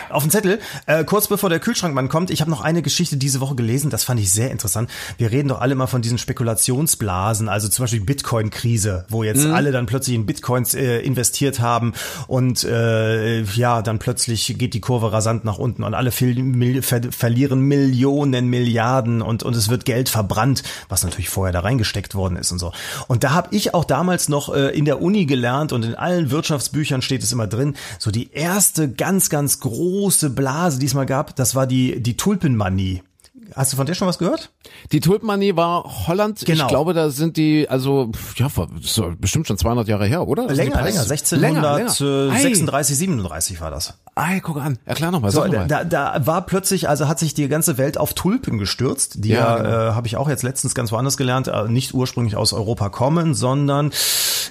Auf 0.09 0.23
dem 0.23 0.31
Zettel, 0.31 0.59
äh, 0.85 1.03
kurz 1.03 1.27
bevor 1.27 1.49
der 1.49 1.59
Kühlschrankmann 1.59 2.09
kommt, 2.09 2.29
ich 2.31 2.41
habe 2.41 2.49
noch 2.49 2.61
eine 2.61 2.81
Geschichte 2.81 3.17
diese 3.17 3.39
Woche 3.39 3.55
gelesen, 3.55 3.89
das 3.89 4.03
fand 4.03 4.19
ich 4.19 4.31
sehr 4.31 4.51
interessant. 4.51 4.89
Wir 5.17 5.31
reden 5.31 5.47
doch 5.47 5.61
alle 5.61 5.73
immer 5.73 5.87
von 5.87 6.01
diesen 6.01 6.17
Spekulationsblasen, 6.17 7.49
also 7.49 7.67
zum 7.67 7.83
Beispiel 7.83 8.01
Bitcoin-Krise, 8.01 9.05
wo 9.09 9.23
jetzt 9.23 9.45
alle 9.45 9.71
dann 9.71 9.85
plötzlich 9.85 10.15
in 10.15 10.25
Bitcoins 10.25 10.73
äh, 10.73 10.99
investiert 10.99 11.59
haben 11.59 11.93
und 12.27 12.63
äh, 12.63 13.41
ja, 13.41 13.81
dann 13.81 13.99
plötzlich 13.99 14.55
geht 14.57 14.73
die 14.73 14.81
Kurve 14.81 15.11
rasant 15.11 15.45
nach 15.45 15.57
unten 15.57 15.83
und 15.83 15.93
alle 15.93 16.11
mil, 16.21 16.81
ver, 16.81 17.01
verlieren 17.11 17.61
Millionen, 17.61 18.47
Milliarden 18.47 19.21
und, 19.21 19.43
und 19.43 19.55
es 19.55 19.69
wird 19.69 19.85
Geld 19.85 20.09
verbrannt, 20.09 20.63
was 20.89 21.03
natürlich 21.03 21.29
vorher 21.29 21.53
da 21.53 21.61
reingesteckt 21.61 22.13
worden 22.15 22.35
ist 22.37 22.51
und 22.51 22.59
so. 22.59 22.71
Und 23.07 23.23
da 23.23 23.31
habe 23.31 23.49
ich 23.55 23.73
auch 23.73 23.85
damals 23.85 24.29
noch 24.29 24.53
äh, 24.53 24.69
in 24.77 24.85
der 24.85 25.01
Uni 25.01 25.25
gelernt 25.25 25.71
und 25.71 25.85
in 25.85 25.95
allen 25.95 26.31
Wirtschaftsbüchern 26.31 27.01
steht 27.01 27.23
es 27.23 27.31
immer 27.31 27.47
drin, 27.47 27.75
so 27.99 28.11
die 28.11 28.32
erste 28.35 28.89
ganz, 28.91 29.29
ganz 29.29 29.59
große 29.59 30.29
Blase, 30.29 30.79
die 30.79 30.85
es 30.85 30.93
mal 30.93 31.05
gab, 31.05 31.35
das 31.35 31.55
war 31.55 31.67
die, 31.67 32.01
die 32.01 32.17
Tulpenmanie. 32.17 33.03
Hast 33.55 33.71
du 33.73 33.77
von 33.77 33.85
der 33.85 33.93
schon 33.93 34.07
was 34.07 34.17
gehört? 34.17 34.51
Die 34.91 34.99
Tulpenmanie 34.99 35.55
war 35.55 36.07
Holland. 36.07 36.39
Genau. 36.45 36.63
Ich 36.63 36.69
glaube, 36.69 36.93
da 36.93 37.09
sind 37.09 37.37
die, 37.37 37.69
also, 37.69 38.11
ja, 38.35 38.47
bestimmt 39.19 39.47
schon 39.47 39.57
200 39.57 39.87
Jahre 39.87 40.05
her, 40.07 40.27
oder? 40.27 40.47
Das 40.47 40.53
die 40.57 40.63
Länger, 40.63 40.77
Preis- 40.77 41.31
länger. 41.31 41.41
Länger, 41.41 41.61
länger. 41.61 41.89
1636, 41.89 42.97
37 42.97 43.61
war 43.61 43.69
das. 43.69 43.93
Ei, 44.15 44.39
guck 44.41 44.57
an. 44.57 44.77
Erklär 44.85 45.09
nochmal, 45.11 45.31
So, 45.31 45.43
noch 45.45 45.51
mal. 45.51 45.67
da, 45.67 45.83
da 45.83 46.21
war 46.25 46.45
plötzlich, 46.45 46.87
also 46.87 47.07
hat 47.07 47.17
sich 47.17 47.33
die 47.33 47.47
ganze 47.47 47.77
Welt 47.79 47.97
auf 47.97 48.13
Tulpen 48.13 48.59
gestürzt. 48.59 49.23
Die 49.23 49.29
Ja, 49.29 49.39
ja, 49.39 49.57
genau. 49.57 49.69
äh, 49.69 49.91
habe 49.93 50.05
ich 50.07 50.17
auch 50.17 50.29
jetzt 50.29 50.43
letztens 50.43 50.75
ganz 50.75 50.91
woanders 50.91 51.17
gelernt, 51.17 51.47
äh, 51.47 51.67
nicht 51.67 51.93
ursprünglich 51.95 52.35
aus 52.35 52.53
Europa 52.53 52.89
kommen, 52.89 53.33
sondern 53.33 53.91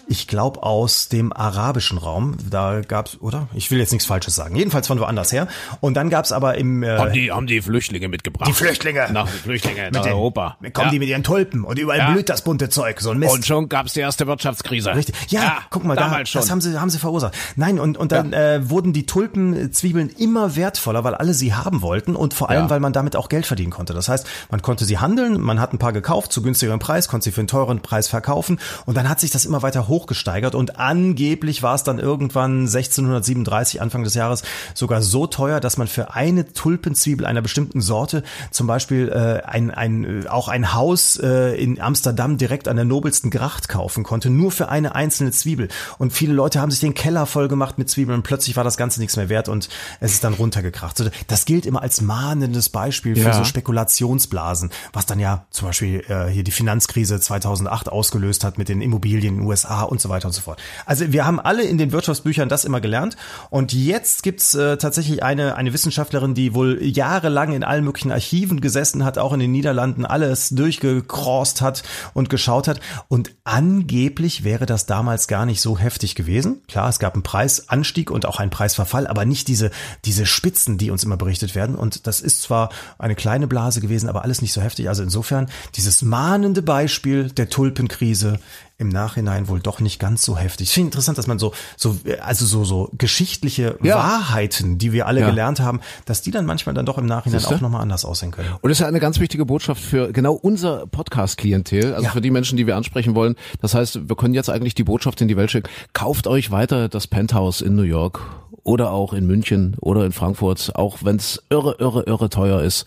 ich 0.08 0.26
glaube 0.26 0.64
aus 0.64 1.08
dem 1.08 1.32
arabischen 1.32 1.96
Raum. 1.98 2.36
Da 2.50 2.80
gab's, 2.80 3.18
oder? 3.20 3.46
Ich 3.54 3.70
will 3.70 3.78
jetzt 3.78 3.92
nichts 3.92 4.04
Falsches 4.06 4.34
sagen. 4.34 4.56
Jedenfalls 4.56 4.88
von 4.88 4.98
woanders 4.98 5.30
her. 5.30 5.46
Und 5.80 5.94
dann 5.94 6.10
gab's 6.10 6.32
aber 6.32 6.56
im 6.58 6.82
äh, 6.82 6.96
haben, 6.98 7.12
die, 7.12 7.30
haben 7.30 7.46
die 7.46 7.60
Flüchtlinge 7.62 8.08
mitgebracht. 8.08 8.48
die 8.48 8.52
Flüchtlinge. 8.54 9.12
Nach 9.12 9.30
die 9.30 9.38
Flüchtlinge 9.38 9.90
den- 9.92 10.02
Europa. 10.02 10.56
Kommen 10.72 10.86
ja. 10.86 10.90
die 10.90 10.98
mit 10.98 11.08
ihren 11.08 11.22
Tulpen 11.22 11.62
und 11.62 11.78
überall 11.78 11.98
Ja. 11.98 12.10
blüht 12.10 12.28
das 12.28 12.42
bunte 12.42 12.68
Zeug, 12.68 13.00
so 13.00 13.10
ein 13.10 13.18
Mist. 13.18 13.32
Und 13.32 13.46
schon 13.46 13.68
gab's 13.68 13.92
die 13.92 14.00
erste 14.00 14.26
Wirtschaftskrise. 14.26 14.94
Richtig. 14.96 15.14
Ja, 15.28 15.58
guck 15.70 15.84
mal, 15.84 15.94
da, 15.96 16.26
schon. 16.26 16.40
das 16.40 16.50
haben 16.50 16.60
sie, 16.60 16.80
haben 16.80 16.90
sie 16.90 16.98
verursacht. 16.98 17.34
Nein, 17.54 17.78
und, 17.78 17.96
und 17.96 18.10
dann 18.10 18.32
äh, 18.32 18.68
wurden 18.68 18.92
die 18.92 19.06
Tulpenzwiebeln 19.54 20.10
immer 20.18 20.56
wertvoller, 20.56 21.04
weil 21.04 21.14
alle 21.14 21.34
sie 21.34 21.54
haben 21.54 21.82
wollten 21.82 22.16
und 22.16 22.34
vor 22.34 22.50
allem, 22.50 22.64
Ja. 22.64 22.70
weil 22.70 22.80
man 22.80 22.92
damit 22.92 23.16
auch 23.16 23.28
Geld 23.28 23.46
verdienen 23.46 23.70
konnte. 23.70 23.92
Das 23.92 24.08
heißt, 24.08 24.26
man 24.50 24.62
konnte 24.62 24.84
sie 24.84 24.98
handeln, 24.98 25.40
man 25.40 25.60
hat 25.60 25.72
ein 25.72 25.78
paar 25.78 25.92
gekauft 25.92 26.32
zu 26.32 26.42
günstigeren 26.42 26.78
Preis, 26.78 27.08
konnte 27.08 27.24
sie 27.24 27.32
für 27.32 27.40
einen 27.40 27.48
teuren 27.48 27.80
Preis 27.80 28.08
verkaufen 28.08 28.58
und 28.86 28.96
dann 28.96 29.08
hat 29.08 29.20
sich 29.20 29.30
das 29.30 29.44
immer 29.44 29.62
weiter 29.62 29.88
hochgesteigert 29.88 30.54
und 30.54 30.78
angeblich 30.78 31.62
war 31.62 31.74
es 31.74 31.84
dann 31.84 31.98
irgendwann 31.98 32.66
1637, 32.66 33.80
Anfang 33.80 34.04
des 34.04 34.14
Jahres, 34.14 34.42
sogar 34.74 35.02
so 35.02 35.26
teuer, 35.26 35.60
dass 35.60 35.76
man 35.76 35.86
für 35.88 36.14
eine 36.14 36.52
Tulpenzwiebel 36.52 37.26
einer 37.26 37.42
bestimmten 37.42 37.80
Sorte 37.80 38.22
zum 38.50 38.66
Beispiel 38.66 39.08
äh, 39.08 39.46
ein, 39.46 39.70
ein, 39.70 40.22
äh, 40.24 40.28
auch 40.28 40.48
ein 40.48 40.74
Haus 40.74 41.18
äh, 41.18 41.54
in 41.62 41.80
Amsterdam 41.80 42.36
direkt 42.38 42.68
an 42.68 42.76
der 42.76 42.84
nobelsten 42.84 43.30
Gracht 43.30 43.68
kaufen 43.68 44.04
konnte, 44.04 44.30
nur 44.30 44.50
für 44.50 44.68
eine 44.68 44.94
einzelne 44.94 45.30
Zwiebel. 45.32 45.68
Und 45.98 46.12
viele 46.12 46.32
Leute 46.32 46.60
haben 46.60 46.70
sich 46.70 46.80
den 46.80 46.94
Keller 46.94 47.26
voll 47.26 47.48
gemacht 47.48 47.78
mit 47.78 47.88
Zwiebeln 47.90 48.18
und 48.18 48.22
plötzlich 48.22 48.56
war 48.56 48.64
das 48.64 48.76
Ganze 48.76 49.00
nichts 49.00 49.16
mehr 49.16 49.28
wert 49.28 49.41
und 49.48 49.68
es 50.00 50.12
ist 50.12 50.24
dann 50.24 50.34
runtergekracht. 50.34 50.96
So, 50.96 51.04
Das 51.26 51.44
gilt 51.44 51.66
immer 51.66 51.82
als 51.82 52.00
mahnendes 52.00 52.68
Beispiel 52.68 53.16
für 53.16 53.22
Ja. 53.28 53.32
so 53.34 53.44
Spekulationsblasen, 53.44 54.70
was 54.92 55.06
dann 55.06 55.20
ja 55.20 55.46
zum 55.50 55.68
Beispiel 55.68 56.04
äh, 56.08 56.26
hier 56.28 56.44
die 56.44 56.50
Finanzkrise 56.50 57.20
2008 57.20 57.90
ausgelöst 57.90 58.44
hat 58.44 58.58
mit 58.58 58.68
den 58.68 58.80
Immobilien 58.80 59.34
in 59.34 59.40
den 59.40 59.46
USA 59.46 59.82
und 59.82 60.00
so 60.00 60.08
weiter 60.08 60.26
und 60.28 60.32
so 60.32 60.40
fort. 60.40 60.60
Also 60.86 61.12
wir 61.12 61.24
haben 61.26 61.40
alle 61.40 61.62
in 61.62 61.78
den 61.78 61.92
Wirtschaftsbüchern 61.92 62.48
das 62.48 62.64
immer 62.64 62.80
gelernt 62.80 63.16
und 63.50 63.72
jetzt 63.72 64.22
gibt's 64.22 64.54
äh, 64.54 64.76
tatsächlich 64.76 65.22
eine, 65.22 65.56
eine 65.56 65.72
Wissenschaftlerin, 65.72 66.34
die 66.34 66.54
wohl 66.54 66.82
jahrelang 66.82 67.52
in 67.52 67.64
allen 67.64 67.84
möglichen 67.84 68.12
Archiven 68.12 68.60
gesessen 68.60 69.04
hat, 69.04 69.18
auch 69.18 69.32
in 69.32 69.40
den 69.40 69.52
Niederlanden 69.52 70.04
alles 70.06 70.50
durchgecrossed 70.50 71.60
hat 71.60 71.82
und 72.14 72.30
geschaut 72.30 72.68
hat 72.68 72.80
und 73.08 73.34
angeblich 73.44 74.44
wäre 74.44 74.66
das 74.66 74.86
damals 74.86 75.28
gar 75.28 75.46
nicht 75.46 75.60
so 75.60 75.78
heftig 75.78 76.14
gewesen. 76.14 76.62
Klar, 76.68 76.88
es 76.88 76.98
gab 76.98 77.14
einen 77.14 77.22
Preisanstieg 77.22 78.10
und 78.10 78.26
auch 78.26 78.38
einen 78.38 78.50
Preisverfall, 78.50 79.06
aber 79.06 79.24
nicht 79.32 79.48
diese, 79.48 79.70
diese 80.04 80.26
Spitzen, 80.26 80.76
die 80.76 80.90
uns 80.90 81.04
immer 81.04 81.16
berichtet 81.16 81.54
werden 81.54 81.74
und 81.74 82.06
das 82.06 82.20
ist 82.20 82.42
zwar 82.42 82.68
eine 82.98 83.14
kleine 83.14 83.46
Blase 83.46 83.80
gewesen, 83.80 84.08
aber 84.08 84.22
alles 84.22 84.42
nicht 84.42 84.52
so 84.52 84.60
heftig. 84.60 84.88
Also 84.88 85.02
insofern 85.02 85.48
dieses 85.74 86.02
mahnende 86.02 86.60
Beispiel 86.62 87.30
der 87.30 87.48
Tulpenkrise 87.48 88.38
im 88.78 88.88
Nachhinein 88.88 89.48
wohl 89.48 89.60
doch 89.60 89.80
nicht 89.80 90.00
ganz 90.00 90.24
so 90.24 90.36
heftig. 90.36 90.68
Ich 90.68 90.74
finde 90.74 90.88
interessant, 90.88 91.16
dass 91.18 91.26
man 91.26 91.38
so, 91.38 91.52
so, 91.76 91.96
also 92.20 92.46
so, 92.46 92.64
so 92.64 92.90
geschichtliche 92.98 93.78
Ja. 93.82 93.96
Wahrheiten, 93.96 94.78
die 94.78 94.92
wir 94.92 95.06
alle 95.06 95.20
Ja. 95.20 95.30
gelernt 95.30 95.60
haben, 95.60 95.80
dass 96.04 96.22
die 96.22 96.30
dann 96.32 96.46
manchmal 96.46 96.74
dann 96.74 96.86
doch 96.86 96.98
im 96.98 97.06
Nachhinein 97.06 97.38
Siehste? 97.40 97.54
auch 97.56 97.60
nochmal 97.60 97.82
anders 97.82 98.04
aussehen 98.04 98.30
können. 98.32 98.48
Und 98.60 98.68
das 98.68 98.72
ist 98.72 98.80
ja 98.80 98.88
eine 98.88 98.98
ganz 99.00 99.20
wichtige 99.20 99.44
Botschaft 99.46 99.80
für 99.82 100.12
genau 100.12 100.32
unser 100.34 100.86
Podcast-Klientel, 100.86 101.92
also 101.94 102.04
Ja. 102.06 102.10
für 102.10 102.20
die 102.20 102.30
Menschen, 102.30 102.56
die 102.56 102.66
wir 102.66 102.76
ansprechen 102.76 103.14
wollen. 103.14 103.36
Das 103.60 103.74
heißt, 103.74 104.08
wir 104.08 104.16
können 104.16 104.34
jetzt 104.34 104.50
eigentlich 104.50 104.74
die 104.74 104.84
Botschaft 104.84 105.20
in 105.20 105.28
die 105.28 105.36
Welt 105.36 105.50
schicken. 105.50 105.68
Kauft 105.92 106.26
euch 106.26 106.50
weiter 106.50 106.88
das 106.88 107.06
Penthouse 107.06 107.60
in 107.60 107.76
New 107.76 107.82
York 107.82 108.20
oder 108.64 108.90
auch 108.92 109.12
in 109.12 109.26
München 109.26 109.76
oder 109.80 110.04
in 110.04 110.12
Frankfurt, 110.12 110.72
auch 110.74 110.98
wenn 111.02 111.16
es 111.16 111.42
irre, 111.50 111.76
irre, 111.78 112.02
irre 112.04 112.30
teuer 112.30 112.62
ist. 112.62 112.84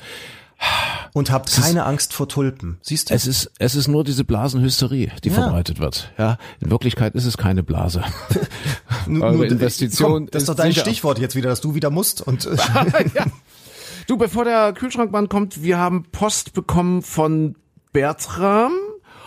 Und 1.14 1.32
habt 1.32 1.50
keine 1.54 1.86
Angst 1.86 2.12
vor 2.14 2.28
Tulpen. 2.28 2.78
Siehst 2.82 3.10
du? 3.10 3.14
Es 3.14 3.26
ist, 3.26 3.50
es 3.58 3.76
ist 3.76 3.88
nur 3.88 4.04
diese 4.04 4.26
Blasenhysterie, 4.26 5.12
die 5.24 5.30
Ja. 5.30 5.36
verbreitet 5.36 5.80
wird. 5.80 6.12
Ja, 6.18 6.38
in 6.60 6.70
Wirklichkeit 6.72 7.16
ist 7.16 7.26
es 7.26 7.38
keine 7.38 7.64
Blase. 7.64 8.04
Nur- 9.08 9.24
eure 9.26 9.46
Investition 9.48 10.12
komm, 10.12 10.26
das 10.32 10.44
ist 10.44 10.50
doch 10.50 10.56
ist 10.56 10.60
dein 10.60 10.72
sicher. 10.72 10.82
Stichwort 10.82 11.20
jetzt 11.20 11.36
wieder, 11.36 11.50
dass 11.50 11.62
du 11.62 11.74
wieder 11.74 11.90
musst 11.90 12.22
und 12.22 12.46
äh, 12.46 12.56
Du, 14.08 14.18
bevor 14.18 14.44
der 14.44 14.74
Kühlschrankmann 14.74 15.30
kommt, 15.30 15.64
wir 15.64 15.78
haben 15.78 16.04
Post 16.12 16.54
bekommen 16.54 17.02
von 17.02 17.56
Bertram. 17.94 18.74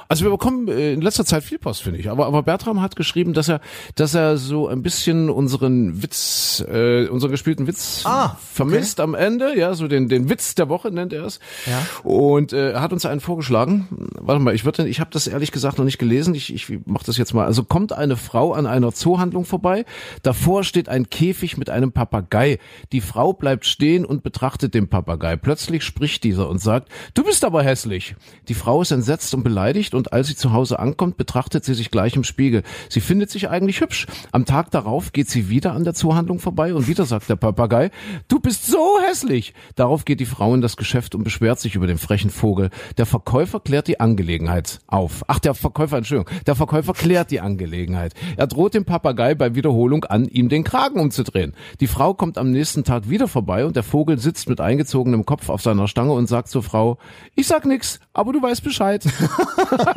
Also 0.08 0.24
wir 0.24 0.30
bekommen 0.30 0.68
äh, 0.68 0.94
in 0.94 1.02
letzter 1.02 1.24
Zeit 1.26 1.44
viel 1.44 1.58
Post, 1.58 1.82
finde 1.82 1.98
ich. 2.00 2.10
Aber, 2.10 2.26
aber 2.26 2.42
Bertram 2.42 2.80
hat 2.80 2.96
geschrieben, 2.96 3.34
dass 3.34 3.48
er, 3.48 3.60
dass 3.94 4.14
er 4.14 4.38
so 4.38 4.66
ein 4.66 4.82
bisschen 4.82 5.28
unseren 5.28 6.02
Witz, 6.02 6.64
äh, 6.66 7.06
unseren 7.08 7.30
gespielten 7.30 7.66
Witz 7.66 8.02
Ah, 8.04 8.26
okay. 8.26 8.36
vermisst 8.54 9.00
am 9.00 9.14
Ende. 9.14 9.58
Ja, 9.58 9.74
so 9.74 9.86
den, 9.86 10.08
den 10.08 10.30
Witz 10.30 10.54
der 10.54 10.70
Woche 10.70 10.90
nennt 10.90 11.12
er 11.12 11.24
es. 11.26 11.40
Ja. 11.66 11.86
Und 12.08 12.54
äh, 12.54 12.70
er 12.72 12.80
hat 12.80 12.92
uns 12.94 13.04
einen 13.04 13.20
vorgeschlagen. 13.20 13.86
Warte 14.18 14.40
mal, 14.40 14.54
ich 14.54 14.64
würde, 14.64 14.88
ich 14.88 15.00
habe 15.00 15.10
das 15.12 15.26
ehrlich 15.26 15.52
gesagt 15.52 15.76
noch 15.76 15.84
nicht 15.84 15.98
gelesen. 15.98 16.34
Ich, 16.34 16.54
ich 16.54 16.78
mach 16.86 17.02
das 17.02 17.18
jetzt 17.18 17.34
mal. 17.34 17.44
Also 17.44 17.64
kommt 17.64 17.92
eine 17.92 18.16
Frau 18.16 18.54
an 18.54 18.66
einer 18.66 18.92
Zoohandlung 18.92 19.44
vorbei. 19.44 19.84
Davor 20.22 20.64
steht 20.64 20.88
ein 20.88 21.10
Käfig 21.10 21.58
mit 21.58 21.68
einem 21.68 21.92
Papagei. 21.92 22.58
Die 22.92 23.02
Frau 23.02 23.34
bleibt 23.34 23.66
stehen 23.66 24.06
und 24.06 24.22
betrachtet 24.22 24.72
den 24.72 24.88
Papagei. 24.88 25.36
Plötzlich 25.36 25.84
spricht 25.84 26.24
dieser 26.24 26.48
und 26.48 26.60
sagt: 26.62 26.88
Du 27.12 27.24
bist 27.24 27.44
aber 27.44 27.62
hässlich. 27.62 28.16
Die 28.48 28.54
Frau 28.54 28.80
ist 28.80 28.90
entsetzt 28.90 29.34
und 29.34 29.42
beleidigt 29.42 29.97
und 29.98 30.14
als 30.14 30.28
sie 30.28 30.36
zu 30.36 30.52
Hause 30.54 30.78
ankommt, 30.78 31.18
betrachtet 31.18 31.64
sie 31.64 31.74
sich 31.74 31.90
gleich 31.90 32.16
im 32.16 32.24
Spiegel. 32.24 32.62
Sie 32.88 33.00
findet 33.00 33.30
sich 33.30 33.50
eigentlich 33.50 33.82
hübsch. 33.82 34.06
Am 34.32 34.46
Tag 34.46 34.70
darauf 34.70 35.12
geht 35.12 35.28
sie 35.28 35.50
wieder 35.50 35.74
an 35.74 35.84
der 35.84 35.92
Zoohandlung 35.92 36.38
vorbei 36.38 36.72
und 36.72 36.88
wieder 36.88 37.04
sagt 37.04 37.28
der 37.28 37.36
Papagei: 37.36 37.90
Du 38.28 38.40
bist 38.40 38.66
so 38.66 38.98
hässlich. 39.06 39.52
Darauf 39.74 40.06
geht 40.06 40.20
die 40.20 40.26
Frau 40.26 40.54
in 40.54 40.62
das 40.62 40.76
Geschäft 40.76 41.14
und 41.14 41.24
beschwert 41.24 41.60
sich 41.60 41.74
über 41.74 41.86
den 41.86 41.98
frechen 41.98 42.30
Vogel. 42.30 42.70
Der 42.96 43.04
Verkäufer 43.04 43.60
klärt 43.60 43.88
die 43.88 44.00
Angelegenheit 44.00 44.78
auf. 44.86 45.24
Ach, 45.26 45.38
der 45.38 45.54
Verkäufer, 45.54 45.98
Entschuldigung. 45.98 46.32
Der 46.46 46.54
Verkäufer 46.54 46.94
klärt 46.94 47.30
die 47.30 47.40
Angelegenheit. 47.40 48.14
Er 48.36 48.46
droht 48.46 48.74
dem 48.74 48.84
Papagei 48.84 49.34
bei 49.34 49.54
Wiederholung 49.54 50.04
an, 50.04 50.26
ihm 50.26 50.48
den 50.48 50.64
Kragen 50.64 51.00
umzudrehen. 51.00 51.54
Die 51.80 51.86
Frau 51.88 52.14
kommt 52.14 52.38
am 52.38 52.50
nächsten 52.50 52.84
Tag 52.84 53.10
wieder 53.10 53.28
vorbei 53.28 53.66
und 53.66 53.76
der 53.76 53.82
Vogel 53.82 54.18
sitzt 54.18 54.48
mit 54.48 54.60
eingezogenem 54.60 55.26
Kopf 55.26 55.48
auf 55.48 55.60
seiner 55.60 55.88
Stange 55.88 56.12
und 56.12 56.28
sagt 56.28 56.48
zur 56.48 56.62
Frau, 56.62 56.98
ich 57.34 57.46
sag 57.46 57.66
nix, 57.66 58.00
aber 58.12 58.32
du 58.32 58.40
weißt 58.40 58.62
Bescheid. 58.62 59.04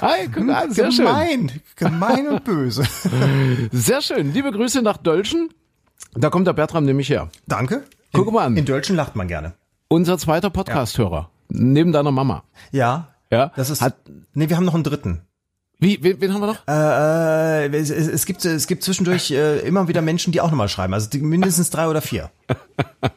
Hi, 0.00 0.28
guck 0.32 0.48
an, 0.48 0.72
sehr 0.72 0.90
schön. 0.92 1.04
gemein, 1.06 1.50
gemein 1.76 2.28
und 2.28 2.44
böse. 2.44 2.84
Sehr 3.72 4.00
schön. 4.02 4.32
Liebe 4.32 4.50
Grüße 4.52 4.82
nach 4.82 4.96
Dölschen. 4.96 5.48
Da 6.14 6.30
kommt 6.30 6.46
der 6.46 6.52
Bertram 6.52 6.84
nämlich 6.84 7.10
her. 7.10 7.28
Danke. 7.46 7.84
Guck 8.12 8.28
in, 8.28 8.34
mal 8.34 8.46
an. 8.46 8.56
In 8.56 8.64
Deutschen 8.64 8.96
lacht 8.96 9.16
man 9.16 9.28
gerne. 9.28 9.54
Unser 9.88 10.18
zweiter 10.18 10.50
Podcast-Hörer. 10.50 11.30
Neben 11.48 11.92
deiner 11.92 12.10
Mama. 12.12 12.44
Ja. 12.72 13.08
Ja. 13.30 13.52
Das 13.56 13.70
ist. 13.70 13.80
Hat, 13.82 13.96
nee, 14.34 14.48
wir 14.48 14.56
haben 14.56 14.64
noch 14.64 14.74
einen 14.74 14.84
dritten. 14.84 15.22
Wie, 15.80 16.02
wen, 16.02 16.20
wen 16.20 16.34
haben 16.34 16.40
wir 16.40 16.46
noch? 16.48 16.66
Äh, 16.66 17.66
äh, 17.66 17.76
es, 17.78 17.90
es, 17.90 18.08
es 18.08 18.26
gibt 18.26 18.44
es 18.44 18.66
gibt 18.66 18.82
zwischendurch 18.82 19.30
äh, 19.30 19.58
immer 19.60 19.86
wieder 19.88 20.02
Menschen, 20.02 20.32
die 20.32 20.40
auch 20.40 20.50
nochmal 20.50 20.68
schreiben. 20.68 20.92
Also 20.94 21.08
die, 21.08 21.18
mindestens 21.18 21.70
drei 21.70 21.88
oder 21.88 22.00
vier. 22.02 22.30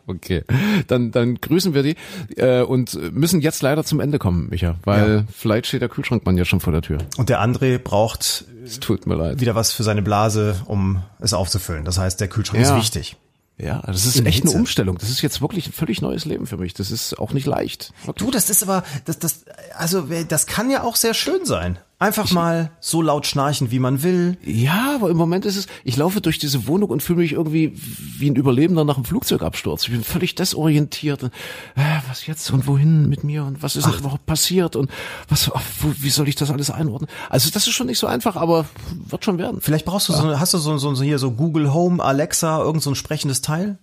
Okay, 0.08 0.44
dann, 0.88 1.12
dann 1.12 1.36
grüßen 1.40 1.74
wir 1.74 1.82
die 1.84 1.96
äh, 2.36 2.62
und 2.62 2.94
müssen 3.14 3.42
jetzt 3.42 3.62
leider 3.62 3.84
zum 3.84 4.00
Ende 4.00 4.20
kommen, 4.20 4.50
Micha, 4.50 4.76
weil 4.84 5.10
Ja. 5.12 5.24
vielleicht 5.36 5.68
steht 5.68 5.82
der 5.82 5.90
Kühlschrankmann 5.90 6.38
ja 6.38 6.46
schon 6.46 6.60
vor 6.60 6.74
der 6.74 6.82
Tür. 6.82 7.00
Und 7.18 7.30
der 7.30 7.42
André 7.42 7.78
braucht 7.80 8.46
Es 8.66 8.80
tut 8.80 9.08
mir 9.08 9.16
leid. 9.16 9.40
wieder 9.40 9.56
was 9.56 9.72
für 9.72 9.84
seine 9.84 10.02
Blase, 10.02 10.56
um 10.66 11.02
es 11.20 11.34
aufzufüllen. 11.34 11.86
Das 11.86 11.98
heißt, 11.98 12.20
der 12.20 12.28
Kühlschrank 12.28 12.62
Ja. 12.64 12.72
ist 12.76 12.76
wichtig. 12.84 13.16
Ja, 13.58 13.82
das 13.86 14.06
ist 14.06 14.26
echt 14.26 14.44
eine. 14.44 14.52
Umstellung. 14.52 14.98
Das 14.98 15.10
ist 15.10 15.22
jetzt 15.22 15.42
wirklich 15.42 15.68
ein 15.68 15.74
völlig 15.74 16.02
neues 16.02 16.26
Leben 16.26 16.46
für 16.48 16.58
mich. 16.58 16.74
Das 16.74 16.92
ist 16.92 17.18
auch 17.20 17.32
nicht 17.32 17.46
leicht. 17.46 17.94
Wirklich. 18.06 18.26
Du, 18.26 18.32
das 18.32 18.50
ist 18.50 18.64
aber, 18.64 18.84
das, 19.06 19.20
das, 19.20 19.46
also 19.78 20.08
das 20.28 20.48
kann 20.48 20.70
ja 20.72 20.84
auch 20.84 20.96
sehr 20.96 21.14
schön 21.14 21.46
sein. 21.46 21.78
Einfach 22.02 22.32
mal 22.32 22.72
so 22.80 23.04
laut 23.04 23.28
schnarchen, 23.28 23.70
wie 23.70 23.78
man 23.78 24.02
will. 24.02 24.36
Ja, 24.44 24.96
aber 24.96 25.12
im 25.12 25.18
Moment 25.18 25.46
ist 25.46 25.56
es, 25.56 25.68
ich 25.84 25.98
laufe 25.98 26.20
durch 26.20 26.40
diese 26.40 26.66
Wohnung 26.66 26.90
und 26.90 27.04
fühle 27.04 27.20
mich 27.20 27.34
irgendwie 27.34 27.74
wie 28.18 28.28
ein 28.28 28.36
Überlebender 28.36 28.84
nach 28.84 28.96
einem 28.96 29.06
Flugzeugabsturz. 29.06 29.84
Ich 29.84 29.92
bin 29.92 30.04
völlig 30.04 30.34
desorientiert. 30.34 31.22
Und, 31.22 31.32
äh, 31.76 32.00
was 32.10 32.26
jetzt 32.26 32.50
und 32.50 32.66
wohin 32.66 33.08
mit 33.08 33.24
mir 33.24 33.44
und 33.44 33.62
was 33.62 33.76
ist 33.76 33.86
Ach. 33.86 34.00
überhaupt 34.00 34.26
passiert 34.26 34.76
und 34.76 34.90
was, 35.30 35.52
wo, 35.80 35.94
wie 36.00 36.10
soll 36.10 36.28
ich 36.28 36.36
das 36.36 36.50
alles 36.50 36.72
einordnen? 36.72 37.08
Also 37.30 37.52
das 37.52 37.68
ist 37.68 37.74
schon 37.74 37.86
nicht 37.86 38.00
so 38.00 38.08
einfach, 38.08 38.36
aber 38.36 38.66
wird 39.08 39.24
schon 39.24 39.38
werden. 39.38 39.62
Vielleicht 39.62 39.86
brauchst 39.86 40.10
du 40.10 40.14
so, 40.14 40.40
hast 40.40 40.56
du 40.56 40.58
so, 40.58 40.76
so 40.80 41.04
hier 41.04 41.20
so 41.20 41.30
Google 41.30 41.72
Home, 41.72 42.04
Alexa, 42.04 42.64
irgend 42.64 42.82
so 42.82 42.90
ein 42.90 42.96
sprechendes 42.96 43.42
Teil? 43.42 43.78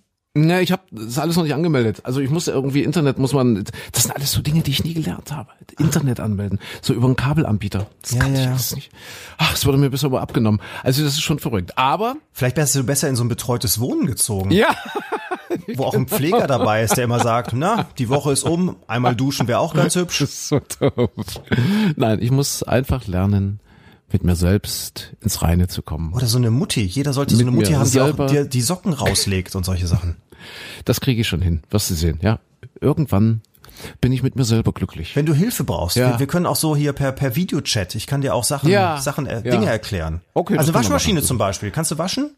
Ne, 0.46 0.62
ich 0.62 0.72
habe 0.72 0.82
das 0.90 1.18
alles 1.18 1.36
noch 1.36 1.42
nicht 1.42 1.54
angemeldet. 1.54 2.00
Also 2.04 2.20
ich 2.20 2.30
muss 2.30 2.48
irgendwie 2.48 2.82
Internet 2.82 3.18
muss 3.18 3.32
man. 3.32 3.64
Das 3.92 4.02
sind 4.04 4.14
alles 4.14 4.32
so 4.32 4.40
Dinge, 4.40 4.62
die 4.62 4.70
ich 4.70 4.84
nie 4.84 4.94
gelernt 4.94 5.32
habe. 5.32 5.50
Internet 5.78 6.20
anmelden, 6.20 6.58
so 6.82 6.94
über 6.94 7.06
einen 7.06 7.16
Kabelanbieter. 7.16 7.86
Das 8.02 8.12
ja, 8.12 8.20
kann 8.20 8.34
ja. 8.34 8.42
ich 8.42 8.48
alles 8.48 8.74
nicht. 8.74 8.90
Ach, 9.38 9.54
es 9.54 9.66
wurde 9.66 9.78
mir 9.78 9.90
bisher 9.90 10.08
aber 10.08 10.20
abgenommen. 10.20 10.60
Also 10.82 11.02
das 11.02 11.14
ist 11.14 11.22
schon 11.22 11.38
verrückt. 11.38 11.76
Aber 11.76 12.16
vielleicht 12.32 12.56
wärst 12.56 12.74
du 12.74 12.84
besser 12.84 13.08
in 13.08 13.16
so 13.16 13.24
ein 13.24 13.28
betreutes 13.28 13.80
Wohnen 13.80 14.06
gezogen. 14.06 14.50
Ja. 14.50 14.74
Wo 15.74 15.84
auch 15.84 15.94
ein 15.94 16.06
Pfleger 16.06 16.46
dabei 16.46 16.82
ist, 16.82 16.96
der 16.96 17.04
immer 17.04 17.20
sagt, 17.20 17.52
na, 17.54 17.86
die 17.98 18.08
Woche 18.08 18.32
ist 18.32 18.44
um, 18.44 18.76
einmal 18.86 19.16
duschen 19.16 19.48
wäre 19.48 19.58
auch 19.60 19.74
ganz 19.74 19.94
hübsch. 19.96 20.20
Das 20.20 20.30
ist 20.30 20.48
so 20.48 20.60
doof. 20.80 21.10
Nein, 21.96 22.20
ich 22.20 22.30
muss 22.30 22.62
einfach 22.62 23.06
lernen, 23.06 23.60
mit 24.12 24.24
mir 24.24 24.36
selbst 24.36 25.14
ins 25.20 25.42
Reine 25.42 25.68
zu 25.68 25.82
kommen. 25.82 26.12
Oder 26.14 26.26
so 26.26 26.38
eine 26.38 26.50
Mutti. 26.50 26.82
Jeder 26.82 27.12
sollte 27.12 27.36
so 27.36 27.42
eine 27.42 27.50
Mutti 27.50 27.72
haben, 27.72 27.90
die 27.90 28.00
auch 28.00 28.26
die, 28.26 28.48
die 28.48 28.60
Socken 28.60 28.92
rauslegt 28.92 29.54
und 29.54 29.64
solche 29.64 29.86
Sachen. 29.86 30.16
Das 30.84 31.00
kriege 31.00 31.20
ich 31.20 31.28
schon 31.28 31.40
hin, 31.42 31.62
wirst 31.70 31.90
du 31.90 31.94
sehen. 31.94 32.18
Ja, 32.22 32.38
irgendwann 32.80 33.42
bin 34.00 34.10
ich 34.12 34.22
mit 34.22 34.34
mir 34.34 34.44
selber 34.44 34.72
glücklich. 34.72 35.14
Wenn 35.14 35.26
du 35.26 35.34
Hilfe 35.34 35.62
brauchst, 35.64 35.96
Ja. 35.96 36.12
wir, 36.12 36.18
wir 36.18 36.26
können 36.26 36.46
auch 36.46 36.56
so 36.56 36.74
hier 36.74 36.92
per, 36.92 37.12
per 37.12 37.36
Videochat, 37.36 37.94
ich 37.94 38.06
kann 38.06 38.20
dir 38.22 38.34
auch 38.34 38.44
Sachen, 38.44 38.68
Ja. 38.70 38.98
Sachen 39.00 39.26
äh, 39.26 39.34
Ja. 39.44 39.50
Dinge 39.52 39.66
erklären. 39.66 40.20
Okay, 40.34 40.58
also 40.58 40.74
Waschmaschine 40.74 41.22
zum 41.22 41.38
Beispiel. 41.38 41.70
Kannst 41.70 41.90
du 41.92 41.98
waschen? 41.98 42.34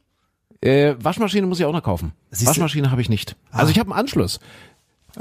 Äh, 0.61 0.94
Waschmaschine 1.01 1.46
muss 1.46 1.59
ich 1.59 1.64
auch 1.64 1.72
noch 1.72 1.82
kaufen. 1.82 2.12
Siehst? 2.30 2.48
Waschmaschine 2.48 2.90
habe 2.90 3.01
ich 3.01 3.09
nicht. 3.09 3.36
Also 3.51 3.70
ich 3.72 3.78
habe 3.78 3.90
einen 3.90 3.98
Anschluss, 4.01 4.40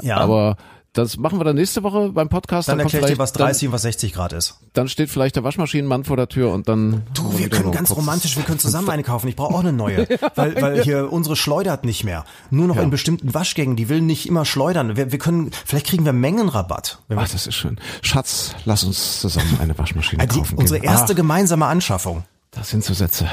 Ja. 0.02 0.18
aber 0.18 0.56
das 0.92 1.16
machen 1.16 1.38
wir 1.38 1.44
dann 1.44 1.56
nächste 1.56 1.82
Woche 1.84 2.10
beim 2.10 2.28
Podcast. 2.28 2.68
dann 2.68 2.78
kommt 2.78 2.92
erkläre 2.92 3.12
ich 3.12 3.16
dir, 3.16 3.22
was 3.22 3.32
30 3.32 3.68
und 3.68 3.72
was 3.74 3.82
60 3.82 4.12
Grad 4.12 4.32
ist. 4.32 4.56
Dann, 4.60 4.68
dann 4.72 4.88
steht 4.88 5.08
vielleicht 5.10 5.36
der 5.36 5.44
Waschmaschinenmann 5.44 6.02
vor 6.04 6.16
der 6.16 6.28
Tür 6.28 6.52
und 6.52 6.68
dann. 6.68 7.02
Du, 7.14 7.38
wir 7.38 7.48
können 7.48 7.70
ganz 7.70 7.90
romantisch, 7.92 8.36
wir 8.36 8.42
können 8.42 8.58
zusammen 8.58 8.90
eine 8.90 9.02
kaufen. 9.04 9.28
Ich 9.28 9.36
brauche 9.36 9.54
auch 9.54 9.60
eine 9.60 9.72
neue, 9.72 10.08
weil, 10.34 10.60
weil 10.60 10.82
hier 10.82 11.12
unsere 11.12 11.36
schleudert 11.36 11.84
nicht 11.84 12.02
mehr. 12.04 12.24
Nur 12.50 12.66
noch 12.66 12.76
Ja. 12.76 12.82
in 12.82 12.90
bestimmten 12.90 13.32
Waschgängen, 13.34 13.76
die 13.76 13.88
will 13.88 14.00
nicht 14.00 14.26
immer 14.28 14.44
schleudern. 14.44 14.96
Wir, 14.96 15.12
wir 15.12 15.18
können, 15.18 15.50
vielleicht 15.64 15.86
kriegen 15.86 16.04
wir 16.04 16.12
Mengenrabatt. 16.12 16.98
Ach, 17.14 17.28
das 17.30 17.46
ist 17.46 17.54
schön. 17.54 17.78
Schatz, 18.02 18.54
lass 18.64 18.82
uns 18.84 19.20
zusammen 19.20 19.58
eine 19.60 19.78
Waschmaschine 19.78 20.22
Ah, 20.22 20.26
die, 20.26 20.38
kaufen. 20.38 20.56
unsere 20.58 20.80
gehen. 20.80 20.90
erste 20.90 21.12
Ah, 21.12 21.16
gemeinsame 21.16 21.66
Anschaffung. 21.66 22.24
das 22.50 22.70
sind 22.70 22.84
so 22.84 22.94
Sätze. 22.94 23.26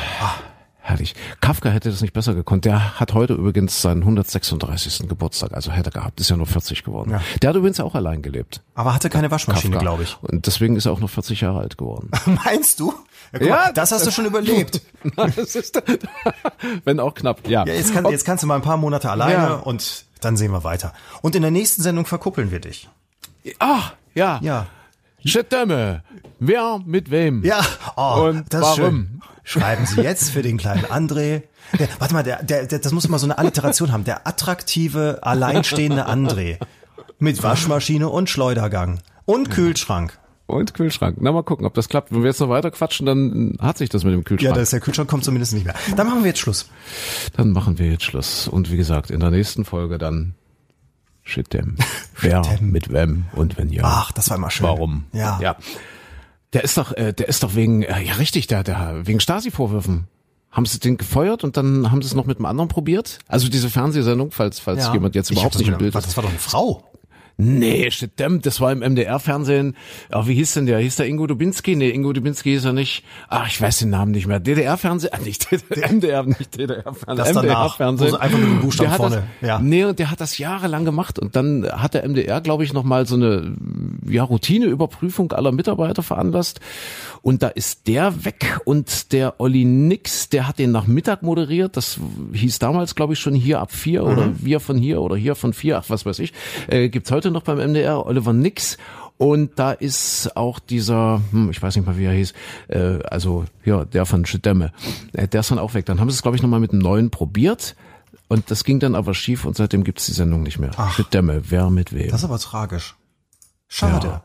Herrlich. 0.87 1.15
Kafka 1.41 1.67
hätte 1.67 1.89
das 1.91 1.99
nicht 1.99 2.13
besser 2.13 2.33
gekonnt. 2.33 2.63
Der 2.63 2.97
hat 2.97 3.13
heute 3.13 3.33
übrigens 3.33 3.81
seinen 3.81 4.03
136. 4.03 5.09
Geburtstag, 5.09 5.53
also 5.53 5.69
hätte 5.73 5.89
er 5.89 5.91
gehabt, 5.91 6.21
ist 6.21 6.29
ja 6.29 6.37
nur 6.37 6.47
40 6.47 6.85
geworden. 6.85 7.11
Ja. 7.11 7.21
Der 7.41 7.49
hat 7.49 7.57
übrigens 7.57 7.81
auch 7.81 7.93
allein 7.93 8.21
gelebt. 8.21 8.61
Aber 8.73 8.93
hatte 8.93 9.09
keine 9.09 9.29
Waschmaschine, 9.29 9.79
glaube 9.79 10.03
ich. 10.03 10.15
Und 10.21 10.47
deswegen 10.47 10.77
ist 10.77 10.85
er 10.85 10.93
auch 10.93 11.01
noch 11.01 11.09
40 11.09 11.41
Jahre 11.41 11.59
alt 11.59 11.77
geworden. 11.77 12.09
Meinst 12.45 12.79
du? 12.79 12.93
Ja, 13.33 13.39
guck 13.39 13.41
Ja, 13.49 13.55
mal, 13.55 13.73
das 13.73 13.91
hast 13.91 14.07
du 14.07 14.11
schon 14.11 14.25
überlebt. 14.27 14.79
ist, 15.35 15.83
wenn 16.85 17.01
auch 17.01 17.15
knapp, 17.15 17.45
ja. 17.49 17.65
Ja, 17.65 17.73
jetzt, 17.73 17.93
kann, 17.93 18.05
jetzt 18.09 18.23
kannst 18.23 18.43
du 18.43 18.47
mal 18.47 18.55
ein 18.55 18.61
paar 18.61 18.77
Monate 18.77 19.11
alleine 19.11 19.33
Ja. 19.33 19.53
und 19.55 20.05
dann 20.21 20.37
sehen 20.37 20.51
wir 20.53 20.63
weiter. 20.63 20.93
Und 21.21 21.35
in 21.35 21.41
der 21.41 21.51
nächsten 21.51 21.81
Sendung 21.81 22.05
verkuppeln 22.05 22.49
wir 22.49 22.61
dich. 22.61 22.87
Ah, 23.59 23.91
ja. 24.15 24.39
Ja. 24.41 24.67
Shitdämme. 25.25 26.03
Wer 26.39 26.79
mit 26.85 27.11
wem? 27.11 27.43
Ja, 27.43 27.59
oh, 27.97 28.27
Und 28.29 28.45
das 28.53 28.61
ist 28.61 28.67
warum? 28.77 28.77
schön. 28.77 29.21
Schreiben 29.49 29.85
Sie 29.85 30.01
jetzt 30.01 30.31
für 30.31 30.41
den 30.41 30.57
kleinen 30.57 30.83
André. 30.87 31.43
Der, 31.79 31.87
warte 31.99 32.13
mal, 32.13 32.23
der, 32.23 32.43
der, 32.43 32.65
der, 32.67 32.79
das 32.79 32.91
muss 32.91 33.05
immer 33.05 33.17
so 33.17 33.25
eine 33.27 33.37
Alliteration 33.37 33.93
haben. 33.93 34.03
Der 34.03 34.27
attraktive, 34.27 35.19
alleinstehende 35.21 36.05
André. 36.09 36.57
Mit 37.17 37.41
Waschmaschine 37.41 38.09
und 38.09 38.29
Schleudergang. 38.29 38.99
Und 39.23 39.49
Kühlschrank. 39.49 40.19
Und 40.47 40.73
Kühlschrank. 40.73 41.15
Na, 41.21 41.31
mal 41.31 41.43
gucken, 41.43 41.65
ob 41.65 41.73
das 41.75 41.87
klappt. 41.87 42.11
Wenn 42.11 42.23
wir 42.23 42.27
jetzt 42.27 42.41
noch 42.41 42.49
weiter 42.49 42.71
quatschen, 42.71 43.05
dann 43.05 43.57
hat 43.61 43.77
sich 43.77 43.89
das 43.89 44.03
mit 44.03 44.11
dem 44.13 44.19
Ja, 44.19 44.23
Kühlschrank. 44.25 44.55
das, 44.55 44.69
der 44.71 44.79
Kühlschrank 44.81 45.09
kommt 45.09 45.23
zumindest 45.23 45.53
nicht 45.53 45.65
mehr. 45.65 45.75
Dann 45.95 46.07
machen 46.07 46.23
wir 46.23 46.27
jetzt 46.27 46.39
Schluss. 46.39 46.69
dann 47.37 47.51
machen 47.51 47.79
wir 47.79 47.89
jetzt 47.89 48.03
Schluss. 48.03 48.49
Und 48.49 48.69
wie 48.69 48.77
gesagt, 48.77 49.11
in 49.11 49.21
der 49.21 49.31
nächsten 49.31 49.63
Folge 49.63 49.97
dann 49.97 50.35
Shitdämm. 51.23 51.75
Wer 52.19 52.43
Shitdämm. 52.45 52.69
mit 52.71 52.91
wem 52.91 53.25
und 53.33 53.57
wenn 53.57 53.69
ja. 53.69 53.83
Ach, 53.85 54.11
das 54.11 54.29
war 54.29 54.35
immer 54.37 54.49
schön. 54.51 54.67
Warum? 54.67 55.05
Ja. 55.13 55.39
Ja. 55.41 55.55
Der 56.53 56.63
ist 56.63 56.77
doch, 56.77 56.93
äh, 56.93 57.13
der 57.13 57.27
ist 57.27 57.43
doch 57.43 57.55
wegen, 57.55 57.83
äh, 57.83 58.01
ja 58.03 58.13
richtig, 58.13 58.47
der, 58.47 58.63
der, 58.63 59.01
wegen 59.05 59.19
Stasi-Vorwürfen. 59.19 60.07
Haben 60.49 60.65
sie 60.65 60.79
den 60.79 60.97
gefeuert 60.97 61.43
und 61.43 61.57
dann 61.57 61.91
haben 61.91 62.01
sie 62.01 62.07
es 62.07 62.15
noch 62.15 62.25
mit 62.25 62.37
einem 62.37 62.45
anderen 62.45 62.69
probiert? 62.69 63.19
Also 63.27 63.49
diese 63.49 63.69
Fernsehsendung, 63.69 64.31
falls, 64.31 64.59
falls 64.59 64.85
Ja. 64.85 64.93
jemand 64.93 65.13
jetzt 65.13 65.29
Ich 65.29 65.33
überhaupt 65.37 65.55
nicht 65.57 65.67
im 65.67 65.73
eine- 65.73 65.77
Bild 65.77 65.93
warte, 65.93 66.07
ist. 66.07 66.11
Das 66.11 66.17
war 66.17 66.23
doch 66.23 66.29
eine 66.29 66.39
Frau. 66.39 66.83
Nee, 67.39 67.91
stimmt, 67.91 68.47
das 68.47 68.59
war 68.61 68.71
im 68.71 68.79
MDR-Fernsehen. 68.79 69.75
Ach, 70.11 70.25
wie 70.27 70.33
hieß 70.33 70.55
denn 70.55 70.65
der? 70.65 70.79
Hieß 70.79 70.95
der 70.95 71.05
Ingo 71.05 71.27
Dubinski? 71.27 71.75
Nee, 71.75 71.89
Ingo 71.91 72.11
Dubinski 72.11 72.55
ist 72.55 72.65
er 72.65 72.73
nicht. 72.73 73.03
Ach, 73.29 73.47
ich 73.47 73.61
weiß 73.61 73.77
den 73.79 73.91
Namen 73.91 74.11
nicht 74.11 74.25
mehr. 74.25 74.39
DDR-Fernsehen? 74.39 75.11
Ah, 75.13 75.19
nicht 75.23 75.51
DDR, 75.51 75.91
MDR, 75.93 76.23
nicht 76.23 76.57
DDR-Fernsehen. 76.57 77.35
Wo 77.99 78.05
sie 78.09 78.19
einfach 78.19 78.39
nur 78.39 78.47
den 78.49 78.59
Buchstaben 78.61 78.91
vorne, 78.93 79.23
Das, 79.39 79.47
ja. 79.47 79.59
Nee, 79.59 79.83
und 79.85 79.99
der 79.99 80.09
hat 80.09 80.19
das 80.19 80.39
jahrelang 80.39 80.83
gemacht. 80.83 81.19
Und 81.19 81.35
dann 81.35 81.67
hat 81.71 81.93
der 81.93 82.07
MDR, 82.07 82.41
glaube 82.41 82.63
ich, 82.63 82.73
nochmal 82.73 83.05
so 83.05 83.15
eine 83.15 83.53
ja, 84.09 84.23
Routineüberprüfung 84.23 85.31
aller 85.31 85.51
Mitarbeiter 85.51 86.01
veranlasst. 86.01 86.59
Und 87.21 87.43
da 87.43 87.49
ist 87.49 87.87
der 87.87 88.25
weg 88.25 88.59
und 88.65 89.11
der 89.11 89.39
Olli 89.39 89.63
Nix, 89.65 90.29
der 90.29 90.47
hat 90.47 90.57
den 90.59 90.71
nach 90.71 90.87
Mittag 90.87 91.21
moderiert. 91.21 91.77
Das 91.77 91.99
hieß 92.33 92.57
damals, 92.59 92.95
glaube 92.95 93.13
ich, 93.13 93.19
schon 93.19 93.35
hier 93.35 93.59
ab 93.59 93.71
vier 93.71 94.01
Mhm. 94.03 94.07
oder 94.07 94.29
wir 94.39 94.59
von 94.59 94.77
hier 94.77 95.01
oder 95.01 95.15
hier 95.15 95.35
von 95.35 95.53
vier, 95.53 95.77
ach 95.77 95.85
was 95.89 96.05
weiß 96.05 96.19
ich. 96.19 96.33
Äh, 96.67 96.89
gibt's 96.89 97.11
heute 97.11 97.26
noch 97.31 97.43
beim 97.43 97.57
MDR, 97.57 98.05
Oliver 98.05 98.33
Nix. 98.33 98.77
Und 99.17 99.57
da 99.57 99.71
ist 99.71 100.37
auch 100.37 100.59
dieser, 100.59 101.21
hm, 101.31 101.49
ich 101.49 101.61
weiß 101.61 101.75
nicht 101.75 101.85
mal, 101.85 101.97
wie 101.97 102.05
er 102.05 102.13
hieß, 102.13 102.33
äh, 102.67 102.99
also 103.03 103.45
ja, 103.65 103.83
der 103.83 104.05
von 104.05 104.25
Schedemme, 104.25 104.71
äh, 105.13 105.27
der 105.27 105.39
ist 105.39 105.49
dann 105.49 105.57
auch 105.57 105.73
weg. 105.73 105.85
Dann 105.85 105.99
haben 105.99 106.09
sie 106.09 106.15
es, 106.15 106.21
glaube 106.21 106.37
ich, 106.37 106.43
nochmal 106.43 106.59
mit 106.59 106.71
einem 106.71 106.81
neuen 106.81 107.09
probiert. 107.09 107.75
Und 108.27 108.51
das 108.51 108.63
ging 108.63 108.79
dann 108.79 108.93
aber 108.93 109.13
schief 109.13 109.45
und 109.45 109.55
seitdem 109.55 109.83
gibt's 109.83 110.05
die 110.05 110.11
Sendung 110.11 110.43
nicht 110.43 110.59
mehr. 110.59 110.71
Schedemme, 110.91 111.41
wer 111.49 111.69
mit 111.69 111.93
wem. 111.93 112.11
Das 112.11 112.21
ist 112.21 112.25
aber 112.25 112.39
tragisch. 112.39 112.95
Schade. 113.67 114.07
Ja. 114.07 114.23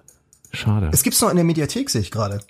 Schade. 0.53 0.91
Es 0.93 1.03
gibt's 1.03 1.21
noch 1.21 1.31
in 1.31 1.37
der 1.37 1.45
Mediathek, 1.45 1.89
sehe 1.89 2.01
ich 2.01 2.11
gerade. 2.11 2.41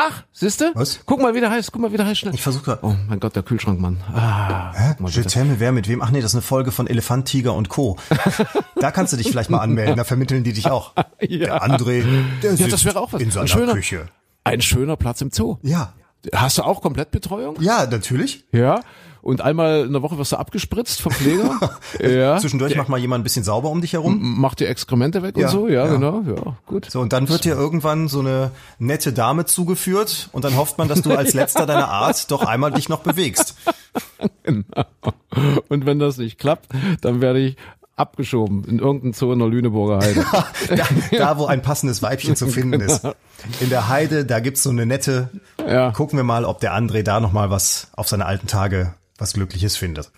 Ach, 0.00 0.22
siehste? 0.32 0.70
Was? 0.74 1.00
Guck 1.06 1.20
mal, 1.20 1.34
wie 1.34 1.40
der 1.40 1.50
heißt, 1.50 1.72
guck 1.72 1.82
mal, 1.82 1.90
wie 1.92 1.96
der 1.96 2.06
heißt 2.06 2.20
schnell. 2.20 2.32
Ich 2.32 2.40
versuche 2.40 2.78
Oh 2.82 2.94
mein 3.08 3.18
Gott, 3.18 3.34
der 3.34 3.42
Kühlschrankmann. 3.42 3.96
Ah, 4.14 4.70
guck 4.90 5.00
mal 5.00 5.10
wer 5.58 5.72
mit 5.72 5.88
wem? 5.88 6.02
Ach 6.02 6.10
nee, 6.12 6.20
das 6.20 6.30
ist 6.30 6.34
eine 6.36 6.42
Folge 6.42 6.70
von 6.70 6.86
Elefant, 6.86 7.26
Tiger 7.26 7.54
und 7.54 7.68
Co. 7.68 7.96
da 8.76 8.92
kannst 8.92 9.12
du 9.12 9.16
dich 9.16 9.28
vielleicht 9.28 9.50
mal 9.50 9.58
anmelden, 9.58 9.96
da 9.96 10.04
vermitteln 10.04 10.44
die 10.44 10.52
dich 10.52 10.70
auch. 10.70 10.92
Der 11.20 11.64
André, 11.64 12.04
der 12.44 12.54
Ja, 12.54 12.68
das 12.68 12.84
wäre 12.84 13.00
auch 13.00 13.12
was. 13.12 13.20
in 13.20 13.26
Ein 13.28 13.32
seiner 13.32 13.48
schöner, 13.48 13.72
Küche. 13.72 14.06
ein 14.44 14.60
schöner 14.60 14.96
Platz 14.96 15.20
im 15.20 15.32
Zoo. 15.32 15.56
Ja. 15.62 15.94
Hast 16.32 16.58
du 16.58 16.62
auch 16.62 16.80
Komplettbetreuung? 16.80 17.56
Ja, 17.60 17.84
natürlich. 17.86 18.44
Ja. 18.52 18.82
Und 19.28 19.42
einmal 19.42 19.84
in 19.84 19.92
der 19.92 20.00
Woche 20.00 20.16
wirst 20.16 20.32
du 20.32 20.36
abgespritzt 20.36 21.02
vom 21.02 21.12
Pfleger. 21.12 21.60
ja. 22.00 22.38
Zwischendurch 22.38 22.74
macht 22.76 22.88
mal 22.88 22.98
jemand 22.98 23.20
ein 23.20 23.24
bisschen 23.24 23.44
sauber 23.44 23.68
um 23.68 23.82
dich 23.82 23.92
herum. 23.92 24.40
Macht 24.40 24.58
die 24.58 24.64
Exkremente 24.64 25.22
weg 25.22 25.36
Ja, 25.36 25.48
und 25.48 25.52
so. 25.52 25.68
Ja, 25.68 25.84
ja. 25.84 25.92
genau. 25.92 26.22
Ja, 26.26 26.56
gut. 26.64 26.90
So, 26.90 27.00
und 27.00 27.12
dann 27.12 27.28
wird 27.28 27.44
dir 27.44 27.54
irgendwann 27.54 28.08
so 28.08 28.20
eine 28.20 28.52
nette 28.78 29.12
Dame 29.12 29.44
zugeführt 29.44 30.30
und 30.32 30.46
dann 30.46 30.56
hofft 30.56 30.78
man, 30.78 30.88
dass 30.88 31.02
du 31.02 31.14
als 31.14 31.34
letzter 31.34 31.66
deiner 31.66 31.88
Art 31.90 32.30
doch 32.30 32.42
einmal 32.42 32.72
dich 32.72 32.88
noch 32.88 33.00
bewegst. 33.00 33.54
Und 35.68 35.84
wenn 35.84 35.98
das 35.98 36.16
nicht 36.16 36.38
klappt, 36.38 36.68
dann 37.02 37.20
werde 37.20 37.40
ich 37.40 37.56
abgeschoben 37.96 38.64
in 38.64 38.78
irgendein 38.78 39.12
Zoo 39.12 39.32
in 39.32 39.40
der 39.40 39.48
Lüneburger 39.48 39.98
Heide. 39.98 40.24
Da, 40.74 40.86
da 41.10 41.38
wo 41.38 41.44
ein 41.44 41.60
passendes 41.60 42.00
Weibchen 42.00 42.34
zu 42.34 42.46
finden 42.46 42.80
ist. 42.80 43.06
In 43.60 43.68
der 43.68 43.88
Heide, 43.88 44.24
da 44.24 44.40
gibt's 44.40 44.62
so 44.62 44.70
eine 44.70 44.86
nette. 44.86 45.28
Ja. 45.68 45.90
Gucken 45.90 46.18
wir 46.18 46.24
mal, 46.24 46.46
ob 46.46 46.60
der 46.60 46.74
André 46.74 47.02
da 47.02 47.20
noch 47.20 47.32
mal 47.32 47.50
was 47.50 47.88
auf 47.94 48.08
seine 48.08 48.24
alten 48.24 48.46
Tage 48.46 48.94
was 49.18 49.34
Glückliches 49.34 49.76
findet. 49.76 50.10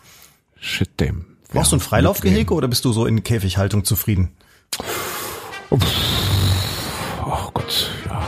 Shit, 0.61 1.01
dem. 1.01 1.24
Brauchst 1.53 1.72
du 1.72 1.76
ein 1.76 1.80
Freilaufgehege 1.80 2.55
oder 2.55 2.68
bist 2.68 2.84
du 2.84 2.92
so 2.92 3.07
in 3.07 3.24
Käfighaltung 3.24 3.84
zufrieden? 3.84 4.30
Oh 5.70 7.51
Gott, 7.53 7.90
ja. 8.07 8.22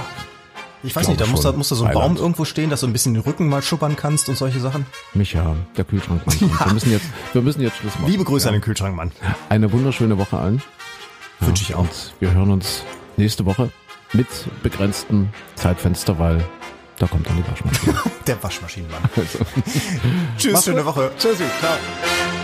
Ich 0.84 0.96
weiß 0.96 1.06
glaube 1.06 1.10
nicht, 1.10 1.20
da 1.20 1.26
muss 1.30 1.40
da, 1.42 1.52
muss 1.52 1.68
da 1.68 1.76
so 1.76 1.84
ein. 1.84 1.94
Baum 1.94 2.16
irgendwo 2.16 2.44
stehen, 2.44 2.68
dass 2.70 2.80
du 2.80 2.88
ein 2.88 2.92
bisschen 2.92 3.14
den 3.14 3.22
Rücken 3.22 3.48
mal 3.48 3.62
schuppern 3.62 3.94
kannst 3.94 4.28
und 4.28 4.36
solche 4.36 4.58
Sachen. 4.58 4.86
Micha, 5.14 5.54
der 5.76 5.84
Kühlschrankmann. 5.84 6.38
kommt. 6.38 6.66
Wir 6.66 6.72
müssen 6.72 6.90
jetzt, 6.90 7.06
wir 7.32 7.42
müssen 7.42 7.60
jetzt 7.60 7.76
Schluss 7.76 7.94
machen. 7.94 8.10
Liebe 8.10 8.24
Grüße 8.24 8.48
an 8.48 8.54
den 8.54 8.62
Kühlschrankmann. 8.62 9.12
Eine 9.48 9.70
wunderschöne 9.70 10.18
Woche 10.18 10.38
allen. 10.38 10.60
Wünsche 11.38 11.62
ich 11.62 11.74
auch. 11.74 11.80
Und 11.80 12.14
wir 12.18 12.32
hören 12.32 12.50
uns 12.50 12.82
nächste 13.16 13.44
Woche 13.46 13.70
mit 14.12 14.26
begrenztem 14.62 15.28
Zeitfenster, 15.54 16.18
weil 16.18 16.44
da 17.02 17.08
kommt 17.08 17.28
dann 17.28 17.36
die 17.36 17.48
Waschmaschine. 17.48 17.94
Der 18.28 18.42
Waschmaschinenmann. 18.42 19.02
Also. 19.16 19.38
Tschüss, 20.38 20.64
schöne 20.64 20.84
Woche. 20.84 21.10
Tschüssi, 21.18 21.44
ciao. 21.60 22.41